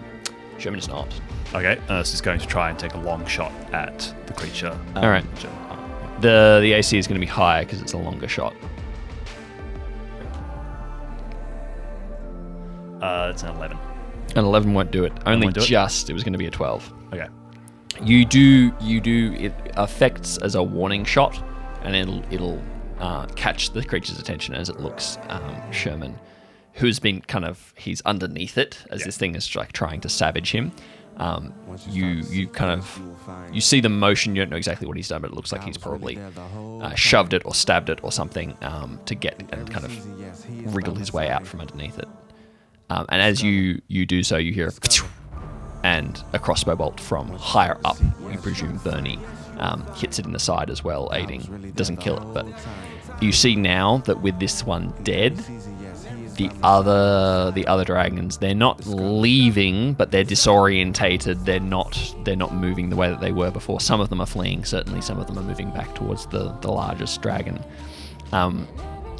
Sherman 0.58 0.78
is 0.78 0.88
not. 0.88 1.08
Okay, 1.54 1.78
Ernest 1.88 2.14
is 2.14 2.20
going 2.20 2.40
to 2.40 2.46
try 2.46 2.68
and 2.70 2.78
take 2.78 2.94
a 2.94 2.98
long 2.98 3.24
shot 3.26 3.52
at 3.72 4.12
the 4.26 4.32
creature. 4.34 4.76
All 4.96 5.08
right. 5.08 5.24
The 6.20 6.58
the 6.60 6.72
AC 6.72 6.98
is 6.98 7.06
going 7.06 7.20
to 7.20 7.24
be 7.24 7.30
higher 7.30 7.64
because 7.64 7.80
it's 7.80 7.92
a 7.92 7.98
longer 7.98 8.28
shot. 8.28 8.54
Uh, 13.00 13.28
it's 13.32 13.42
an 13.42 13.54
11. 13.56 13.76
An 14.36 14.44
11 14.44 14.74
won't 14.74 14.90
do 14.90 15.04
it. 15.04 15.12
Only 15.26 15.46
won't 15.46 15.54
do 15.54 15.60
it? 15.62 15.66
just. 15.66 16.10
It 16.10 16.12
was 16.12 16.24
going 16.24 16.32
to 16.32 16.38
be 16.38 16.46
a 16.46 16.50
12. 16.50 16.92
Okay. 17.12 17.28
You 18.02 18.24
do 18.24 18.74
you 18.80 19.00
do 19.00 19.32
it 19.38 19.52
affects 19.76 20.36
as 20.38 20.56
a 20.56 20.62
warning 20.62 21.04
shot, 21.04 21.40
and 21.82 21.94
it'll 21.94 22.24
it'll 22.32 22.60
uh, 22.98 23.26
catch 23.36 23.70
the 23.70 23.84
creature's 23.84 24.18
attention 24.18 24.52
as 24.54 24.68
it 24.68 24.80
looks 24.80 25.16
um, 25.28 25.72
Sherman, 25.72 26.18
who's 26.72 26.98
been 26.98 27.20
kind 27.20 27.44
of 27.44 27.72
he's 27.76 28.00
underneath 28.02 28.58
it 28.58 28.84
as 28.90 29.00
Yeah. 29.00 29.06
this 29.06 29.16
thing 29.16 29.36
is 29.36 29.54
like 29.54 29.70
trying 29.72 30.00
to 30.00 30.08
savage 30.08 30.50
him. 30.50 30.72
Um, 31.18 31.54
you 31.88 32.06
you 32.06 32.48
kind 32.48 32.72
of 32.72 33.00
you 33.52 33.60
see 33.60 33.78
the 33.80 33.88
motion. 33.88 34.34
You 34.34 34.42
don't 34.42 34.50
know 34.50 34.56
exactly 34.56 34.88
what 34.88 34.96
he's 34.96 35.06
done, 35.08 35.20
but 35.22 35.30
it 35.30 35.34
looks 35.36 35.52
like 35.52 35.62
he's 35.62 35.78
probably 35.78 36.18
uh, 36.80 36.94
shoved 36.96 37.32
it 37.32 37.42
or 37.44 37.54
stabbed 37.54 37.90
it 37.90 38.00
or 38.02 38.10
something 38.10 38.56
um, 38.62 38.98
to 39.06 39.14
get 39.14 39.38
and 39.52 39.70
kind 39.70 39.84
of 39.84 40.74
wriggle 40.74 40.96
his 40.96 41.12
way 41.12 41.30
out 41.30 41.46
from 41.46 41.60
underneath 41.60 41.96
it. 42.00 42.08
Um, 42.90 43.06
and 43.08 43.22
as 43.22 43.42
you 43.42 43.80
you 43.88 44.06
do 44.06 44.22
so, 44.22 44.36
you 44.36 44.52
hear 44.52 44.72
and 45.82 46.22
a 46.32 46.38
crossbow 46.38 46.76
bolt 46.76 47.00
from 47.00 47.28
higher 47.30 47.78
up. 47.84 47.96
You 48.30 48.38
presume 48.38 48.78
Bernie 48.78 49.18
um, 49.58 49.84
hits 49.94 50.18
it 50.18 50.26
in 50.26 50.32
the 50.32 50.38
side 50.38 50.70
as 50.70 50.84
well, 50.84 51.10
aiding. 51.12 51.72
Doesn't 51.76 51.98
kill 51.98 52.16
it, 52.16 52.34
but 52.34 52.46
you 53.20 53.32
see 53.32 53.56
now 53.56 53.98
that 53.98 54.20
with 54.20 54.38
this 54.38 54.64
one 54.64 54.92
dead, 55.02 55.36
the 56.36 56.50
other 56.62 57.52
the 57.52 57.66
other 57.66 57.84
dragons 57.84 58.38
they're 58.38 58.54
not 58.54 58.84
leaving, 58.86 59.94
but 59.94 60.10
they're 60.10 60.24
disorientated. 60.24 61.44
They're 61.44 61.60
not 61.60 62.14
they're 62.24 62.36
not 62.36 62.54
moving 62.54 62.90
the 62.90 62.96
way 62.96 63.08
that 63.08 63.20
they 63.20 63.32
were 63.32 63.50
before. 63.50 63.80
Some 63.80 64.00
of 64.00 64.08
them 64.08 64.20
are 64.20 64.26
fleeing. 64.26 64.64
Certainly, 64.64 65.02
some 65.02 65.18
of 65.18 65.26
them 65.26 65.38
are 65.38 65.42
moving 65.42 65.70
back 65.70 65.94
towards 65.94 66.26
the 66.26 66.50
the 66.60 66.72
largest 66.72 67.22
dragon, 67.22 67.62
um, 68.32 68.66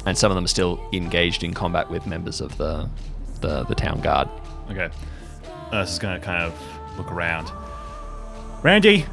and 0.05 0.17
some 0.17 0.31
of 0.31 0.35
them 0.35 0.43
are 0.43 0.49
still 0.49 0.79
engaged 0.91 1.43
in 1.43 1.53
combat 1.53 1.89
with 1.89 2.05
members 2.05 2.41
of 2.41 2.57
the 2.57 2.89
the, 3.45 3.63
the 3.65 3.75
town 3.75 4.01
guard. 4.01 4.27
Okay. 4.71 4.89
Ernest 5.71 5.93
is 5.93 5.99
going 5.99 6.19
to 6.19 6.25
kind 6.25 6.43
of 6.43 6.97
look 6.97 7.11
around. 7.11 7.51
Randy, 8.63 9.05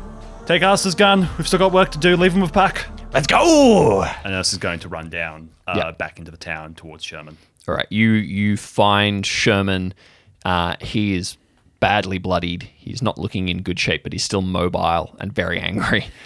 take 0.47 0.63
Alistair's 0.63 0.95
gun. 0.95 1.29
We've 1.37 1.47
still 1.47 1.59
got 1.59 1.73
work 1.73 1.91
to 1.93 1.99
do. 1.99 2.17
Leave 2.17 2.33
him 2.33 2.41
with 2.41 2.53
Puck. 2.53 2.87
Let's 3.13 3.27
go. 3.27 4.03
And 4.03 4.33
Ernest 4.35 4.53
is 4.53 4.59
going 4.59 4.79
to 4.81 4.89
run 4.89 5.11
down 5.11 5.51
uh, 5.67 5.75
Yeah. 5.77 5.91
back 5.91 6.19
into 6.19 6.31
the 6.31 6.37
town 6.39 6.75
towards 6.75 7.05
Sherman. 7.05 7.37
All 7.69 7.75
right, 7.75 7.87
you 7.91 8.11
you 8.13 8.57
find 8.57 9.25
Sherman. 9.25 9.95
Uh, 10.45 10.75
he 10.81 11.15
is 11.15 11.37
badly 11.79 12.19
bloodied. 12.19 12.65
He's 12.75 13.03
not 13.03 13.19
looking 13.19 13.49
in 13.49 13.63
good 13.63 13.79
shape, 13.79 14.03
but 14.03 14.13
he's 14.13 14.25
still 14.25 14.43
mobile 14.43 15.15
and 15.21 15.33
very 15.33 15.61
angry. 15.61 16.07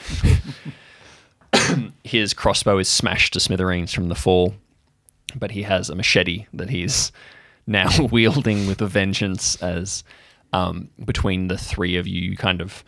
His 2.05 2.35
crossbow 2.35 2.79
is 2.79 2.89
smashed 2.89 3.33
to 3.33 3.41
smithereens 3.41 3.93
from 3.93 4.09
the 4.09 4.15
fall, 4.15 4.55
but 5.35 5.51
he 5.51 5.63
has 5.63 5.91
a 5.91 5.95
machete 5.95 6.47
that 6.55 6.71
he's 6.71 7.11
now 7.67 7.91
wielding 8.11 8.67
with 8.67 8.81
a 8.81 8.87
vengeance. 8.87 9.57
As 9.57 10.05
um, 10.53 10.89
between 11.05 11.49
the 11.49 11.59
three 11.59 11.97
of 11.97 12.07
you, 12.07 12.21
you 12.31 12.37
kind 12.37 12.61
of 12.61 12.85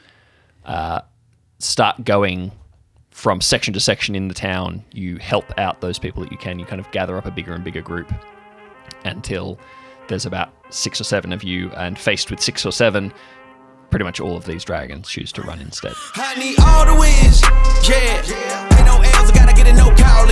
uh, 0.64 1.00
start 1.58 2.04
going 2.04 2.52
from 3.10 3.40
section 3.40 3.74
to 3.74 3.80
section 3.80 4.14
in 4.14 4.28
the 4.28 4.34
town. 4.34 4.84
You 4.92 5.16
help 5.16 5.46
out 5.58 5.80
those 5.80 5.98
people 5.98 6.22
that 6.22 6.32
you 6.32 6.38
can. 6.38 6.58
You 6.58 6.66
kind 6.66 6.80
of 6.80 6.90
gather 6.92 7.16
up 7.16 7.26
a 7.26 7.30
bigger 7.30 7.52
and 7.52 7.64
bigger 7.64 7.82
group 7.82 8.12
until 9.04 9.58
there's 10.08 10.26
about 10.26 10.52
six 10.70 11.00
or 11.00 11.04
seven 11.04 11.32
of 11.32 11.42
you, 11.44 11.70
and 11.70 11.98
faced 11.98 12.30
with 12.30 12.40
six 12.40 12.64
or 12.64 12.72
seven, 12.72 13.12
pretty 13.90 14.04
much 14.04 14.20
all 14.20 14.36
of 14.36 14.44
these 14.44 14.64
dragons 14.64 15.08
choose 15.08 15.32
to 15.32 15.42
run 15.42 15.60
instead. 15.60 15.92
I 16.14 16.34
need 16.38 16.58
all 16.60 16.86
the 16.86 16.98
wins, 16.98 17.42
yeah. 17.88 18.68
I 19.18 19.32
gotta 19.34 19.52
get 19.52 19.66
a 19.66 19.72
no 19.72 19.94
call 19.96 20.26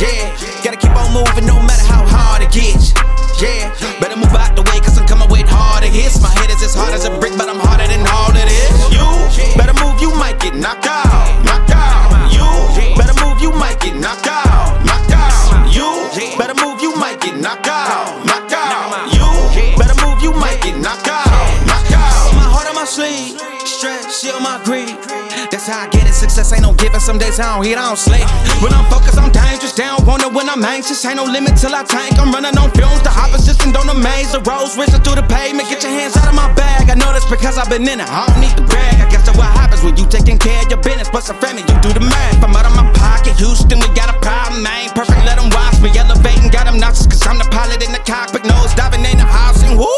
yeah. 0.00 0.32
Gotta 0.64 0.76
keep 0.76 0.94
on 0.96 1.12
moving 1.12 1.46
no 1.46 1.60
matter 1.60 1.84
how 1.84 2.06
hard 2.06 2.42
it 2.42 2.52
gets, 2.52 2.92
Yeah, 3.40 3.72
better 4.04 4.16
move 4.20 4.36
out 4.36 4.54
the 4.54 4.60
way, 4.68 4.84
cause 4.84 4.98
I'm 5.00 5.08
coming 5.08 5.30
with 5.32 5.48
harder 5.48 5.88
hits. 5.88 6.20
My 6.20 6.28
head 6.28 6.50
is 6.52 6.60
as 6.60 6.74
hard 6.76 6.92
as 6.92 7.08
a 7.08 7.10
brick, 7.18 7.32
but 7.40 7.48
I'm 7.48 7.56
harder 7.56 7.88
than 7.88 8.04
all 8.04 8.36
it 8.36 8.44
is. 8.44 8.68
You 8.92 9.08
better 9.56 9.72
move, 9.80 9.96
you 9.96 10.12
might 10.12 10.36
get 10.38 10.52
knocked 10.52 10.84
out. 10.84 11.08
Knocked 11.40 11.72
out. 11.72 12.28
You 12.28 12.44
better 13.00 13.16
move, 13.24 13.40
you 13.40 13.48
might 13.56 13.80
get 13.80 13.96
knocked 13.96 14.28
out. 14.28 14.84
Knocked 14.84 15.16
out. 15.16 15.72
You 15.72 15.88
better 16.36 16.52
move, 16.60 16.84
you 16.84 16.92
might 17.00 17.16
get 17.24 17.40
knocked 17.40 17.64
out. 17.64 18.12
Knocked 18.28 18.52
out. 18.52 19.08
You 19.08 19.72
better 19.80 19.96
move, 20.04 20.20
you 20.20 20.36
might 20.36 20.60
get 20.60 20.76
knocked 20.76 21.08
out. 21.08 21.24
Knocked 21.64 21.96
out. 21.96 22.36
My 22.36 22.44
heart 22.44 22.68
on 22.68 22.76
my 22.76 22.84
sleeve, 22.84 23.40
stress, 23.64 24.20
shield 24.20 24.42
my 24.44 24.60
greed. 24.68 25.00
That's 25.48 25.66
how 25.66 25.80
I 25.80 25.88
get. 25.88 25.99
Success 26.30 26.54
ain't 26.54 26.62
no 26.62 26.70
giving. 26.78 27.02
Some 27.02 27.18
days 27.18 27.42
I 27.42 27.58
don't 27.58 27.66
eat, 27.66 27.74
I 27.74 27.90
don't 27.90 27.98
sleep. 27.98 28.22
When 28.62 28.70
I'm 28.70 28.86
focused, 28.86 29.18
I'm 29.18 29.34
dangerous. 29.34 29.74
Down, 29.74 29.98
wonder 30.06 30.30
when 30.30 30.46
I'm 30.46 30.62
anxious. 30.62 31.02
Ain't 31.02 31.18
no 31.18 31.26
limit 31.26 31.58
till 31.58 31.74
I 31.74 31.82
tank. 31.82 32.22
I'm 32.22 32.30
running 32.30 32.54
on 32.54 32.70
fumes. 32.70 33.02
The 33.02 33.10
opposition 33.10 33.74
don't 33.74 33.90
amaze. 33.90 34.30
The 34.30 34.38
roads 34.46 34.78
racing 34.78 35.02
through 35.02 35.18
the 35.18 35.26
pavement. 35.26 35.66
Get 35.66 35.82
your 35.82 35.90
hands 35.90 36.14
out 36.14 36.30
of 36.30 36.38
my 36.38 36.46
bag. 36.54 36.86
I 36.86 36.94
know 36.94 37.10
this 37.10 37.26
because 37.26 37.58
I've 37.58 37.66
been 37.66 37.82
in 37.82 37.98
it. 37.98 38.06
I 38.06 38.30
don't 38.30 38.38
need 38.38 38.54
to 38.54 38.62
brag. 38.62 39.02
I 39.02 39.10
guess 39.10 39.26
that's 39.26 39.34
what 39.34 39.50
happens 39.50 39.82
when 39.82 39.98
you 39.98 40.06
taking 40.06 40.38
care 40.38 40.62
of 40.62 40.70
your 40.70 40.78
business. 40.86 41.10
But 41.10 41.26
some 41.26 41.34
family, 41.42 41.66
you 41.66 41.74
do 41.82 41.90
the 41.90 42.04
math. 42.06 42.38
I'm 42.46 42.54
out 42.54 42.62
of 42.62 42.78
my 42.78 42.86
pocket. 42.94 43.34
Houston, 43.42 43.82
we 43.82 43.90
got 43.98 44.14
a 44.14 44.16
problem. 44.22 44.62
I 44.62 44.86
ain't 44.86 44.94
perfect. 44.94 45.26
Let 45.26 45.34
them 45.34 45.50
watch 45.50 45.82
me 45.82 45.90
elevating. 45.98 46.46
Got 46.54 46.70
them 46.70 46.78
nauseous. 46.78 47.10
Cause 47.10 47.26
I'm 47.26 47.42
the 47.42 47.48
pilot 47.50 47.82
in 47.82 47.90
the 47.90 48.02
cockpit. 48.06 48.46
Nose 48.46 48.70
diving 48.78 49.02
in 49.02 49.18
the 49.18 49.26
house. 49.26 49.66
And 49.66 49.74
woo. 49.74 49.90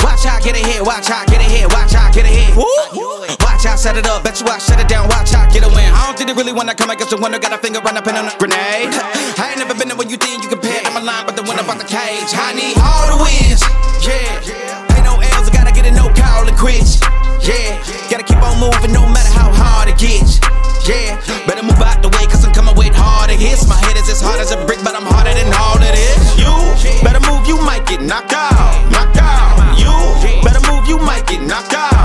Watch 0.00 0.24
out, 0.24 0.40
get 0.40 0.56
ahead. 0.56 0.80
Watch 0.80 1.12
out, 1.12 1.28
get 1.28 1.44
ahead. 1.44 1.68
Watch 1.68 1.92
out, 1.92 2.16
get 2.16 2.24
ahead. 2.24 2.56
Woo. 2.56 3.28
Watch 3.58 3.74
out, 3.74 3.80
set 3.82 3.96
it 3.98 4.06
up. 4.06 4.22
Bet 4.22 4.38
you 4.38 4.46
I 4.46 4.62
shut 4.62 4.78
it 4.78 4.86
down. 4.86 5.10
Watch 5.10 5.34
out, 5.34 5.50
get 5.50 5.66
a 5.66 5.70
win. 5.74 5.82
I 5.90 6.06
don't 6.06 6.14
think 6.14 6.30
they 6.30 6.36
really 6.38 6.54
wanna 6.54 6.78
come 6.78 6.94
against 6.94 7.10
the 7.10 7.18
winner. 7.18 7.42
Got 7.42 7.50
a 7.50 7.58
finger 7.58 7.82
run 7.82 7.98
up 7.98 8.06
in 8.06 8.14
a 8.14 8.22
grenade. 8.38 8.94
I 9.34 9.50
ain't 9.50 9.58
never 9.58 9.74
been 9.74 9.90
there 9.90 9.98
when 9.98 10.06
you 10.06 10.14
think 10.14 10.46
you 10.46 10.48
can 10.48 10.62
pay. 10.62 10.78
I'm 10.86 10.94
line, 11.02 11.26
but 11.26 11.34
the 11.34 11.42
winner 11.42 11.66
about 11.66 11.82
the 11.82 11.88
cage. 11.90 12.30
I 12.38 12.54
need 12.54 12.78
all 12.78 13.10
the 13.10 13.18
wins. 13.18 13.58
Yeah. 14.06 14.94
Ain't 14.94 15.02
no 15.02 15.18
L's, 15.18 15.50
I 15.50 15.58
gotta 15.58 15.74
get 15.74 15.90
it, 15.90 15.94
no 15.98 16.06
call 16.14 16.46
and 16.46 16.54
quits. 16.54 17.02
Yeah. 17.42 17.74
Gotta 18.06 18.22
keep 18.22 18.38
on 18.38 18.62
moving 18.62 18.94
no 18.94 19.02
matter 19.10 19.34
how 19.34 19.50
hard 19.50 19.90
it 19.90 19.98
gets. 19.98 20.38
Yeah. 20.86 21.18
Better 21.50 21.66
move 21.66 21.82
out 21.82 21.98
the 21.98 22.14
way, 22.14 22.30
cause 22.30 22.46
I'm 22.46 22.54
coming 22.54 22.78
with 22.78 22.94
harder 22.94 23.34
hits. 23.34 23.66
My 23.66 23.74
head 23.74 23.98
is 23.98 24.06
as 24.06 24.22
hard 24.22 24.38
as 24.38 24.54
a 24.54 24.58
brick, 24.70 24.78
but 24.86 24.94
I'm 24.94 25.02
harder 25.02 25.34
than 25.34 25.50
all 25.58 25.74
of 25.74 25.82
this. 25.82 26.14
You 26.38 26.54
better 27.02 27.18
move, 27.26 27.42
you 27.50 27.58
might 27.58 27.82
get 27.90 28.06
knocked 28.06 28.38
out. 28.38 28.54
Knocked 28.94 29.18
out. 29.18 29.74
You 29.74 30.46
better 30.46 30.62
move, 30.70 30.86
you 30.86 31.02
might 31.02 31.26
get 31.26 31.42
knocked 31.42 31.74
out. 31.74 31.97